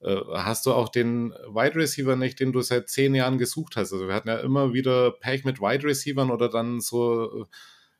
äh, 0.00 0.20
hast 0.34 0.66
du 0.66 0.72
auch 0.72 0.88
den 0.88 1.30
Wide 1.48 1.74
Receiver 1.74 2.16
nicht, 2.16 2.40
den 2.40 2.52
du 2.52 2.60
seit 2.60 2.88
zehn 2.88 3.14
Jahren 3.14 3.38
gesucht 3.38 3.76
hast. 3.76 3.92
Also 3.92 4.06
wir 4.06 4.14
hatten 4.14 4.28
ja 4.28 4.38
immer 4.38 4.72
wieder 4.72 5.10
Pech 5.10 5.44
mit 5.44 5.60
Wide 5.60 5.84
Receivern 5.84 6.30
oder 6.30 6.48
dann 6.48 6.80
so, 6.80 7.42
äh, 7.42 7.44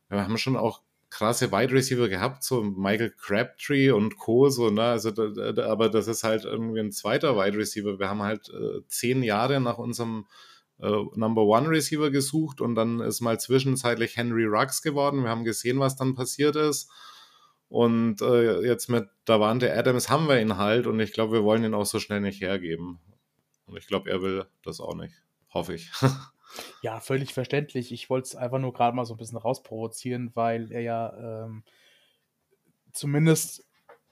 wir 0.09 0.25
haben 0.25 0.39
schon 0.39 0.57
auch 0.57 0.83
krasse 1.11 1.53
Wide 1.53 1.73
Receiver 1.73 2.09
gehabt, 2.09 2.45
so 2.45 2.63
Michael 2.63 3.11
Crabtree 3.11 3.91
und 3.91 4.17
Co. 4.17 4.49
So, 4.49 4.71
ne? 4.71 4.83
also, 4.83 5.11
da, 5.11 5.53
da, 5.53 5.67
aber 5.67 5.89
das 5.89 6.07
ist 6.07 6.25
halt 6.25 6.45
irgendwie 6.45 6.81
ein 6.81 6.93
zweiter 6.93 7.37
Wide 7.37 7.59
Receiver. 7.59 7.99
Wir 7.99 8.09
haben 8.09 8.23
halt 8.23 8.49
äh, 8.49 8.87
zehn 8.87 9.23
Jahre 9.23 9.61
nach 9.61 9.79
unserem 9.79 10.27
äh, 10.79 10.89
Number 11.15 11.43
One 11.43 11.69
Receiver 11.69 12.11
gesucht 12.11 12.61
und 12.61 12.75
dann 12.75 13.01
ist 13.01 13.21
mal 13.21 13.39
zwischenzeitlich 13.39 14.17
Henry 14.17 14.45
Ruggs 14.45 14.83
geworden. 14.83 15.25
Wir 15.25 15.31
haben 15.31 15.45
gesehen, 15.45 15.81
was 15.81 15.97
dann 15.97 16.15
passiert 16.15 16.57
ist. 16.57 16.91
Und 17.69 18.21
äh, 18.21 18.63
jetzt 18.63 18.89
mit 18.89 19.09
Davante 19.25 19.77
Adams 19.77 20.09
haben 20.11 20.27
wir 20.27 20.41
ihn 20.41 20.57
halt 20.57 20.87
und 20.87 20.99
ich 20.99 21.13
glaube, 21.13 21.35
wir 21.35 21.45
wollen 21.45 21.63
ihn 21.63 21.75
auch 21.75 21.87
so 21.87 22.01
schnell 22.01 22.21
nicht 22.21 22.41
hergeben. 22.41 22.99
Und 23.67 23.77
ich 23.77 23.87
glaube, 23.87 24.11
er 24.11 24.23
will 24.23 24.47
das 24.65 24.81
auch 24.81 24.97
nicht. 24.97 25.15
Hoffe 25.53 25.75
ich. 25.75 25.91
ja, 26.83 27.01
völlig 27.01 27.35
verständlich. 27.35 27.93
Ich 27.93 28.11
wollte 28.11 28.27
es 28.27 28.37
einfach 28.37 28.59
nur 28.59 28.73
gerade 28.73 28.97
mal 28.97 29.05
so 29.05 29.15
ein 29.15 29.19
bisschen 29.19 29.39
rausprovozieren, 29.39 30.31
weil 30.35 30.73
er 30.73 30.81
ja 30.81 31.45
ähm, 31.45 31.65
zumindest 32.93 33.67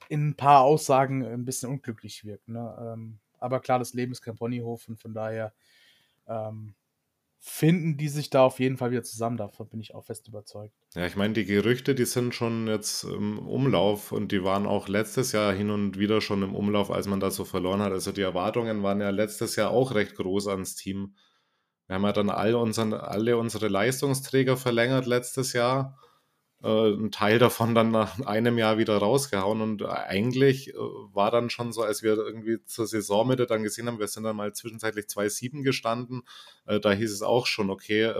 in 0.08 0.28
ein 0.28 0.36
paar 0.36 0.62
Aussagen 0.62 1.24
ein 1.24 1.44
bisschen 1.44 1.70
unglücklich 1.70 2.24
wirkt. 2.24 2.48
Ne? 2.48 2.94
Ähm, 2.94 3.18
aber 3.38 3.60
klar, 3.60 3.78
das 3.78 3.94
Leben 3.94 4.12
ist 4.12 4.22
kein 4.22 4.36
Ponyhof 4.36 4.88
und 4.88 5.00
von 5.00 5.14
daher 5.14 5.52
ähm, 6.26 6.74
finden 7.40 7.96
die 7.96 8.08
sich 8.08 8.30
da 8.30 8.44
auf 8.44 8.58
jeden 8.58 8.76
Fall 8.76 8.90
wieder 8.90 9.02
zusammen. 9.02 9.36
Davon 9.36 9.68
bin 9.68 9.80
ich 9.80 9.94
auch 9.94 10.04
fest 10.04 10.26
überzeugt. 10.28 10.74
Ja, 10.94 11.06
ich 11.06 11.16
meine, 11.16 11.34
die 11.34 11.44
Gerüchte, 11.44 11.94
die 11.94 12.04
sind 12.04 12.34
schon 12.34 12.66
jetzt 12.66 13.04
im 13.04 13.38
Umlauf 13.38 14.12
und 14.12 14.32
die 14.32 14.42
waren 14.42 14.66
auch 14.66 14.88
letztes 14.88 15.32
Jahr 15.32 15.52
hin 15.52 15.70
und 15.70 15.98
wieder 15.98 16.20
schon 16.20 16.42
im 16.42 16.54
Umlauf, 16.54 16.90
als 16.90 17.06
man 17.06 17.20
da 17.20 17.30
so 17.30 17.44
verloren 17.44 17.80
hat. 17.80 17.92
Also 17.92 18.12
die 18.12 18.22
Erwartungen 18.22 18.82
waren 18.82 19.00
ja 19.00 19.10
letztes 19.10 19.56
Jahr 19.56 19.70
auch 19.70 19.94
recht 19.94 20.16
groß 20.16 20.48
ans 20.48 20.74
Team. 20.74 21.14
Wir 21.88 21.94
haben 21.94 22.04
ja 22.04 22.12
dann 22.12 22.30
all 22.30 22.54
unseren, 22.54 22.94
alle 22.94 23.36
unsere 23.36 23.68
Leistungsträger 23.68 24.56
verlängert 24.56 25.06
letztes 25.06 25.52
Jahr 25.52 25.98
äh, 26.62 26.90
ein 26.92 27.12
Teil 27.12 27.38
davon 27.38 27.74
dann 27.74 27.92
nach 27.92 28.18
einem 28.26 28.58
Jahr 28.58 28.78
wieder 28.78 28.96
rausgehauen. 28.98 29.60
Und 29.60 29.84
eigentlich 29.84 30.70
äh, 30.70 30.76
war 30.76 31.30
dann 31.30 31.50
schon 31.50 31.72
so, 31.72 31.82
als 31.82 32.02
wir 32.02 32.16
irgendwie 32.16 32.62
zur 32.64 32.86
Saisonmitte 32.86 33.46
dann 33.46 33.62
gesehen 33.62 33.86
haben, 33.86 34.00
wir 34.00 34.08
sind 34.08 34.24
dann 34.24 34.36
mal 34.36 34.52
zwischenzeitlich 34.52 35.06
2-7 35.06 35.62
gestanden, 35.62 36.22
äh, 36.66 36.80
da 36.80 36.92
hieß 36.92 37.12
es 37.12 37.22
auch 37.22 37.46
schon, 37.46 37.70
okay, 37.70 38.12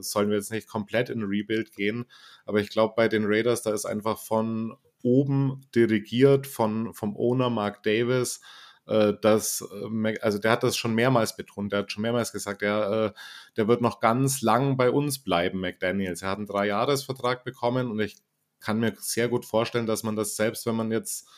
sollen 0.00 0.28
wir 0.28 0.36
jetzt 0.36 0.52
nicht 0.52 0.68
komplett 0.68 1.10
in 1.10 1.22
Rebuild 1.22 1.72
gehen, 1.72 2.06
aber 2.44 2.60
ich 2.60 2.70
glaube 2.70 2.94
bei 2.96 3.08
den 3.08 3.24
Raiders, 3.26 3.62
da 3.62 3.72
ist 3.72 3.86
einfach 3.86 4.18
von 4.18 4.76
oben 5.02 5.62
dirigiert 5.74 6.46
von, 6.46 6.92
vom 6.92 7.16
Owner 7.16 7.50
Mark 7.50 7.82
Davis, 7.82 8.40
äh, 8.88 9.14
dass, 9.20 9.66
äh, 9.72 10.18
also 10.20 10.38
der 10.38 10.50
hat 10.52 10.62
das 10.62 10.76
schon 10.76 10.94
mehrmals 10.94 11.36
betont, 11.36 11.72
der 11.72 11.80
hat 11.80 11.92
schon 11.92 12.02
mehrmals 12.02 12.32
gesagt, 12.32 12.62
der, 12.62 13.14
äh, 13.14 13.18
der 13.56 13.68
wird 13.68 13.82
noch 13.82 14.00
ganz 14.00 14.42
lang 14.42 14.76
bei 14.76 14.90
uns 14.90 15.18
bleiben, 15.18 15.60
McDaniels. 15.60 16.22
Er 16.22 16.30
hat 16.30 16.38
einen 16.38 16.46
Dreijahresvertrag 16.46 17.44
bekommen 17.44 17.90
und 17.90 18.00
ich 18.00 18.16
kann 18.60 18.80
mir 18.80 18.94
sehr 18.98 19.28
gut 19.28 19.44
vorstellen, 19.44 19.86
dass 19.86 20.02
man 20.02 20.16
das 20.16 20.36
selbst, 20.36 20.66
wenn 20.66 20.76
man 20.76 20.90
jetzt 20.90 21.28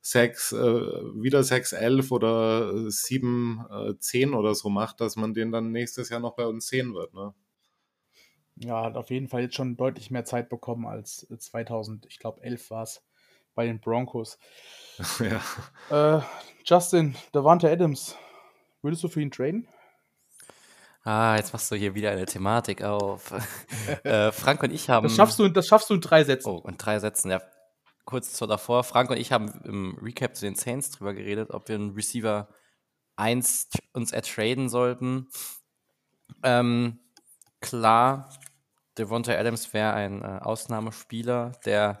sechs, 0.00 0.52
äh, 0.52 0.56
wieder 0.56 1.42
6, 1.42 1.72
11 1.72 2.10
oder 2.10 2.90
7, 2.90 3.64
äh, 3.70 3.98
10 3.98 4.34
oder 4.34 4.54
so 4.54 4.68
macht, 4.68 5.00
dass 5.00 5.16
man 5.16 5.34
den 5.34 5.52
dann 5.52 5.72
nächstes 5.72 6.08
Jahr 6.10 6.20
noch 6.20 6.36
bei 6.36 6.46
uns 6.46 6.66
sehen 6.66 6.94
wird. 6.94 7.14
Ne? 7.14 7.34
Ja, 8.56 8.84
hat 8.84 8.96
auf 8.96 9.10
jeden 9.10 9.28
Fall 9.28 9.42
jetzt 9.42 9.54
schon 9.54 9.76
deutlich 9.76 10.10
mehr 10.10 10.24
Zeit 10.24 10.48
bekommen 10.48 10.86
als 10.86 11.26
2000, 11.38 12.06
ich 12.06 12.18
glaube 12.18 12.42
11 12.42 12.70
war 12.70 12.82
es 12.82 13.02
bei 13.54 13.66
den 13.66 13.80
Broncos. 13.80 14.38
ja. 15.90 16.18
Äh, 16.18 16.22
Justin, 16.64 17.14
Davante 17.32 17.70
Adams, 17.70 18.16
würdest 18.82 19.02
du 19.04 19.08
für 19.08 19.20
ihn 19.20 19.30
traden? 19.30 19.68
Ah, 21.04 21.36
jetzt 21.36 21.52
machst 21.52 21.70
du 21.70 21.76
hier 21.76 21.94
wieder 21.94 22.10
eine 22.10 22.24
Thematik 22.24 22.82
auf. 22.82 23.32
äh, 24.04 24.32
Frank 24.32 24.62
und 24.62 24.72
ich 24.72 24.88
haben. 24.88 25.04
Das 25.04 25.14
schaffst, 25.14 25.38
du, 25.38 25.48
das 25.48 25.66
schaffst 25.66 25.90
du 25.90 25.94
in 25.94 26.00
drei 26.00 26.24
Sätzen. 26.24 26.48
Oh, 26.48 26.64
in 26.66 26.78
drei 26.78 26.98
Sätzen, 26.98 27.30
ja. 27.30 27.42
Kurz 28.06 28.32
zu 28.32 28.46
davor. 28.46 28.84
Frank 28.84 29.10
und 29.10 29.18
ich 29.18 29.30
haben 29.30 29.60
im 29.64 29.98
Recap 30.00 30.34
zu 30.34 30.46
den 30.46 30.54
Saints 30.54 30.90
drüber 30.90 31.12
geredet, 31.14 31.50
ob 31.50 31.68
wir 31.68 31.74
einen 31.74 31.92
Receiver 31.92 32.48
1 33.16 33.68
uns 33.92 34.12
ertraden 34.12 34.68
sollten. 34.68 35.28
Ähm, 36.42 37.00
klar, 37.60 38.30
Devonta 38.98 39.32
Adams 39.32 39.72
wäre 39.72 39.92
ein 39.92 40.22
äh, 40.22 40.40
Ausnahmespieler, 40.42 41.52
der 41.64 42.00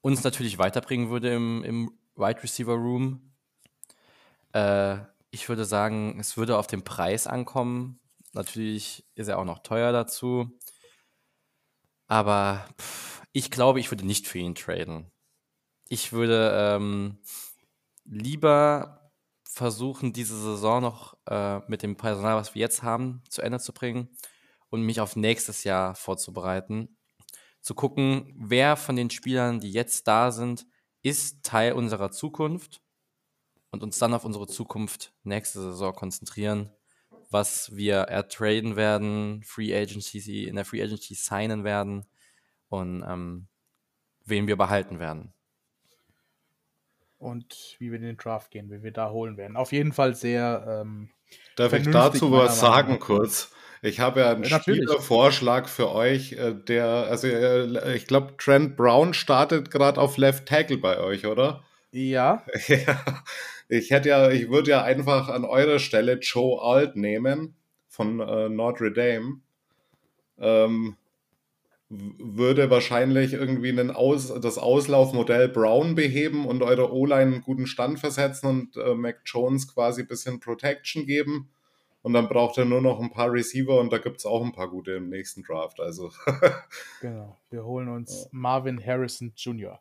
uns 0.00 0.24
natürlich 0.24 0.58
weiterbringen 0.58 1.10
würde 1.10 1.32
im, 1.34 1.62
im 1.64 1.98
Wide 2.16 2.42
Receiver 2.42 2.74
Room. 2.74 3.32
Äh, 4.52 4.98
ich 5.30 5.48
würde 5.48 5.64
sagen, 5.64 6.18
es 6.18 6.36
würde 6.36 6.58
auf 6.58 6.66
den 6.66 6.82
Preis 6.82 7.26
ankommen. 7.26 8.00
Natürlich 8.32 9.06
ist 9.14 9.28
er 9.28 9.38
auch 9.38 9.44
noch 9.44 9.60
teuer 9.60 9.92
dazu. 9.92 10.58
Aber 12.08 12.66
pff, 12.80 13.22
ich 13.32 13.50
glaube, 13.50 13.80
ich 13.80 13.90
würde 13.90 14.06
nicht 14.06 14.26
für 14.26 14.38
ihn 14.38 14.54
traden. 14.54 15.10
Ich 15.88 16.12
würde 16.12 16.52
ähm, 16.54 17.18
lieber 18.04 19.12
versuchen, 19.44 20.12
diese 20.12 20.40
Saison 20.40 20.82
noch 20.82 21.16
äh, 21.26 21.60
mit 21.68 21.82
dem 21.82 21.96
Personal, 21.96 22.36
was 22.36 22.54
wir 22.54 22.60
jetzt 22.60 22.82
haben, 22.82 23.22
zu 23.28 23.42
Ende 23.42 23.58
zu 23.58 23.72
bringen 23.72 24.08
und 24.68 24.82
mich 24.82 25.00
auf 25.00 25.16
nächstes 25.16 25.64
Jahr 25.64 25.94
vorzubereiten 25.94 26.96
zu 27.60 27.74
gucken, 27.74 28.32
wer 28.36 28.76
von 28.76 28.96
den 28.96 29.10
Spielern, 29.10 29.60
die 29.60 29.72
jetzt 29.72 30.06
da 30.08 30.30
sind, 30.30 30.66
ist 31.02 31.42
Teil 31.44 31.72
unserer 31.72 32.10
Zukunft 32.10 32.82
und 33.70 33.82
uns 33.82 33.98
dann 33.98 34.14
auf 34.14 34.24
unsere 34.24 34.46
Zukunft 34.46 35.14
nächste 35.22 35.60
Saison 35.60 35.94
konzentrieren, 35.94 36.70
was 37.30 37.74
wir 37.76 37.96
ertraden 37.96 38.76
werden, 38.76 39.42
Free 39.44 39.74
Agency, 39.74 40.44
in 40.44 40.56
der 40.56 40.64
Free 40.64 40.82
Agency 40.82 41.14
signen 41.14 41.64
werden 41.64 42.06
und 42.68 43.04
ähm, 43.06 43.48
wen 44.24 44.46
wir 44.46 44.56
behalten 44.56 44.98
werden. 44.98 45.32
Und 47.20 47.76
wie 47.78 47.90
wir 47.90 47.98
in 47.98 48.04
den 48.04 48.16
Draft 48.16 48.50
gehen, 48.50 48.70
wie 48.70 48.82
wir 48.82 48.92
da 48.92 49.10
holen 49.10 49.36
werden. 49.36 49.56
Auf 49.56 49.72
jeden 49.72 49.92
Fall 49.92 50.14
sehr. 50.14 50.82
Ähm, 50.82 51.10
Darf 51.54 51.72
ich 51.74 51.88
dazu 51.88 52.32
was 52.32 52.58
sagen 52.58 52.98
kurz? 52.98 53.52
Ich 53.82 54.00
habe 54.00 54.20
ja 54.20 54.32
einen 54.32 54.44
Spielervorschlag 54.44 55.68
für 55.68 55.90
euch, 55.90 56.32
äh, 56.32 56.54
der, 56.54 56.86
also 56.86 57.28
äh, 57.28 57.94
ich 57.94 58.06
glaube, 58.06 58.34
Trent 58.38 58.76
Brown 58.76 59.14
startet 59.14 59.70
gerade 59.70 60.00
auf 60.00 60.16
Left 60.16 60.46
Tackle 60.46 60.78
bei 60.78 60.98
euch, 60.98 61.26
oder? 61.26 61.62
Ja. 61.92 62.44
ja. 62.68 63.22
Ich 63.68 63.90
hätte 63.90 64.08
ja, 64.08 64.30
ich 64.30 64.50
würde 64.50 64.70
ja 64.70 64.82
einfach 64.82 65.28
an 65.28 65.44
eurer 65.44 65.78
Stelle 65.78 66.18
Joe 66.20 66.60
Alt 66.60 66.96
nehmen 66.96 67.54
von 67.88 68.20
äh, 68.20 68.48
Notre 68.48 68.92
Dame. 68.92 69.40
Ähm, 70.38 70.96
würde 71.90 72.70
wahrscheinlich 72.70 73.32
irgendwie 73.32 73.68
einen 73.68 73.90
Aus, 73.90 74.32
das 74.40 74.58
Auslaufmodell 74.58 75.48
Brown 75.48 75.96
beheben 75.96 76.46
und 76.46 76.62
eure 76.62 76.92
O-Line 76.92 77.32
einen 77.32 77.42
guten 77.42 77.66
Stand 77.66 77.98
versetzen 77.98 78.46
und 78.46 78.76
äh, 78.76 78.94
Mac 78.94 79.22
Jones 79.24 79.66
quasi 79.66 80.02
ein 80.02 80.08
bisschen 80.08 80.38
Protection 80.38 81.04
geben. 81.04 81.50
Und 82.02 82.14
dann 82.14 82.28
braucht 82.28 82.56
er 82.56 82.64
nur 82.64 82.80
noch 82.80 83.00
ein 83.00 83.10
paar 83.10 83.30
Receiver 83.30 83.78
und 83.78 83.92
da 83.92 83.98
gibt 83.98 84.18
es 84.18 84.24
auch 84.26 84.42
ein 84.42 84.52
paar 84.52 84.68
gute 84.68 84.92
im 84.92 85.10
nächsten 85.10 85.42
Draft. 85.42 85.80
Also. 85.80 86.10
genau, 87.00 87.36
wir 87.50 87.64
holen 87.64 87.88
uns 87.88 88.22
ja. 88.22 88.28
Marvin 88.30 88.82
Harrison 88.84 89.32
Jr. 89.36 89.80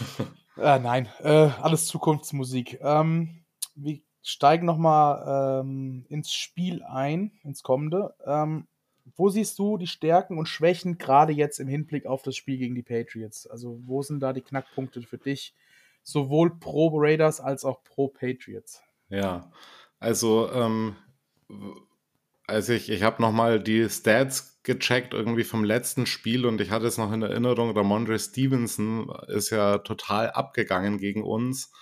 äh, 0.56 0.78
nein, 0.78 1.08
äh, 1.20 1.28
alles 1.28 1.86
Zukunftsmusik. 1.86 2.78
Ähm, 2.80 3.42
wir 3.74 4.00
steigen 4.22 4.64
nochmal 4.64 5.60
ähm, 5.60 6.06
ins 6.08 6.32
Spiel 6.32 6.82
ein, 6.84 7.32
ins 7.42 7.62
kommende. 7.62 8.14
Ähm, 8.24 8.66
wo 9.16 9.28
siehst 9.28 9.58
du 9.58 9.76
die 9.78 9.86
Stärken 9.86 10.38
und 10.38 10.48
Schwächen 10.48 10.98
gerade 10.98 11.32
jetzt 11.32 11.60
im 11.60 11.68
Hinblick 11.68 12.06
auf 12.06 12.22
das 12.22 12.36
Spiel 12.36 12.58
gegen 12.58 12.74
die 12.74 12.82
Patriots? 12.82 13.46
Also 13.46 13.80
wo 13.84 14.02
sind 14.02 14.20
da 14.20 14.32
die 14.32 14.40
Knackpunkte 14.40 15.02
für 15.02 15.18
dich, 15.18 15.54
sowohl 16.02 16.58
pro 16.58 16.90
Raiders 16.94 17.40
als 17.40 17.64
auch 17.64 17.82
pro 17.84 18.08
Patriots? 18.08 18.82
Ja, 19.08 19.50
also 19.98 20.50
ähm, 20.52 20.96
also 22.46 22.72
ich, 22.72 22.90
ich 22.90 23.02
habe 23.02 23.22
nochmal 23.22 23.60
die 23.60 23.88
Stats 23.88 24.60
gecheckt 24.62 25.14
irgendwie 25.14 25.44
vom 25.44 25.64
letzten 25.64 26.06
Spiel 26.06 26.46
und 26.46 26.60
ich 26.60 26.70
hatte 26.70 26.86
es 26.86 26.98
noch 26.98 27.12
in 27.12 27.22
Erinnerung, 27.22 27.76
Ramondre 27.76 28.18
Stevenson 28.18 29.12
ist 29.28 29.50
ja 29.50 29.78
total 29.78 30.30
abgegangen 30.30 30.98
gegen 30.98 31.22
uns. 31.22 31.72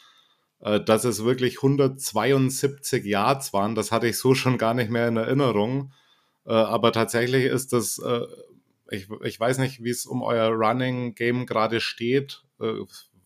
Äh, 0.60 0.80
dass 0.80 1.04
es 1.04 1.24
wirklich 1.24 1.58
172 1.58 3.04
Yards 3.04 3.52
waren, 3.52 3.74
das 3.74 3.92
hatte 3.92 4.06
ich 4.06 4.18
so 4.18 4.34
schon 4.34 4.58
gar 4.58 4.74
nicht 4.74 4.90
mehr 4.90 5.08
in 5.08 5.16
Erinnerung. 5.16 5.92
Äh, 6.46 6.52
aber 6.52 6.92
tatsächlich 6.92 7.44
ist 7.44 7.72
das, 7.72 7.98
äh, 7.98 8.26
ich, 8.90 9.08
ich 9.22 9.38
weiß 9.38 9.58
nicht, 9.58 9.82
wie 9.82 9.90
es 9.90 10.06
um 10.06 10.22
euer 10.22 10.48
Running 10.48 11.14
Game 11.14 11.46
gerade 11.46 11.80
steht. 11.80 12.42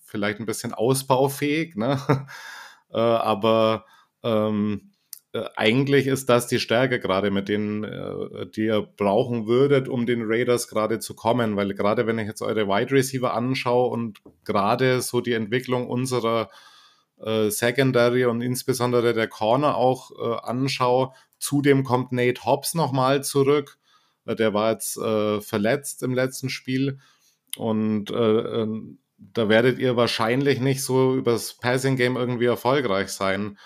Vielleicht 0.05 0.39
ein 0.39 0.47
bisschen 0.47 0.73
ausbaufähig, 0.73 1.75
ne? 1.75 2.01
aber 2.91 3.85
ähm, 4.23 4.95
äh, 5.35 5.45
eigentlich 5.57 6.07
ist 6.07 6.29
das 6.29 6.47
die 6.47 6.61
Stärke 6.61 7.01
gerade, 7.01 7.31
mit 7.31 7.49
denen, 7.49 7.85
äh, 7.85 8.47
die 8.47 8.67
ihr 8.67 8.83
brauchen 8.83 9.47
würdet, 9.47 9.89
um 9.89 10.07
den 10.07 10.23
Raiders 10.25 10.69
gerade 10.69 11.01
zu 11.01 11.15
kommen. 11.15 11.57
Weil 11.57 11.75
gerade 11.75 12.07
wenn 12.07 12.19
ich 12.19 12.29
jetzt 12.29 12.41
eure 12.43 12.69
Wide 12.69 12.93
Receiver 12.93 13.35
anschaue 13.35 13.91
und 13.91 14.21
gerade 14.45 15.03
so 15.03 15.21
die 15.21 15.33
Entwicklung 15.33 15.89
unserer 15.89 16.51
äh, 17.21 17.51
Secondary 17.51 18.27
und 18.27 18.41
insbesondere 18.43 19.13
der 19.13 19.29
Corner 19.29 19.77
auch 19.77 20.13
äh, 20.13 20.47
anschaue. 20.47 21.13
Zudem 21.45 21.85
kommt 21.85 22.11
Nate 22.11 22.47
Hobbs 22.47 22.73
nochmal 22.75 23.23
zurück. 23.23 23.79
Äh, 24.25 24.35
der 24.35 24.55
war 24.55 24.73
jetzt 24.73 24.97
äh, 24.97 25.43
verletzt 25.43 26.03
im 26.03 26.15
letzten 26.15 26.49
Spiel. 26.49 27.01
Und 27.57 28.11
äh, 28.11 28.63
ähm, 28.63 28.99
da 29.19 29.51
werdet 29.51 29.79
ihr 29.79 29.95
wahrscheinlich 29.95 30.61
nicht 30.61 30.83
so 30.83 31.15
übers 31.15 31.55
Passing 31.55 31.97
Game 31.97 32.17
irgendwie 32.17 32.47
erfolgreich 32.47 33.11
sein. 33.11 33.59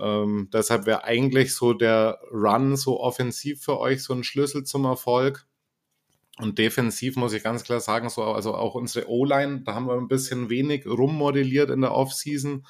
Ähm, 0.00 0.48
deshalb 0.50 0.86
wäre 0.86 1.04
eigentlich 1.04 1.54
so 1.54 1.74
der 1.74 2.18
Run 2.32 2.76
so 2.76 3.00
offensiv 3.00 3.62
für 3.62 3.78
euch 3.78 4.02
so 4.02 4.14
ein 4.14 4.24
Schlüssel 4.24 4.64
zum 4.64 4.86
Erfolg. 4.86 5.46
Und 6.38 6.58
defensiv 6.58 7.16
muss 7.16 7.34
ich 7.34 7.42
ganz 7.42 7.64
klar 7.64 7.80
sagen, 7.80 8.08
so, 8.08 8.24
also 8.24 8.54
auch 8.54 8.74
unsere 8.74 9.08
O-Line, 9.08 9.62
da 9.64 9.74
haben 9.74 9.88
wir 9.88 9.94
ein 9.94 10.08
bisschen 10.08 10.48
wenig 10.48 10.86
rummodelliert 10.86 11.68
in 11.68 11.82
der 11.82 11.92
Offseason. 11.92 12.66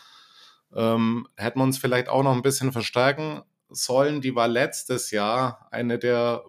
Ähm, 0.74 1.28
hätten 1.36 1.60
wir 1.60 1.64
uns 1.64 1.78
vielleicht 1.78 2.08
auch 2.08 2.24
noch 2.24 2.34
ein 2.34 2.42
bisschen 2.42 2.72
verstärken 2.72 3.42
sollen. 3.68 4.20
Die 4.20 4.34
war 4.34 4.48
letztes 4.48 5.10
Jahr 5.10 5.68
eine 5.70 5.98
der 5.98 6.44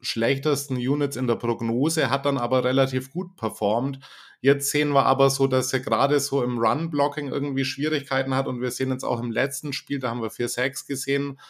schlechtesten 0.00 0.76
Units 0.76 1.16
in 1.16 1.26
der 1.26 1.36
Prognose, 1.36 2.10
hat 2.10 2.26
dann 2.26 2.38
aber 2.38 2.64
relativ 2.64 3.10
gut 3.12 3.36
performt. 3.36 4.00
Jetzt 4.40 4.70
sehen 4.70 4.90
wir 4.90 5.06
aber 5.06 5.30
so, 5.30 5.46
dass 5.46 5.72
er 5.72 5.80
gerade 5.80 6.20
so 6.20 6.42
im 6.42 6.58
Run-Blocking 6.58 7.28
irgendwie 7.28 7.64
Schwierigkeiten 7.64 8.34
hat 8.34 8.46
und 8.46 8.60
wir 8.60 8.70
sehen 8.70 8.90
jetzt 8.90 9.04
auch 9.04 9.20
im 9.20 9.30
letzten 9.30 9.72
Spiel, 9.72 9.98
da 9.98 10.10
haben 10.10 10.22
wir 10.22 10.30
4-6 10.30 10.86
gesehen 10.86 11.40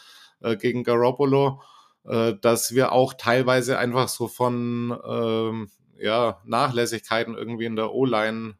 äh, 0.40 0.56
gegen 0.56 0.84
Garoppolo, 0.84 1.60
äh, 2.04 2.34
dass 2.40 2.74
wir 2.74 2.92
auch 2.92 3.14
teilweise 3.14 3.78
einfach 3.78 4.08
so 4.08 4.28
von 4.28 4.96
ähm, 5.04 5.70
ja, 5.98 6.40
Nachlässigkeiten 6.44 7.34
irgendwie 7.34 7.64
in 7.64 7.76
der 7.76 7.92
O-Line, 7.92 8.54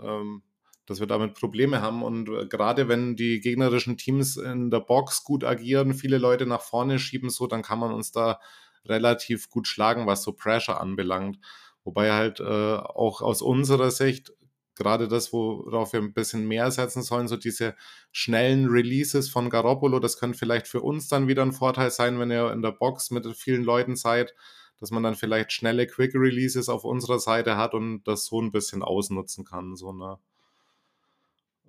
ähm, 0.00 0.42
dass 0.86 1.00
wir 1.00 1.06
damit 1.06 1.34
Probleme 1.34 1.80
haben. 1.80 2.02
Und 2.02 2.28
äh, 2.28 2.46
gerade 2.46 2.88
wenn 2.88 3.16
die 3.16 3.40
gegnerischen 3.40 3.96
Teams 3.96 4.36
in 4.36 4.70
der 4.70 4.80
Box 4.80 5.24
gut 5.24 5.44
agieren, 5.44 5.94
viele 5.94 6.18
Leute 6.18 6.46
nach 6.46 6.62
vorne 6.62 6.98
schieben, 6.98 7.30
so, 7.30 7.46
dann 7.46 7.62
kann 7.62 7.78
man 7.78 7.92
uns 7.92 8.12
da 8.12 8.40
relativ 8.84 9.48
gut 9.48 9.68
schlagen, 9.68 10.06
was 10.06 10.22
so 10.22 10.32
Pressure 10.32 10.80
anbelangt. 10.80 11.38
Wobei 11.84 12.12
halt 12.12 12.40
äh, 12.40 12.44
auch 12.76 13.22
aus 13.22 13.42
unserer 13.42 13.90
Sicht 13.90 14.32
gerade 14.74 15.08
das, 15.08 15.32
worauf 15.32 15.92
wir 15.92 16.00
ein 16.00 16.14
bisschen 16.14 16.46
mehr 16.46 16.70
setzen 16.70 17.02
sollen, 17.02 17.28
so 17.28 17.36
diese 17.36 17.74
schnellen 18.10 18.68
Releases 18.68 19.28
von 19.28 19.50
Garoppolo, 19.50 19.98
das 20.00 20.18
könnte 20.18 20.38
vielleicht 20.38 20.66
für 20.66 20.80
uns 20.80 21.08
dann 21.08 21.28
wieder 21.28 21.42
ein 21.42 21.52
Vorteil 21.52 21.90
sein, 21.90 22.18
wenn 22.18 22.30
ihr 22.30 22.52
in 22.52 22.62
der 22.62 22.72
Box 22.72 23.10
mit 23.10 23.26
vielen 23.36 23.64
Leuten 23.64 23.96
seid, 23.96 24.34
dass 24.80 24.90
man 24.90 25.02
dann 25.02 25.14
vielleicht 25.14 25.52
schnelle 25.52 25.86
Quick 25.86 26.14
Releases 26.14 26.68
auf 26.68 26.84
unserer 26.84 27.18
Seite 27.18 27.56
hat 27.56 27.74
und 27.74 28.02
das 28.04 28.26
so 28.26 28.40
ein 28.40 28.50
bisschen 28.50 28.82
ausnutzen 28.82 29.44
kann. 29.44 29.76
So, 29.76 29.92
ne? 29.92 30.18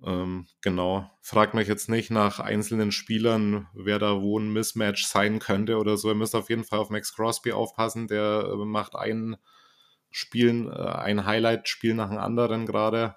Ähm, 0.06 0.46
genau. 0.60 1.10
Fragt 1.22 1.54
mich 1.54 1.66
jetzt 1.66 1.88
nicht 1.88 2.10
nach 2.10 2.38
einzelnen 2.38 2.92
Spielern, 2.92 3.68
wer 3.72 3.98
da 3.98 4.20
wo 4.20 4.38
ein 4.38 4.52
Mismatch 4.52 5.06
sein 5.06 5.38
könnte 5.38 5.78
oder 5.78 5.96
so. 5.96 6.08
Ihr 6.08 6.14
müsst 6.14 6.34
auf 6.34 6.50
jeden 6.50 6.64
Fall 6.64 6.78
auf 6.78 6.90
Max 6.90 7.14
Crosby 7.14 7.52
aufpassen. 7.52 8.06
Der 8.06 8.50
äh, 8.52 8.64
macht 8.64 8.94
ein 8.94 9.36
Spiel, 10.10 10.68
äh, 10.68 10.72
ein 10.72 11.24
Highlight-Spiel 11.24 11.94
nach 11.94 12.10
dem 12.10 12.18
anderen 12.18 12.66
gerade. 12.66 13.16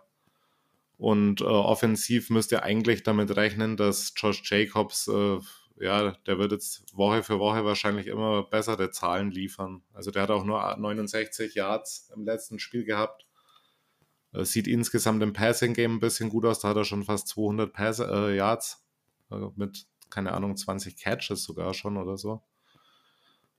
Und 0.97 1.41
äh, 1.41 1.45
offensiv 1.45 2.29
müsst 2.29 2.51
ihr 2.51 2.63
eigentlich 2.63 3.03
damit 3.03 3.35
rechnen, 3.35 3.77
dass 3.77 4.13
Josh 4.15 4.41
Jacobs, 4.49 5.07
äh, 5.07 5.39
ja, 5.79 6.11
der 6.25 6.39
wird 6.39 6.53
jetzt 6.53 6.95
Woche 6.95 7.21
für 7.21 7.37
Woche 7.37 7.65
wahrscheinlich 7.65 8.07
immer 8.07 8.43
bessere 8.43 8.91
Zahlen 8.91 9.29
liefern. 9.29 9.83
Also 9.93 10.09
der 10.09 10.23
hat 10.23 10.31
auch 10.31 10.43
nur 10.43 10.75
69 10.75 11.53
Yards 11.53 12.11
im 12.15 12.23
letzten 12.25 12.59
Spiel 12.59 12.83
gehabt 12.83 13.26
sieht 14.33 14.67
insgesamt 14.67 15.23
im 15.23 15.33
Passing-Game 15.33 15.95
ein 15.95 15.99
bisschen 15.99 16.29
gut 16.29 16.45
aus. 16.45 16.59
Da 16.59 16.69
hat 16.69 16.77
er 16.77 16.85
schon 16.85 17.03
fast 17.03 17.27
200 17.29 17.73
Pass 17.73 17.99
äh, 17.99 18.35
Yards 18.35 18.85
äh, 19.31 19.47
mit, 19.55 19.87
keine 20.09 20.33
Ahnung, 20.33 20.55
20 20.55 20.97
Catches 20.97 21.43
sogar 21.43 21.73
schon 21.73 21.97
oder 21.97 22.17
so. 22.17 22.41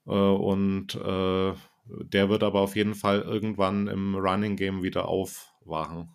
Äh, 0.07 0.13
und 0.13 0.95
äh, 0.95 1.55
der 1.85 2.29
wird 2.29 2.43
aber 2.43 2.61
auf 2.61 2.77
jeden 2.77 2.95
Fall 2.95 3.23
irgendwann 3.23 3.89
im 3.89 4.15
Running-Game 4.15 4.83
wieder 4.83 5.09
aufwachen. 5.09 6.11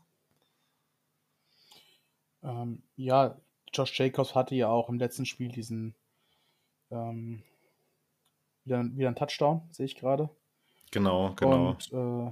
Ähm, 2.43 2.83
ja, 2.95 3.39
Josh 3.73 3.97
Jacobs 3.97 4.35
hatte 4.35 4.55
ja 4.55 4.67
auch 4.67 4.89
im 4.89 4.99
letzten 4.99 5.25
Spiel 5.25 5.49
diesen 5.49 5.95
ähm, 6.91 7.43
wieder, 8.65 8.83
wieder 8.95 9.07
einen 9.07 9.15
Touchdown, 9.15 9.67
sehe 9.71 9.85
ich 9.85 9.95
gerade. 9.95 10.29
Genau, 10.91 11.33
genau. 11.35 11.69
Und 11.71 11.91
äh, 11.91 12.31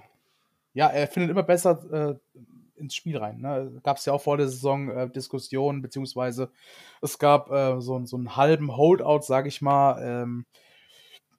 ja, 0.74 0.88
er 0.88 1.08
findet 1.08 1.32
immer 1.32 1.44
besser 1.44 1.84
äh, 1.92 2.40
ins 2.76 2.96
Spiel 2.96 3.18
rein. 3.18 3.40
Ne? 3.40 3.80
Gab 3.84 3.98
es 3.98 4.06
ja 4.06 4.14
auch 4.14 4.22
vor 4.22 4.38
der 4.38 4.48
Saison 4.48 4.90
äh, 4.90 5.10
Diskussionen, 5.10 5.82
beziehungsweise 5.82 6.52
es 7.02 7.20
gab 7.20 7.52
äh, 7.52 7.80
so, 7.82 8.04
so 8.06 8.18
einen 8.18 8.36
halben 8.36 8.76
Holdout, 8.76 9.22
sage 9.22 9.48
ich 9.48 9.62
mal. 9.62 10.02
Ähm, 10.02 10.46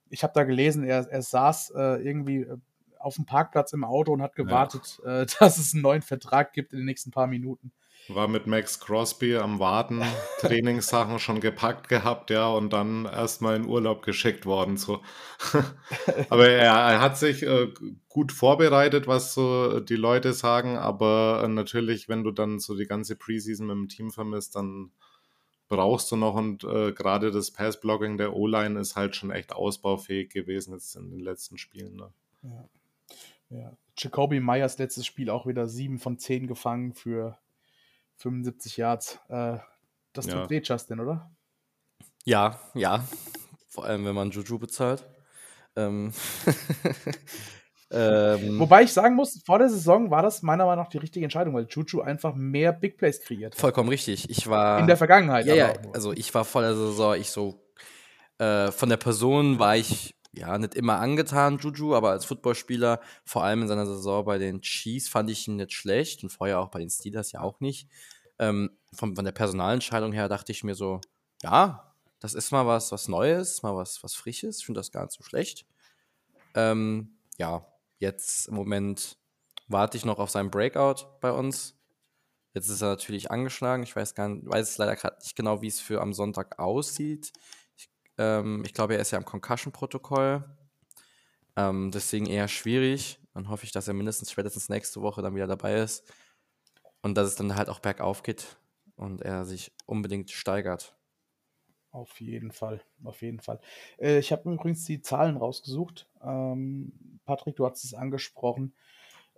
ich 0.08 0.22
habe 0.22 0.32
da 0.34 0.44
gelesen, 0.44 0.84
er, 0.84 1.08
er 1.10 1.22
saß 1.22 1.72
äh, 1.76 2.02
irgendwie 2.02 2.42
äh, 2.42 2.56
auf 2.98 3.16
dem 3.16 3.26
Parkplatz 3.26 3.72
im 3.72 3.84
Auto 3.84 4.12
und 4.12 4.22
hat 4.22 4.36
gewartet, 4.36 5.00
ja. 5.04 5.22
Äh, 5.22 5.26
dass 5.40 5.58
es 5.58 5.74
einen 5.74 5.82
neuen 5.82 6.02
Vertrag 6.02 6.52
gibt 6.52 6.72
in 6.72 6.78
den 6.78 6.86
nächsten 6.86 7.10
paar 7.10 7.26
Minuten. 7.26 7.72
War 8.08 8.26
mit 8.26 8.46
Max 8.46 8.80
Crosby 8.80 9.36
am 9.36 9.58
Warten, 9.58 10.02
Trainingssachen 10.40 11.18
schon 11.18 11.40
gepackt 11.40 11.88
gehabt, 11.88 12.30
ja, 12.30 12.48
und 12.48 12.72
dann 12.72 13.04
erstmal 13.04 13.56
in 13.56 13.66
Urlaub 13.66 14.02
geschickt 14.02 14.44
worden. 14.44 14.76
So. 14.76 15.00
aber 16.28 16.48
er, 16.48 16.72
er, 16.72 17.00
hat 17.00 17.16
sich 17.16 17.42
äh, 17.44 17.68
gut 18.08 18.32
vorbereitet, 18.32 19.06
was 19.06 19.34
so 19.34 19.80
die 19.80 19.96
Leute 19.96 20.32
sagen, 20.32 20.76
aber 20.76 21.42
äh, 21.44 21.48
natürlich, 21.48 22.08
wenn 22.08 22.24
du 22.24 22.32
dann 22.32 22.58
so 22.58 22.76
die 22.76 22.86
ganze 22.86 23.16
Preseason 23.16 23.66
mit 23.66 23.76
dem 23.76 23.88
Team 23.88 24.10
vermisst, 24.10 24.56
dann 24.56 24.90
brauchst 25.72 26.10
du 26.12 26.16
noch 26.16 26.34
und 26.34 26.64
äh, 26.64 26.92
gerade 26.92 27.30
das 27.30 27.50
Passblocking 27.50 28.18
der 28.18 28.34
O-Line 28.34 28.78
ist 28.78 28.94
halt 28.94 29.16
schon 29.16 29.30
echt 29.30 29.54
ausbaufähig 29.54 30.28
gewesen 30.28 30.74
jetzt 30.74 30.96
in 30.96 31.10
den 31.10 31.20
letzten 31.20 31.56
Spielen. 31.56 31.96
Ne? 31.96 32.12
Ja. 32.42 32.68
ja. 33.48 33.76
Jacoby 33.96 34.40
Meyers 34.40 34.76
letztes 34.76 35.06
Spiel 35.06 35.30
auch 35.30 35.46
wieder 35.46 35.66
7 35.66 35.98
von 35.98 36.18
10 36.18 36.46
gefangen 36.46 36.92
für 36.92 37.38
75 38.22 38.76
Yards. 38.76 39.18
Äh, 39.28 39.58
das 40.12 40.26
tut 40.26 40.34
ja. 40.34 40.50
weh, 40.50 40.60
Justin, 40.62 41.00
oder? 41.00 41.30
Ja, 42.24 42.58
ja. 42.74 43.04
Vor 43.68 43.84
allem, 43.84 44.04
wenn 44.04 44.14
man 44.14 44.30
Juju 44.30 44.58
bezahlt. 44.58 45.04
Ähm. 45.74 46.12
ähm. 47.90 48.58
Wobei 48.60 48.82
ich 48.82 48.92
sagen 48.92 49.16
muss, 49.16 49.42
vor 49.44 49.58
der 49.58 49.68
Saison 49.68 50.10
war 50.10 50.22
das 50.22 50.42
meiner 50.42 50.66
Meinung 50.66 50.84
nach 50.84 50.90
die 50.90 50.98
richtige 50.98 51.24
Entscheidung, 51.24 51.54
weil 51.54 51.66
Juju 51.68 52.02
einfach 52.02 52.34
mehr 52.34 52.72
Big 52.72 52.98
Plays 52.98 53.20
kreiert. 53.20 53.54
Hat. 53.54 53.60
Vollkommen 53.60 53.88
richtig. 53.88 54.30
Ich 54.30 54.46
war. 54.48 54.78
In 54.78 54.86
der 54.86 54.96
Vergangenheit. 54.96 55.46
Ja, 55.46 55.54
ja. 55.54 55.72
Also 55.94 56.12
ich 56.12 56.32
war 56.34 56.44
vor 56.44 56.62
der 56.62 56.74
Saison, 56.74 57.14
ich 57.16 57.30
so. 57.30 57.58
Äh, 58.38 58.70
von 58.72 58.88
der 58.88 58.96
Person 58.96 59.58
war 59.58 59.76
ich 59.76 60.14
ja, 60.32 60.56
nicht 60.58 60.74
immer 60.74 60.98
angetan, 60.98 61.58
Juju, 61.58 61.94
aber 61.94 62.10
als 62.10 62.24
Footballspieler, 62.24 63.00
vor 63.24 63.44
allem 63.44 63.62
in 63.62 63.68
seiner 63.68 63.86
Saison 63.86 64.24
bei 64.24 64.38
den 64.38 64.62
Chiefs, 64.62 65.08
fand 65.08 65.30
ich 65.30 65.46
ihn 65.46 65.56
nicht 65.56 65.72
schlecht 65.72 66.22
und 66.22 66.30
vorher 66.30 66.58
auch 66.60 66.68
bei 66.68 66.78
den 66.78 66.90
Steelers 66.90 67.32
ja 67.32 67.40
auch 67.40 67.60
nicht. 67.60 67.88
Ähm, 68.38 68.70
von, 68.94 69.14
von 69.14 69.24
der 69.24 69.32
Personalentscheidung 69.32 70.12
her 70.12 70.28
dachte 70.28 70.52
ich 70.52 70.64
mir 70.64 70.74
so, 70.74 71.00
ja, 71.42 71.94
das 72.18 72.34
ist 72.34 72.50
mal 72.50 72.66
was, 72.66 72.92
was 72.92 73.08
Neues, 73.08 73.62
mal 73.62 73.76
was, 73.76 74.02
was 74.02 74.14
Frisches. 74.14 74.58
Ich 74.58 74.66
finde 74.66 74.80
das 74.80 74.90
gar 74.90 75.02
nicht 75.02 75.12
so 75.12 75.22
schlecht. 75.22 75.66
Ähm, 76.54 77.18
ja, 77.36 77.66
jetzt 77.98 78.48
im 78.48 78.54
Moment 78.54 79.18
warte 79.68 79.96
ich 79.96 80.04
noch 80.04 80.18
auf 80.18 80.30
seinen 80.30 80.50
Breakout 80.50 81.18
bei 81.20 81.30
uns. 81.30 81.76
Jetzt 82.54 82.68
ist 82.68 82.82
er 82.82 82.88
natürlich 82.88 83.30
angeschlagen. 83.30 83.82
Ich 83.82 83.96
weiß 83.96 84.14
gar 84.14 84.28
nicht, 84.28 84.46
weiß 84.46 84.78
leider 84.78 84.96
gerade 84.96 85.18
nicht 85.20 85.36
genau, 85.36 85.62
wie 85.62 85.68
es 85.68 85.80
für 85.80 86.00
am 86.00 86.12
Sonntag 86.12 86.58
aussieht. 86.58 87.32
Ähm, 88.18 88.62
ich 88.64 88.74
glaube, 88.74 88.94
er 88.94 89.00
ist 89.00 89.10
ja 89.10 89.18
im 89.18 89.24
Concussion-Protokoll. 89.24 90.44
Ähm, 91.56 91.90
deswegen 91.90 92.26
eher 92.26 92.48
schwierig. 92.48 93.20
Dann 93.34 93.48
hoffe 93.48 93.64
ich, 93.64 93.72
dass 93.72 93.88
er 93.88 93.94
mindestens 93.94 94.30
spätestens 94.30 94.68
nächste 94.68 95.02
Woche 95.02 95.22
dann 95.22 95.34
wieder 95.34 95.46
dabei 95.46 95.76
ist. 95.76 96.10
Und 97.02 97.16
dass 97.16 97.28
es 97.28 97.36
dann 97.36 97.56
halt 97.56 97.68
auch 97.68 97.80
bergauf 97.80 98.22
geht 98.22 98.56
und 98.96 99.22
er 99.22 99.44
sich 99.44 99.72
unbedingt 99.86 100.30
steigert. 100.30 100.96
Auf 101.90 102.20
jeden 102.20 102.52
Fall, 102.52 102.80
auf 103.04 103.20
jeden 103.20 103.40
Fall. 103.40 103.60
Äh, 103.98 104.18
ich 104.18 104.32
habe 104.32 104.50
übrigens 104.50 104.84
die 104.86 105.02
Zahlen 105.02 105.36
rausgesucht. 105.36 106.08
Ähm, 106.22 107.20
Patrick, 107.24 107.56
du 107.56 107.66
hast 107.66 107.84
es 107.84 107.92
angesprochen. 107.92 108.74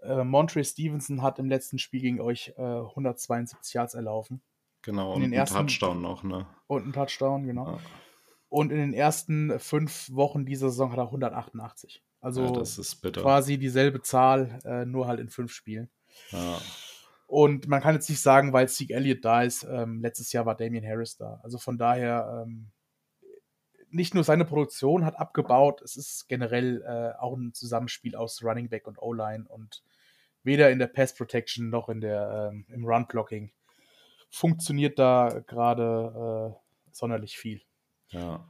Äh, 0.03 0.23
Montre 0.23 0.63
Stevenson 0.63 1.23
hat 1.23 1.39
im 1.39 1.49
letzten 1.49 1.79
Spiel 1.79 2.01
gegen 2.01 2.21
euch 2.21 2.53
äh, 2.57 2.63
172 2.63 3.75
Yards 3.75 3.95
erlaufen. 3.95 4.41
Genau, 4.83 5.15
und 5.15 5.23
einen 5.23 5.33
ersten, 5.33 5.67
Touchdown 5.67 6.03
noch, 6.03 6.23
ne? 6.23 6.47
Und 6.67 6.83
einen 6.83 6.93
Touchdown, 6.93 7.47
genau. 7.47 7.73
Ja. 7.73 7.81
Und 8.55 8.71
in 8.71 8.79
den 8.79 8.95
ersten 8.95 9.59
fünf 9.59 10.09
Wochen 10.13 10.47
dieser 10.47 10.71
Saison 10.71 10.93
hat 10.93 10.99
er 10.99 11.07
188. 11.07 12.05
Also 12.21 12.45
ja, 12.55 13.11
quasi 13.11 13.59
dieselbe 13.59 14.01
Zahl, 14.01 14.61
äh, 14.65 14.85
nur 14.85 15.09
halt 15.09 15.19
in 15.19 15.29
fünf 15.29 15.53
Spielen. 15.53 15.91
Ja. 16.31 16.61
Und 17.27 17.67
man 17.67 17.83
kann 17.83 17.97
jetzt 17.97 18.09
nicht 18.09 18.21
sagen, 18.21 18.53
weil 18.53 18.69
Zeke 18.69 18.95
Elliott 18.95 19.25
da 19.25 19.43
ist, 19.43 19.65
ähm, 19.69 20.01
letztes 20.01 20.33
Jahr 20.33 20.47
war 20.47 20.57
Damian 20.57 20.87
Harris 20.87 21.17
da. 21.17 21.41
Also 21.43 21.59
von 21.59 21.79
daher, 21.79 22.45
ähm, 22.47 22.71
nicht 23.91 24.15
nur 24.15 24.23
seine 24.23 24.45
Produktion 24.45 25.05
hat 25.05 25.19
abgebaut, 25.19 25.83
es 25.83 25.97
ist 25.97 26.29
generell 26.29 26.81
äh, 26.83 27.21
auch 27.21 27.37
ein 27.37 27.55
Zusammenspiel 27.55 28.15
aus 28.15 28.45
Running 28.45 28.69
Back 28.69 28.87
und 28.87 29.03
O-Line 29.03 29.47
und 29.49 29.83
weder 30.45 30.71
in 30.71 30.79
der 30.79 30.87
Pass 30.87 31.13
Protection 31.13 31.71
noch 31.71 31.89
in 31.89 32.01
der, 32.01 32.53
ähm, 32.53 32.67
im 32.69 32.85
Run 32.85 33.09
Blocking 33.09 33.51
funktioniert 34.31 34.97
da 35.01 35.43
gerade 35.45 36.55
äh, 36.55 36.93
sonderlich 36.93 37.37
viel. 37.37 37.61
Ja. 38.11 38.47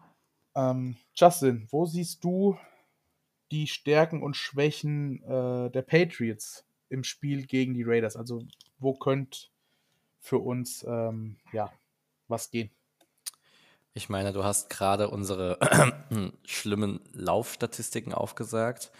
Ähm, 0.54 0.96
Justin, 1.14 1.66
wo 1.70 1.86
siehst 1.86 2.22
du 2.24 2.58
die 3.50 3.66
Stärken 3.66 4.22
und 4.22 4.36
Schwächen 4.36 5.22
äh, 5.22 5.70
der 5.70 5.82
Patriots 5.82 6.64
im 6.88 7.04
Spiel 7.04 7.46
gegen 7.46 7.74
die 7.74 7.84
Raiders? 7.84 8.16
Also 8.16 8.44
wo 8.78 8.94
könnte 8.94 9.38
für 10.20 10.38
uns 10.38 10.84
ähm, 10.88 11.36
ja 11.52 11.72
was 12.28 12.50
gehen? 12.50 12.70
Ich 13.92 14.08
meine, 14.08 14.32
du 14.32 14.42
hast 14.42 14.70
gerade 14.70 15.08
unsere 15.08 15.58
schlimmen 16.44 17.00
Laufstatistiken 17.12 18.12
aufgesagt. 18.12 18.90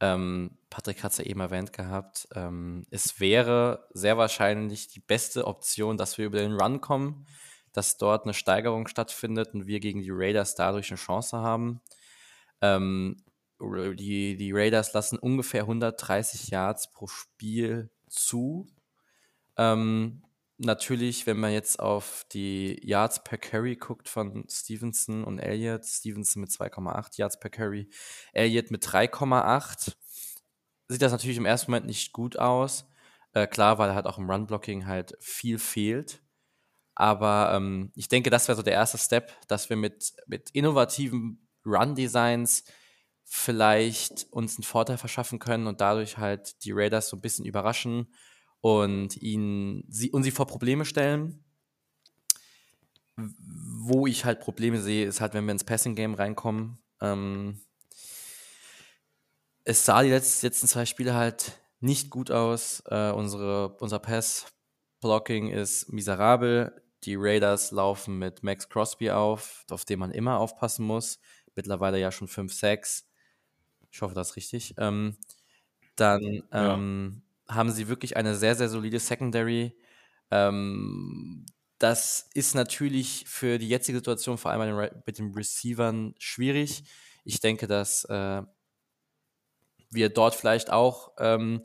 Ähm, 0.00 0.58
Patrick 0.68 1.02
hat 1.02 1.12
es 1.12 1.18
ja 1.18 1.24
eben 1.24 1.40
erwähnt 1.40 1.72
gehabt. 1.72 2.28
Ähm, 2.34 2.86
es 2.90 3.20
wäre 3.20 3.88
sehr 3.94 4.18
wahrscheinlich 4.18 4.88
die 4.88 5.00
beste 5.00 5.46
Option, 5.46 5.96
dass 5.96 6.18
wir 6.18 6.26
über 6.26 6.38
den 6.38 6.60
Run 6.60 6.82
kommen, 6.82 7.26
dass 7.74 7.98
dort 7.98 8.24
eine 8.24 8.32
Steigerung 8.32 8.88
stattfindet 8.88 9.52
und 9.52 9.66
wir 9.66 9.80
gegen 9.80 10.00
die 10.00 10.10
Raiders 10.10 10.54
dadurch 10.54 10.90
eine 10.90 10.98
Chance 10.98 11.36
haben. 11.36 11.80
Ähm, 12.62 13.22
die, 13.60 14.36
die 14.36 14.52
Raiders 14.52 14.92
lassen 14.92 15.18
ungefähr 15.18 15.62
130 15.62 16.48
Yards 16.48 16.90
pro 16.90 17.06
Spiel 17.06 17.90
zu. 18.08 18.66
Ähm, 19.56 20.22
natürlich, 20.58 21.26
wenn 21.26 21.38
man 21.38 21.52
jetzt 21.52 21.80
auf 21.80 22.24
die 22.32 22.78
Yards 22.82 23.22
per 23.24 23.38
Carry 23.38 23.76
guckt 23.76 24.08
von 24.08 24.46
Stevenson 24.48 25.24
und 25.24 25.38
Elliott, 25.38 25.84
Stevenson 25.84 26.42
mit 26.42 26.50
2,8 26.50 27.18
Yards 27.18 27.38
per 27.38 27.50
Carry, 27.50 27.88
Elliott 28.32 28.70
mit 28.70 28.84
3,8, 28.84 29.94
sieht 30.88 31.02
das 31.02 31.12
natürlich 31.12 31.38
im 31.38 31.46
ersten 31.46 31.70
Moment 31.70 31.86
nicht 31.86 32.12
gut 32.12 32.38
aus. 32.38 32.86
Äh, 33.32 33.46
klar, 33.46 33.78
weil 33.78 33.94
halt 33.94 34.06
auch 34.06 34.18
im 34.18 34.30
Run-Blocking 34.30 34.86
halt 34.86 35.16
viel 35.20 35.58
fehlt. 35.58 36.23
Aber 36.94 37.52
ähm, 37.54 37.92
ich 37.94 38.08
denke, 38.08 38.30
das 38.30 38.48
wäre 38.48 38.56
so 38.56 38.62
der 38.62 38.74
erste 38.74 38.98
Step, 38.98 39.32
dass 39.48 39.68
wir 39.68 39.76
mit, 39.76 40.12
mit 40.26 40.50
innovativen 40.50 41.46
Run-Designs 41.66 42.64
vielleicht 43.24 44.26
uns 44.30 44.56
einen 44.56 44.64
Vorteil 44.64 44.98
verschaffen 44.98 45.38
können 45.38 45.66
und 45.66 45.80
dadurch 45.80 46.18
halt 46.18 46.64
die 46.64 46.72
Raiders 46.72 47.08
so 47.08 47.16
ein 47.16 47.20
bisschen 47.20 47.46
überraschen 47.46 48.12
und 48.60 49.16
ihn 49.16 49.84
sie 49.88 50.10
und 50.10 50.22
sie 50.22 50.30
vor 50.30 50.46
Probleme 50.46 50.84
stellen. 50.84 51.44
Wo 53.16 54.06
ich 54.06 54.24
halt 54.24 54.40
Probleme 54.40 54.80
sehe, 54.80 55.06
ist 55.06 55.20
halt, 55.20 55.34
wenn 55.34 55.44
wir 55.44 55.52
ins 55.52 55.64
Passing 55.64 55.94
Game 55.94 56.14
reinkommen. 56.14 56.78
Ähm, 57.00 57.60
es 59.64 59.84
sah 59.84 60.02
die 60.02 60.10
letzten, 60.10 60.46
letzten 60.46 60.66
zwei 60.66 60.86
Spiele 60.86 61.14
halt 61.14 61.60
nicht 61.80 62.10
gut 62.10 62.30
aus. 62.30 62.82
Äh, 62.86 63.10
unsere, 63.10 63.76
unser 63.78 63.98
Pass-Blocking 63.98 65.48
ist 65.48 65.92
miserabel. 65.92 66.83
Die 67.04 67.16
Raiders 67.16 67.70
laufen 67.70 68.18
mit 68.18 68.42
Max 68.42 68.68
Crosby 68.68 69.10
auf, 69.10 69.64
auf 69.70 69.84
den 69.84 69.98
man 69.98 70.10
immer 70.10 70.38
aufpassen 70.38 70.86
muss. 70.86 71.18
Mittlerweile 71.54 71.98
ja 72.00 72.10
schon 72.10 72.28
5-6. 72.28 73.04
Ich 73.90 74.02
hoffe, 74.02 74.14
das 74.14 74.30
ist 74.30 74.36
richtig. 74.36 74.74
Ähm, 74.78 75.16
dann 75.96 76.42
ähm, 76.52 77.22
haben 77.48 77.70
sie 77.70 77.88
wirklich 77.88 78.16
eine 78.16 78.34
sehr, 78.34 78.54
sehr 78.56 78.68
solide 78.68 78.98
Secondary. 78.98 79.76
Ähm, 80.30 81.46
das 81.78 82.30
ist 82.34 82.54
natürlich 82.54 83.24
für 83.26 83.58
die 83.58 83.68
jetzige 83.68 83.98
Situation, 83.98 84.38
vor 84.38 84.50
allem 84.50 84.90
mit 85.06 85.18
den 85.18 85.32
Receivern, 85.34 86.14
schwierig. 86.18 86.84
Ich 87.24 87.40
denke, 87.40 87.66
dass 87.66 88.04
äh, 88.06 88.42
wir 89.90 90.08
dort 90.08 90.34
vielleicht 90.34 90.70
auch, 90.70 91.12
ähm, 91.18 91.62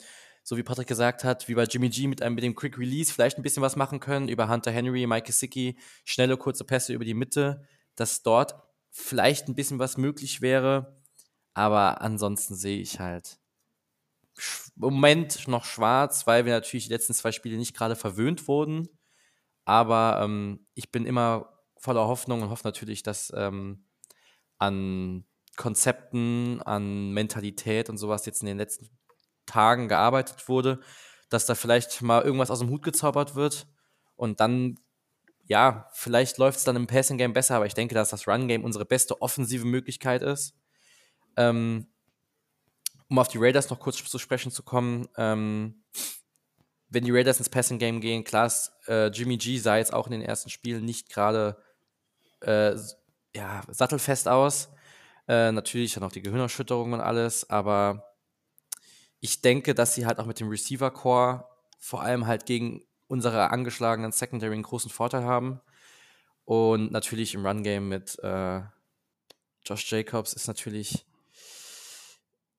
so 0.49 0.57
wie 0.57 0.63
Patrick 0.63 0.87
gesagt 0.87 1.23
hat, 1.23 1.47
wie 1.47 1.53
bei 1.53 1.65
Jimmy 1.65 1.89
G 1.89 2.07
mit, 2.07 2.23
einem, 2.23 2.33
mit 2.33 2.43
dem 2.43 2.55
Quick 2.55 2.79
Release 2.79 3.13
vielleicht 3.13 3.37
ein 3.37 3.43
bisschen 3.43 3.61
was 3.61 3.75
machen 3.75 3.99
können, 3.99 4.29
über 4.29 4.49
Hunter 4.49 4.71
Henry, 4.71 5.05
Mike 5.05 5.27
Gesicki, 5.27 5.77
schnelle, 6.05 6.37
kurze 6.37 6.63
Pässe 6.63 6.91
über 6.91 7.05
die 7.05 7.13
Mitte, 7.13 7.61
dass 7.95 8.23
dort 8.23 8.55
vielleicht 8.89 9.47
ein 9.47 9.53
bisschen 9.53 9.77
was 9.77 9.95
möglich 9.97 10.41
wäre. 10.41 11.03
Aber 11.53 12.01
ansonsten 12.01 12.55
sehe 12.55 12.79
ich 12.79 12.99
halt 12.99 13.37
Moment 14.75 15.47
noch 15.47 15.65
schwarz, 15.65 16.25
weil 16.25 16.45
wir 16.45 16.53
natürlich 16.53 16.85
die 16.85 16.93
letzten 16.93 17.13
zwei 17.13 17.31
Spiele 17.31 17.57
nicht 17.57 17.77
gerade 17.77 17.95
verwöhnt 17.95 18.47
wurden. 18.47 18.89
Aber 19.65 20.19
ähm, 20.23 20.65
ich 20.73 20.91
bin 20.91 21.05
immer 21.05 21.59
voller 21.77 22.07
Hoffnung 22.07 22.41
und 22.41 22.49
hoffe 22.49 22.65
natürlich, 22.65 23.03
dass 23.03 23.31
ähm, 23.35 23.85
an 24.57 25.25
Konzepten, 25.57 26.59
an 26.63 27.11
Mentalität 27.11 27.87
und 27.91 27.99
sowas 27.99 28.25
jetzt 28.25 28.41
in 28.41 28.47
den 28.47 28.57
letzten 28.57 28.89
Tagen 29.49 29.87
gearbeitet 29.87 30.47
wurde, 30.47 30.79
dass 31.29 31.45
da 31.45 31.55
vielleicht 31.55 32.01
mal 32.01 32.23
irgendwas 32.23 32.51
aus 32.51 32.59
dem 32.59 32.69
Hut 32.69 32.83
gezaubert 32.83 33.35
wird 33.35 33.67
und 34.15 34.39
dann, 34.39 34.79
ja, 35.45 35.89
vielleicht 35.93 36.37
läuft 36.37 36.59
es 36.59 36.63
dann 36.63 36.75
im 36.75 36.87
Passing 36.87 37.17
Game 37.17 37.33
besser, 37.33 37.55
aber 37.55 37.65
ich 37.65 37.73
denke, 37.73 37.95
dass 37.95 38.09
das 38.09 38.27
Run 38.27 38.47
Game 38.47 38.63
unsere 38.63 38.85
beste 38.85 39.21
offensive 39.21 39.65
Möglichkeit 39.65 40.21
ist. 40.21 40.53
Ähm, 41.37 41.87
um 43.09 43.17
auf 43.17 43.27
die 43.27 43.39
Raiders 43.39 43.69
noch 43.69 43.79
kurz 43.79 44.03
zu 44.03 44.19
sprechen 44.19 44.51
zu 44.51 44.61
kommen, 44.63 45.07
ähm, 45.17 45.83
wenn 46.89 47.03
die 47.03 47.11
Raiders 47.11 47.37
ins 47.37 47.49
Passing 47.49 47.79
Game 47.79 48.01
gehen, 48.01 48.23
klar, 48.23 48.51
äh, 48.87 49.07
Jimmy 49.07 49.37
G 49.37 49.57
sah 49.57 49.77
jetzt 49.77 49.93
auch 49.93 50.07
in 50.07 50.11
den 50.11 50.21
ersten 50.21 50.49
Spielen 50.49 50.85
nicht 50.85 51.09
gerade 51.09 51.57
äh, 52.41 52.75
ja, 53.35 53.61
sattelfest 53.67 54.27
aus. 54.27 54.69
Äh, 55.27 55.51
natürlich 55.51 55.93
dann 55.93 56.03
auch 56.03 56.11
die 56.11 56.21
Gehirnerschütterung 56.21 56.93
und 56.93 57.01
alles, 57.01 57.49
aber 57.49 58.08
ich 59.19 59.41
denke, 59.41 59.75
dass 59.75 59.95
sie 59.95 60.05
halt 60.05 60.19
auch 60.19 60.25
mit 60.25 60.39
dem 60.39 60.49
Receiver 60.49 60.91
Core 60.91 61.45
vor 61.79 62.01
allem 62.01 62.27
halt 62.27 62.45
gegen 62.45 62.83
unsere 63.07 63.51
angeschlagenen 63.51 64.11
Secondary 64.11 64.53
einen 64.53 64.63
großen 64.63 64.91
Vorteil 64.91 65.23
haben. 65.23 65.61
Und 66.45 66.91
natürlich 66.91 67.33
im 67.33 67.45
Run 67.45 67.63
Game 67.63 67.89
mit 67.89 68.17
äh, 68.23 68.61
Josh 69.65 69.91
Jacobs 69.91 70.33
ist 70.33 70.47
natürlich 70.47 71.05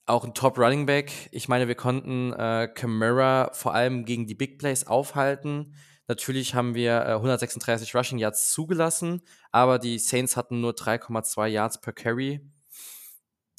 auch 0.07 0.25
ein 0.25 0.35
Top 0.35 0.59
Running 0.59 0.87
Back. 0.87 1.13
Ich 1.33 1.49
meine, 1.49 1.69
wir 1.69 1.75
konnten 1.75 2.33
äh, 2.33 2.69
Camara 2.75 3.51
vor 3.53 3.75
allem 3.75 4.05
gegen 4.05 4.27
die 4.27 4.35
Big 4.35 4.59
Plays 4.59 4.87
aufhalten. 4.87 5.75
Natürlich 6.09 6.55
haben 6.55 6.75
wir 6.75 7.07
äh, 7.07 7.13
136 7.13 7.95
Rushing 7.95 8.19
Yards 8.19 8.51
zugelassen, 8.53 9.23
aber 9.53 9.79
die 9.79 9.99
Saints 9.99 10.37
hatten 10.37 10.61
nur 10.61 10.73
3,2 10.73 11.47
Yards 11.47 11.81
per 11.81 11.93
Carry. 11.93 12.41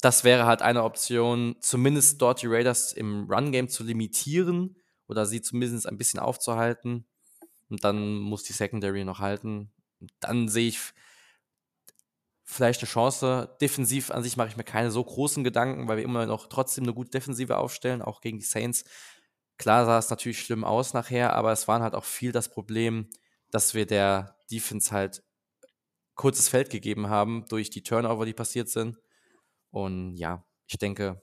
Das 0.02 0.24
wäre 0.24 0.46
halt 0.46 0.60
eine 0.60 0.82
Option, 0.82 1.56
zumindest 1.60 2.20
dort 2.20 2.42
die 2.42 2.48
Raiders 2.48 2.92
im 2.92 3.30
Run-Game 3.30 3.68
zu 3.68 3.84
limitieren 3.84 4.76
oder 5.06 5.26
sie 5.26 5.40
zumindest 5.40 5.86
ein 5.86 5.96
bisschen 5.96 6.20
aufzuhalten. 6.20 7.06
Und 7.70 7.84
dann 7.84 8.16
muss 8.16 8.42
die 8.42 8.52
Secondary 8.52 9.04
noch 9.04 9.20
halten. 9.20 9.72
dann 10.20 10.48
sehe 10.48 10.68
ich 10.68 10.80
vielleicht 12.44 12.80
eine 12.80 12.88
Chance. 12.88 13.56
Defensiv 13.60 14.10
an 14.10 14.22
sich 14.22 14.36
mache 14.36 14.48
ich 14.48 14.56
mir 14.56 14.64
keine 14.64 14.90
so 14.90 15.02
großen 15.02 15.44
Gedanken, 15.44 15.88
weil 15.88 15.98
wir 15.98 16.04
immer 16.04 16.26
noch 16.26 16.48
trotzdem 16.48 16.84
eine 16.84 16.94
gute 16.94 17.10
Defensive 17.10 17.56
aufstellen, 17.56 18.02
auch 18.02 18.20
gegen 18.20 18.38
die 18.38 18.44
Saints. 18.44 18.84
Klar 19.56 19.86
sah 19.86 19.98
es 19.98 20.10
natürlich 20.10 20.40
schlimm 20.40 20.64
aus 20.64 20.94
nachher, 20.94 21.34
aber 21.34 21.52
es 21.52 21.68
waren 21.68 21.82
halt 21.82 21.94
auch 21.94 22.04
viel 22.04 22.32
das 22.32 22.48
Problem, 22.48 23.08
dass 23.52 23.74
wir 23.74 23.86
der 23.86 24.36
Defense 24.50 24.90
halt 24.90 25.22
kurzes 26.16 26.48
Feld 26.48 26.70
gegeben 26.70 27.08
haben 27.08 27.44
durch 27.48 27.70
die 27.70 27.82
Turnover, 27.84 28.26
die 28.26 28.34
passiert 28.34 28.68
sind. 28.68 28.98
Und 29.72 30.14
ja, 30.16 30.44
ich 30.68 30.78
denke, 30.78 31.20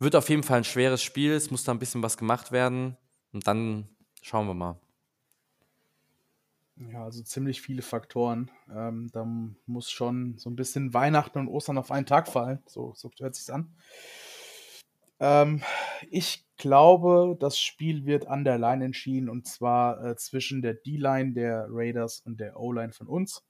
wird 0.00 0.16
auf 0.16 0.28
jeden 0.28 0.42
Fall 0.42 0.58
ein 0.58 0.64
schweres 0.64 1.02
Spiel. 1.02 1.32
Es 1.32 1.50
muss 1.50 1.62
da 1.62 1.72
ein 1.72 1.78
bisschen 1.78 2.02
was 2.02 2.16
gemacht 2.16 2.50
werden. 2.50 2.96
Und 3.32 3.46
dann 3.46 3.88
schauen 4.22 4.48
wir 4.48 4.54
mal. 4.54 4.80
Ja, 6.76 7.04
also 7.04 7.22
ziemlich 7.22 7.60
viele 7.60 7.82
Faktoren. 7.82 8.50
Ähm, 8.74 9.08
da 9.12 9.24
muss 9.66 9.90
schon 9.90 10.36
so 10.38 10.50
ein 10.50 10.56
bisschen 10.56 10.92
Weihnachten 10.92 11.38
und 11.38 11.48
Ostern 11.48 11.78
auf 11.78 11.92
einen 11.92 12.06
Tag 12.06 12.26
fallen. 12.26 12.62
So, 12.66 12.92
so 12.96 13.10
hört 13.20 13.36
sich's 13.36 13.50
an. 13.50 13.72
Ähm, 15.20 15.62
ich 16.10 16.44
glaube, 16.56 17.36
das 17.38 17.58
Spiel 17.58 18.06
wird 18.06 18.26
an 18.26 18.44
der 18.44 18.58
Line 18.58 18.84
entschieden 18.84 19.28
und 19.28 19.46
zwar 19.46 20.04
äh, 20.04 20.16
zwischen 20.16 20.62
der 20.62 20.74
D-Line 20.74 21.32
der 21.34 21.66
Raiders 21.68 22.20
und 22.24 22.40
der 22.40 22.58
O-Line 22.58 22.92
von 22.92 23.06
uns. 23.06 23.44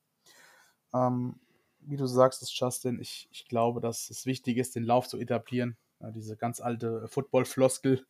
Ähm, 0.93 1.41
wie 1.87 1.97
du 1.97 2.07
sagst, 2.07 2.43
ist 2.43 2.59
Justin, 2.59 3.01
ich, 3.01 3.29
ich 3.31 3.47
glaube, 3.47 3.81
dass 3.81 4.11
es 4.11 4.27
wichtig 4.27 4.57
ist, 4.57 4.77
den 4.77 4.85
Lauf 4.85 5.09
zu 5.09 5.19
etablieren. 5.19 5.77
Ja, 6.01 6.11
diese 6.11 6.37
ganz 6.37 6.61
alte 6.61 7.07
Football-Floskel. 7.09 8.05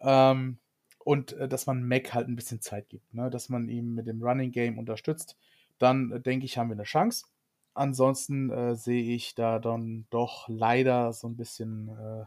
Ähm, 0.00 0.58
und 0.98 1.32
äh, 1.34 1.48
dass 1.48 1.66
man 1.66 1.86
Mac 1.86 2.14
halt 2.14 2.28
ein 2.28 2.36
bisschen 2.36 2.60
Zeit 2.60 2.88
gibt, 2.88 3.12
ne? 3.14 3.30
dass 3.30 3.48
man 3.48 3.68
ihm 3.68 3.94
mit 3.94 4.06
dem 4.06 4.22
Running 4.22 4.52
Game 4.52 4.78
unterstützt, 4.78 5.36
dann 5.78 6.12
äh, 6.12 6.20
denke 6.20 6.46
ich, 6.46 6.58
haben 6.58 6.68
wir 6.68 6.74
eine 6.74 6.84
Chance. 6.84 7.26
Ansonsten 7.74 8.50
äh, 8.50 8.74
sehe 8.76 9.14
ich 9.14 9.34
da 9.34 9.58
dann 9.58 10.06
doch 10.10 10.48
leider 10.48 11.12
so 11.12 11.26
ein 11.26 11.36
bisschen 11.36 11.88
äh, 11.88 12.24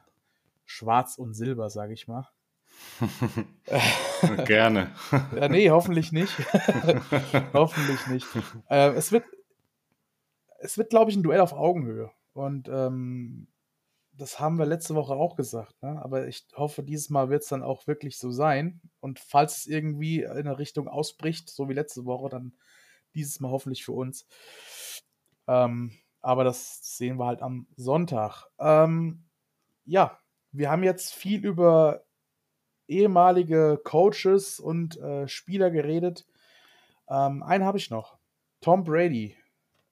schwarz 0.66 1.18
und 1.18 1.34
silber, 1.34 1.70
sage 1.70 1.94
ich 1.94 2.08
mal. 2.08 2.28
Gerne. 4.46 4.92
ja, 5.36 5.48
nee, 5.48 5.70
hoffentlich 5.70 6.12
nicht. 6.12 6.34
hoffentlich 7.54 8.08
nicht. 8.08 8.28
Äh, 8.70 8.90
es 8.92 9.12
wird, 9.12 9.26
es 10.66 10.78
wird, 10.78 10.90
glaube 10.90 11.12
ich, 11.12 11.18
ein 11.18 11.24
Duell 11.24 11.40
auf 11.40 11.54
Augenhöhe. 11.54 12.12
Und 12.34 12.68
ähm, 12.68 13.48
das 14.18 14.40
haben 14.40 14.58
wir 14.58 14.66
letzte 14.66 14.96
Woche 14.96 15.14
auch 15.14 15.36
gesagt, 15.36 15.82
ne? 15.82 16.02
aber 16.02 16.28
ich 16.28 16.48
hoffe, 16.56 16.84
dieses 16.84 17.10
Mal 17.10 17.30
wird 17.30 17.44
es 17.44 17.50
dann 17.50 17.64
auch 17.64 17.88
wirklich 17.88 18.18
so 18.18 18.32
sein. 18.32 18.82
Und 19.00 19.20
falls 19.20 19.60
es 19.60 19.68
irgendwie 19.68 20.24
in 20.24 20.30
eine 20.30 20.58
Richtung 20.58 20.88
ausbricht, 20.88 21.50
so 21.50 21.70
wie 21.70 21.74
letzte 21.74 22.06
Woche, 22.06 22.30
dann 22.30 22.54
dieses 23.14 23.40
Mal 23.40 23.52
hoffentlich 23.52 23.86
für 23.86 23.94
uns. 23.94 24.28
Ähm, 25.48 25.92
aber 26.22 26.44
das 26.44 26.98
sehen 26.98 27.18
wir 27.18 27.26
halt 27.26 27.42
am 27.42 27.68
Sonntag. 27.76 28.48
Ähm, 28.60 29.26
ja, 29.86 30.20
wir 30.52 30.72
haben 30.72 30.84
jetzt 30.84 31.14
viel 31.14 31.46
über 31.46 32.04
ehemalige 32.88 33.80
Coaches 33.84 34.60
und 34.60 34.98
äh, 34.98 35.28
Spieler 35.28 35.72
geredet. 35.72 36.26
Ähm, 37.10 37.44
einen 37.44 37.66
habe 37.66 37.78
ich 37.78 37.90
noch. 37.90 38.18
Tom 38.62 38.84
Brady. 38.84 39.38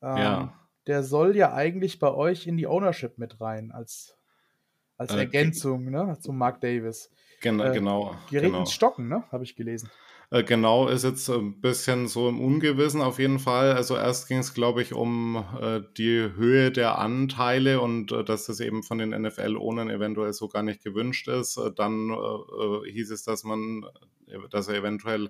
Ähm, 0.01 0.17
ja. 0.17 0.62
Der 0.87 1.03
soll 1.03 1.35
ja 1.35 1.53
eigentlich 1.53 1.99
bei 1.99 2.13
euch 2.13 2.47
in 2.47 2.57
die 2.57 2.67
Ownership 2.67 3.17
mit 3.17 3.39
rein, 3.39 3.71
als, 3.71 4.17
als 4.97 5.13
äh, 5.13 5.19
Ergänzung 5.19 5.89
ne, 5.89 6.17
zu 6.19 6.31
Mark 6.33 6.61
Davis. 6.61 7.09
Gen 7.41 7.59
äh, 7.59 7.71
genau. 7.73 8.15
Gerät 8.29 8.47
genau. 8.47 8.59
ins 8.61 8.73
Stocken, 8.73 9.07
ne? 9.07 9.23
Habe 9.31 9.43
ich 9.43 9.55
gelesen. 9.55 9.89
Äh, 10.33 10.43
genau, 10.43 10.87
ist 10.87 11.03
jetzt 11.03 11.29
ein 11.29 11.61
bisschen 11.61 12.07
so 12.07 12.27
im 12.27 12.41
Ungewissen 12.41 13.01
auf 13.01 13.19
jeden 13.19 13.37
Fall. 13.37 13.73
Also 13.73 13.95
erst 13.95 14.27
ging 14.27 14.39
es, 14.39 14.55
glaube 14.55 14.81
ich, 14.81 14.93
um 14.93 15.45
äh, 15.61 15.81
die 15.95 16.31
Höhe 16.35 16.71
der 16.71 16.97
Anteile 16.97 17.79
und 17.79 18.11
äh, 18.11 18.23
dass 18.23 18.47
das 18.47 18.59
eben 18.59 18.81
von 18.81 18.97
den 18.97 19.09
NFL-Ownern 19.11 19.91
eventuell 19.91 20.33
so 20.33 20.47
gar 20.47 20.63
nicht 20.63 20.83
gewünscht 20.83 21.27
ist. 21.27 21.57
Äh, 21.57 21.71
dann 21.75 22.17
hieß 22.85 23.11
es, 23.11 23.23
dass 23.23 23.43
man, 23.43 23.85
dass 24.49 24.67
er 24.69 24.75
eventuell 24.75 25.29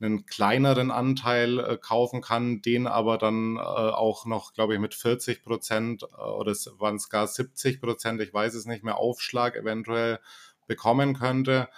einen 0.00 0.26
kleineren 0.26 0.90
Anteil 0.90 1.58
äh, 1.58 1.78
kaufen 1.78 2.20
kann, 2.20 2.62
den 2.62 2.86
aber 2.86 3.16
dann 3.16 3.56
äh, 3.56 3.60
auch 3.60 4.26
noch, 4.26 4.52
glaube 4.52 4.74
ich, 4.74 4.80
mit 4.80 4.94
40 4.94 5.42
Prozent 5.42 6.02
äh, 6.02 6.22
oder 6.22 6.52
waren 6.78 6.96
es 6.96 7.08
gar 7.08 7.26
70 7.26 7.80
Prozent, 7.80 8.20
ich 8.20 8.34
weiß 8.34 8.54
es 8.54 8.66
nicht 8.66 8.84
mehr, 8.84 8.98
Aufschlag 8.98 9.56
eventuell 9.56 10.20
bekommen 10.66 11.14
könnte, 11.14 11.68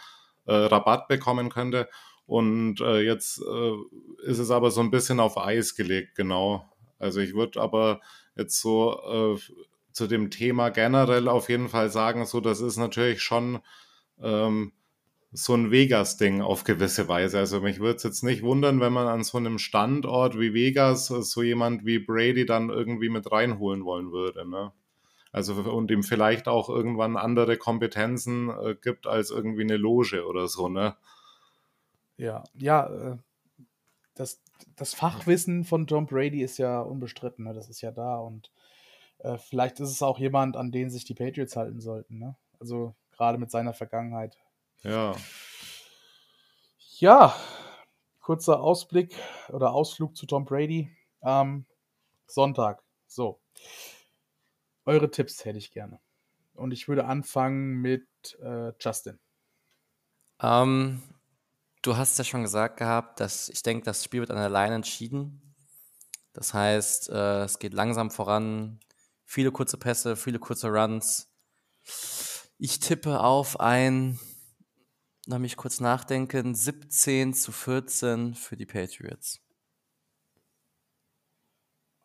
Rabatt 0.49 1.09
bekommen 1.09 1.49
könnte. 1.51 1.89
Und 2.27 2.81
äh, 2.81 3.01
jetzt 3.01 3.41
äh, 3.41 3.73
ist 4.25 4.39
es 4.39 4.51
aber 4.53 4.71
so 4.71 4.81
ein 4.81 4.93
bisschen 4.93 5.19
auf 5.19 5.39
Eis 5.39 5.75
gelegt, 5.75 6.15
genau. 6.15 6.71
Also 6.99 7.21
ich 7.21 7.35
würde 7.35 7.61
aber 7.61 8.01
jetzt 8.37 8.61
so 8.61 9.37
äh, 9.37 9.41
zu 9.93 10.07
dem 10.07 10.31
Thema 10.31 10.71
generell 10.71 11.29
auf 11.29 11.49
jeden 11.49 11.69
Fall 11.69 11.91
sagen, 11.91 12.27
so 12.27 12.41
das 12.41 12.61
ist 12.61 12.77
natürlich 12.77 13.23
schon 13.23 13.61
ähm, 14.21 14.73
so 15.37 15.55
ein 15.55 15.71
Vegas-Ding 15.71 16.41
auf 16.41 16.65
gewisse 16.65 17.09
Weise. 17.09 17.39
Also 17.39 17.61
mich 17.61 17.79
würde 17.79 17.97
es 17.97 18.03
jetzt 18.03 18.23
nicht 18.23 18.43
wundern, 18.43 18.81
wenn 18.81 18.93
man 18.93 19.07
an 19.07 19.23
so 19.23 19.37
einem 19.37 19.59
Standort 19.59 20.39
wie 20.39 20.55
Vegas 20.55 21.09
so 21.09 21.43
jemand 21.43 21.85
wie 21.85 21.99
Brady 21.99 22.47
dann 22.47 22.71
irgendwie 22.71 23.11
mit 23.11 23.31
reinholen 23.31 23.85
wollen 23.85 24.13
würde. 24.13 24.49
Ne? 24.49 24.73
Also 25.33 25.55
und 25.55 25.91
ihm 25.91 26.03
vielleicht 26.03 26.49
auch 26.49 26.71
irgendwann 26.71 27.19
andere 27.19 27.59
Kompetenzen 27.59 28.49
äh, 28.49 28.77
gibt 28.81 29.07
als 29.07 29.31
irgendwie 29.31 29.63
eine 29.63 29.77
Loge 29.77 30.27
oder 30.27 30.49
so, 30.49 30.71
ne? 30.71 30.97
Ja, 32.17 32.45
ja, 32.55 32.87
äh, 32.87 33.17
das, 34.15 34.41
das 34.77 34.95
Fachwissen 34.95 35.65
von 35.65 35.87
Tom 35.87 36.07
Brady 36.07 36.43
ist 36.43 36.57
ja 36.57 36.81
unbestritten, 36.81 37.45
ne? 37.45 37.53
das 37.53 37.69
ist 37.69 37.83
ja 37.83 37.91
da 37.91 38.17
und 38.17 38.51
äh, 39.19 39.37
vielleicht 39.37 39.81
ist 39.81 39.91
es 39.91 40.03
auch 40.03 40.19
jemand, 40.19 40.57
an 40.57 40.73
den 40.73 40.89
sich 40.89 41.05
die 41.05 41.15
Patriots 41.15 41.57
halten 41.57 41.81
sollten, 41.83 42.19
ne? 42.19 42.37
Also 42.59 42.95
gerade 43.13 43.37
mit 43.37 43.51
seiner 43.51 43.75
Vergangenheit. 43.75 44.39
Ja. 44.83 45.17
Ja, 46.99 47.37
kurzer 48.21 48.61
Ausblick 48.61 49.15
oder 49.49 49.73
Ausflug 49.73 50.17
zu 50.17 50.27
Tom 50.27 50.45
Brady. 50.45 50.97
Ähm, 51.23 51.67
Sonntag. 52.27 52.83
So. 53.07 53.41
Eure 54.85 55.11
Tipps 55.11 55.45
hätte 55.45 55.59
ich 55.59 55.73
gerne. 55.73 56.01
Und 56.55 56.73
ich 56.73 56.89
würde 56.89 57.05
anfangen 57.05 57.81
mit 57.83 58.07
äh, 58.41 58.73
Justin. 58.81 59.19
Ähm, 60.41 61.03
Du 61.87 61.97
hast 61.97 62.19
ja 62.19 62.25
schon 62.25 62.43
gesagt 62.43 62.79
gehabt, 62.79 63.21
dass 63.21 63.49
ich 63.49 63.63
denke, 63.63 63.85
das 63.85 64.03
Spiel 64.03 64.19
wird 64.19 64.33
an 64.33 64.39
der 64.39 64.51
Line 64.51 64.75
entschieden. 64.75 65.55
Das 66.33 66.53
heißt, 66.53 67.11
äh, 67.11 67.45
es 67.45 67.61
geht 67.61 67.75
langsam 67.75 68.11
voran. 68.11 68.81
Viele 69.25 69.53
kurze 69.53 69.79
Pässe, 69.79 70.17
viele 70.17 70.41
kurze 70.41 70.67
Runs. 70.67 71.31
Ich 72.59 72.81
tippe 72.81 73.21
auf 73.21 73.61
ein, 73.61 74.19
lass 75.27 75.41
mich 75.41 75.57
kurz 75.57 75.81
nachdenken, 75.81 76.55
17 76.55 77.35
zu 77.35 77.53
14 77.53 78.35
für 78.35 78.57
die 78.57 78.67
Patriots. 78.67 79.41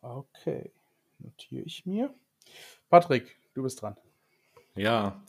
Okay, 0.00 0.72
notiere 1.18 1.64
ich 1.64 1.86
mir. 1.86 2.12
Patrick, 2.90 3.36
du 3.54 3.62
bist 3.62 3.80
dran. 3.80 3.96
Ja, 4.74 5.22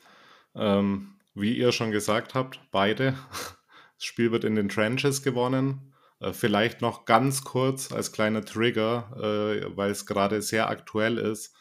ähm, 0.56 1.20
wie 1.36 1.56
ihr 1.56 1.72
schon 1.72 1.92
gesagt 1.92 2.34
habt, 2.34 2.60
beide 2.72 3.12
das 3.96 4.04
Spiel 4.04 4.32
wird 4.32 4.44
in 4.44 4.56
den 4.56 4.70
Trenches 4.70 5.22
gewonnen. 5.22 5.94
Äh, 6.20 6.34
vielleicht 6.34 6.82
noch 6.82 7.06
ganz 7.06 7.44
kurz 7.44 7.92
als 7.92 8.12
kleiner 8.12 8.44
Trigger, 8.44 9.12
äh, 9.18 9.78
weil 9.78 9.92
es 9.92 10.08
gerade 10.08 10.42
sehr 10.42 10.70
aktuell 10.70 11.20
ist. 11.20 11.56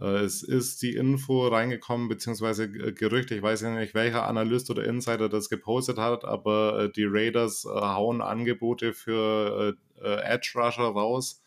Äh, 0.00 0.24
es 0.24 0.42
ist 0.42 0.82
die 0.82 0.94
Info 0.94 1.48
reingekommen, 1.48 2.08
beziehungsweise 2.08 2.70
Gerücht, 2.70 3.30
ich 3.30 3.42
weiß 3.42 3.62
nicht, 3.62 3.94
welcher 3.94 4.26
Analyst 4.26 4.70
oder 4.70 4.84
Insider 4.84 5.28
das 5.28 5.48
gepostet 5.48 5.98
hat, 5.98 6.24
aber 6.24 6.88
die 6.88 7.06
Raiders 7.06 7.64
hauen 7.64 8.22
Angebote 8.22 8.92
für 8.92 9.76
Edge 10.00 10.52
Rusher 10.54 10.84
raus. 10.84 11.42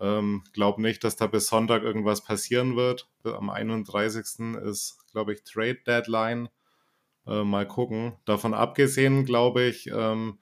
Ähm, 0.00 0.44
glaube 0.52 0.80
nicht, 0.80 1.02
dass 1.02 1.16
da 1.16 1.26
bis 1.26 1.48
Sonntag 1.48 1.82
irgendwas 1.82 2.22
passieren 2.22 2.76
wird. 2.76 3.08
Am 3.24 3.50
31. 3.50 4.56
ist, 4.62 4.98
glaube 5.12 5.32
ich, 5.32 5.42
Trade 5.42 5.80
Deadline. 5.86 6.48
Äh, 7.26 7.42
mal 7.42 7.66
gucken. 7.66 8.16
Davon 8.24 8.54
abgesehen, 8.54 9.24
glaube 9.24 9.64
ich, 9.64 9.88
ähm, 9.92 10.38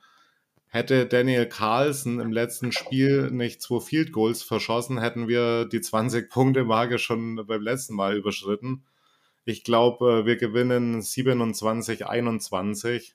hätte 0.77 1.07
Daniel 1.07 1.47
Carlson 1.47 2.20
im 2.20 2.31
letzten 2.31 2.70
Spiel 2.70 3.31
nicht 3.31 3.62
zwei 3.62 3.81
Field 3.81 4.12
Goals 4.12 4.43
verschossen, 4.43 5.01
hätten 5.01 5.27
wir 5.27 5.64
die 5.64 5.81
20-Punkte-Marke 5.81 6.99
schon 6.99 7.45
beim 7.47 7.62
letzten 7.62 7.95
Mal 7.95 8.16
überschritten. 8.16 8.85
Ich 9.47 9.64
glaube, 9.64 10.20
äh, 10.20 10.27
wir 10.27 10.37
gewinnen 10.37 11.01
27, 11.01 12.07
21. 12.07 13.14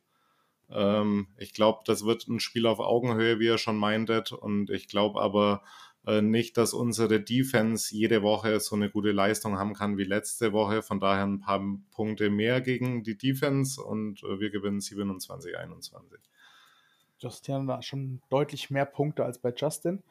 Ähm, 0.71 1.27
ich 1.37 1.53
glaube, 1.53 1.81
das 1.85 2.03
wird 2.03 2.27
ein 2.27 2.39
Spiel 2.39 2.65
auf 2.65 2.79
Augenhöhe, 2.79 3.39
wie 3.39 3.45
ihr 3.45 3.57
schon 3.57 3.77
meintet. 3.77 4.31
Und 4.31 4.69
ich 4.69 4.87
glaube 4.87 5.21
aber, 5.21 5.61
äh, 6.07 6.21
nicht, 6.21 6.57
dass 6.57 6.73
unsere 6.73 7.21
Defense 7.21 7.95
jede 7.95 8.23
Woche 8.23 8.59
so 8.59 8.75
eine 8.75 8.89
gute 8.89 9.11
Leistung 9.11 9.59
haben 9.59 9.73
kann 9.73 9.97
wie 9.97 10.03
letzte 10.03 10.51
Woche. 10.51 10.81
Von 10.81 10.99
daher 10.99 11.25
ein 11.25 11.41
paar 11.41 11.61
Punkte 11.91 12.31
mehr 12.31 12.59
gegen 12.61 13.03
die 13.03 13.17
Defense 13.17 13.81
und 13.81 14.23
äh, 14.23 14.39
wir 14.39 14.49
gewinnen 14.49 14.79
27, 14.79 15.57
21. 15.57 16.19
Justin 17.21 17.69
hat 17.71 17.85
schon 17.85 18.21
deutlich 18.29 18.69
mehr 18.69 18.85
Punkte 18.85 19.23
als 19.23 19.39
bei 19.39 19.53
Justin. 19.55 20.03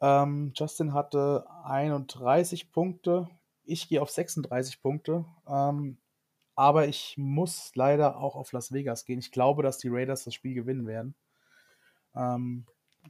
Ähm, 0.00 0.52
Justin 0.54 0.94
hatte 0.94 1.46
31 1.64 2.72
Punkte. 2.72 3.28
Ich 3.64 3.88
gehe 3.88 4.00
auf 4.00 4.10
36 4.10 4.80
Punkte. 4.82 5.24
Ähm, 5.48 5.98
aber 6.54 6.86
ich 6.86 7.16
muss 7.18 7.72
leider 7.74 8.18
auch 8.18 8.36
auf 8.36 8.52
Las 8.52 8.72
Vegas 8.72 9.04
gehen. 9.04 9.18
Ich 9.18 9.32
glaube, 9.32 9.62
dass 9.62 9.78
die 9.78 9.88
Raiders 9.88 10.24
das 10.24 10.34
Spiel 10.34 10.54
gewinnen 10.54 10.86
werden. 10.86 11.14
Ähm, 12.14 12.66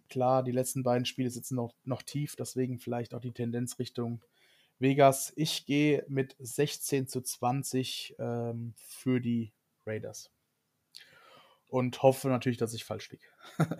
Klar, 0.09 0.42
die 0.42 0.53
letzten 0.53 0.82
beiden 0.82 1.07
Spiele 1.07 1.30
sitzen 1.30 1.57
noch, 1.57 1.74
noch 1.84 2.03
tief, 2.03 2.36
deswegen 2.36 2.78
vielleicht 2.78 3.14
auch 3.14 3.20
die 3.20 3.32
Tendenz 3.32 3.78
Richtung 3.78 4.22
Vegas. 4.78 5.32
Ich 5.36 5.66
gehe 5.66 6.05
mit 6.09 6.36
16 6.38 7.07
zu 7.09 7.20
20 7.20 8.16
ähm, 8.18 8.74
für 8.76 9.20
die 9.20 9.53
Raiders. 9.86 10.30
Und 11.75 12.05
hoffe 12.05 12.29
natürlich, 12.29 12.59
dass 12.59 12.72
ich 12.72 12.85
falsch 12.85 13.11
liege. 13.11 13.27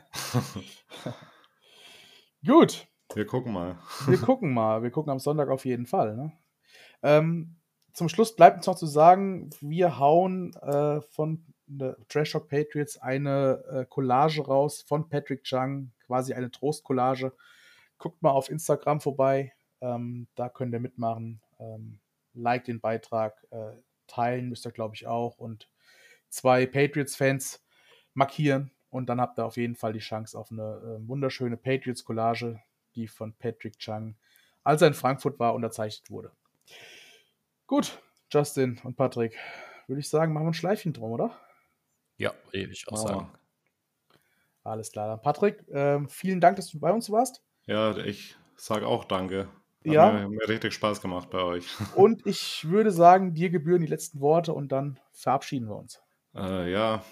Gut. 2.45 2.89
Wir 3.15 3.25
gucken 3.25 3.53
mal. 3.53 3.79
Wir 4.09 4.19
gucken 4.21 4.53
mal. 4.53 4.83
Wir 4.83 4.91
gucken 4.91 5.13
am 5.13 5.21
Sonntag 5.21 5.49
auf 5.49 5.65
jeden 5.65 5.87
Fall. 5.87 6.17
Ne? 6.17 6.33
Ähm, 7.05 7.55
zum 7.93 8.09
Schluss 8.09 8.35
bleibt 8.35 8.57
uns 8.57 8.67
noch 8.67 8.75
zu 8.75 8.87
sagen, 8.87 9.49
wir 9.61 10.01
hauen 10.01 10.55
äh, 10.55 11.03
von 11.03 11.45
Trash 12.09 12.33
Talk 12.33 12.49
Patriots 12.49 12.99
eine 12.99 13.63
äh, 13.71 13.85
Collage 13.85 14.45
raus 14.45 14.83
von 14.83 15.09
Patrick 15.09 15.45
Chung, 15.45 15.93
quasi 16.05 16.35
eine 16.35 16.51
Trostcollage. 16.51 17.33
Guckt 17.99 18.21
mal 18.23 18.33
auf 18.33 18.51
Instagram 18.51 19.01
vorbei, 19.01 19.53
ähm, 19.81 20.27
da 20.35 20.49
könnt 20.49 20.73
ihr 20.73 20.81
mitmachen. 20.81 21.41
Ähm, 21.61 22.01
like 22.33 22.65
den 22.65 22.81
Beitrag, 22.81 23.47
äh, 23.53 23.71
teilen 24.09 24.49
müsst 24.49 24.67
ihr, 24.67 24.73
glaube 24.73 24.97
ich, 24.97 25.07
auch 25.07 25.39
und 25.39 25.71
zwei 26.29 26.67
Patriots-Fans 26.67 27.64
markieren 28.15 28.71
und 28.91 29.07
dann 29.07 29.21
habt 29.21 29.39
ihr 29.39 29.45
auf 29.45 29.57
jeden 29.57 29.75
Fall 29.75 29.93
die 29.93 29.99
Chance 29.99 30.39
auf 30.39 30.51
eine 30.51 30.63
äh, 30.63 31.09
wunderschöne 31.09 31.57
Patriots-Collage, 31.57 32.61
die 32.95 33.09
von 33.09 33.35
Patrick 33.35 33.79
Chung, 33.79 34.17
als 34.63 34.83
er 34.83 34.89
in 34.89 34.95
Frankfurt 34.95 35.39
war, 35.39 35.55
unterzeichnet 35.55 36.11
wurde. 36.11 36.33
Gut, 37.67 37.99
Justin 38.31 38.81
und 38.85 38.97
Patrick, 38.97 39.37
würde 39.87 40.01
ich 40.01 40.09
sagen, 40.09 40.33
machen 40.33 40.47
wir 40.47 40.51
ein 40.51 40.55
Schleifchen 40.55 40.93
drum, 40.93 41.13
oder? 41.13 41.37
Ja, 42.17 42.33
würde 42.53 42.73
ich 42.73 42.87
auch 42.89 42.97
sagen. 42.97 43.33
Alles 44.63 44.93
klar. 44.93 45.19
Patrick, 45.19 45.69
äh, 45.69 46.01
vielen 46.09 46.41
Dank, 46.41 46.57
dass 46.57 46.71
du 46.71 46.79
bei 46.79 46.93
uns 46.93 47.11
warst. 47.11 47.43
Ja, 47.67 47.97
ich 47.97 48.37
sage 48.57 48.87
auch 48.87 49.05
danke. 49.05 49.49
Ja. 49.83 50.07
Hat 50.07 50.15
mir, 50.15 50.29
mir 50.29 50.49
richtig 50.49 50.73
Spaß 50.73 51.03
gemacht 51.03 51.29
bei 51.31 51.43
euch. 51.43 51.67
Und 51.97 52.27
ich 52.27 52.67
würde 52.69 52.91
sagen, 52.91 53.35
dir 53.35 53.51
gebühren 53.51 53.83
die 53.83 53.87
letzten 53.87 54.21
Worte 54.21 54.55
und 54.55 54.73
dann 54.73 54.99
verabschieden 55.13 55.69
wir 55.69 55.77
uns. 55.77 56.01
Äh, 56.35 56.73
ja, 56.73 57.05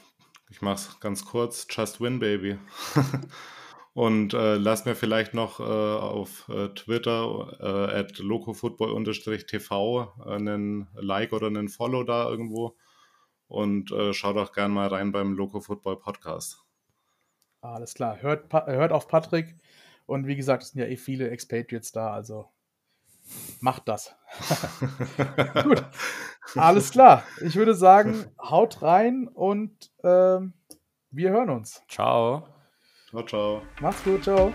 ich 0.53 0.61
mach's 0.61 1.00
ganz 1.00 1.24
kurz. 1.24 1.66
Just 1.70 1.98
win, 2.03 2.18
baby. 2.18 2.59
und 3.94 4.34
äh, 4.34 4.57
lass 4.57 4.84
mir 4.84 4.94
vielleicht 4.94 5.32
noch 5.32 5.61
äh, 5.61 5.62
auf 5.62 6.46
äh, 6.50 6.68
Twitter 6.74 7.57
äh, 7.59 8.00
at 8.00 8.18
locofootball-tv 8.18 10.12
einen 10.26 10.88
Like 10.94 11.32
oder 11.32 11.46
einen 11.46 11.70
Follow 11.70 12.05
da 12.05 12.28
irgendwo. 12.28 12.76
Und 13.48 13.92
äh, 13.92 14.12
schau 14.12 14.34
doch 14.34 14.53
gern 14.53 14.72
mal 14.72 14.88
rein 14.88 15.11
beim 15.11 15.32
Loco 15.32 15.61
Football 15.61 15.98
Podcast. 15.98 16.62
Alles 17.62 17.94
klar. 17.94 18.20
Hört, 18.20 18.53
hört 18.53 18.92
auf 18.92 19.09
Patrick. 19.09 19.57
Und 20.05 20.26
wie 20.26 20.36
gesagt, 20.36 20.64
es 20.64 20.72
sind 20.72 20.82
ja 20.82 20.86
eh 20.86 20.98
viele 20.98 21.30
Expatriates 21.30 21.92
da, 21.92 22.12
also 22.12 22.50
macht 23.60 23.88
das. 23.88 24.14
Gut. 25.62 25.84
Alles 26.56 26.90
klar. 26.90 27.22
Ich 27.40 27.56
würde 27.56 27.74
sagen, 27.74 28.26
haut 28.40 28.82
rein 28.82 29.28
und 29.28 29.90
ähm, 30.02 30.54
wir 31.10 31.30
hören 31.30 31.50
uns. 31.50 31.82
Ciao. 31.88 32.46
Ciao, 33.10 33.22
ciao. 33.24 33.62
Macht's 33.80 34.02
gut, 34.04 34.24
ciao. 34.24 34.52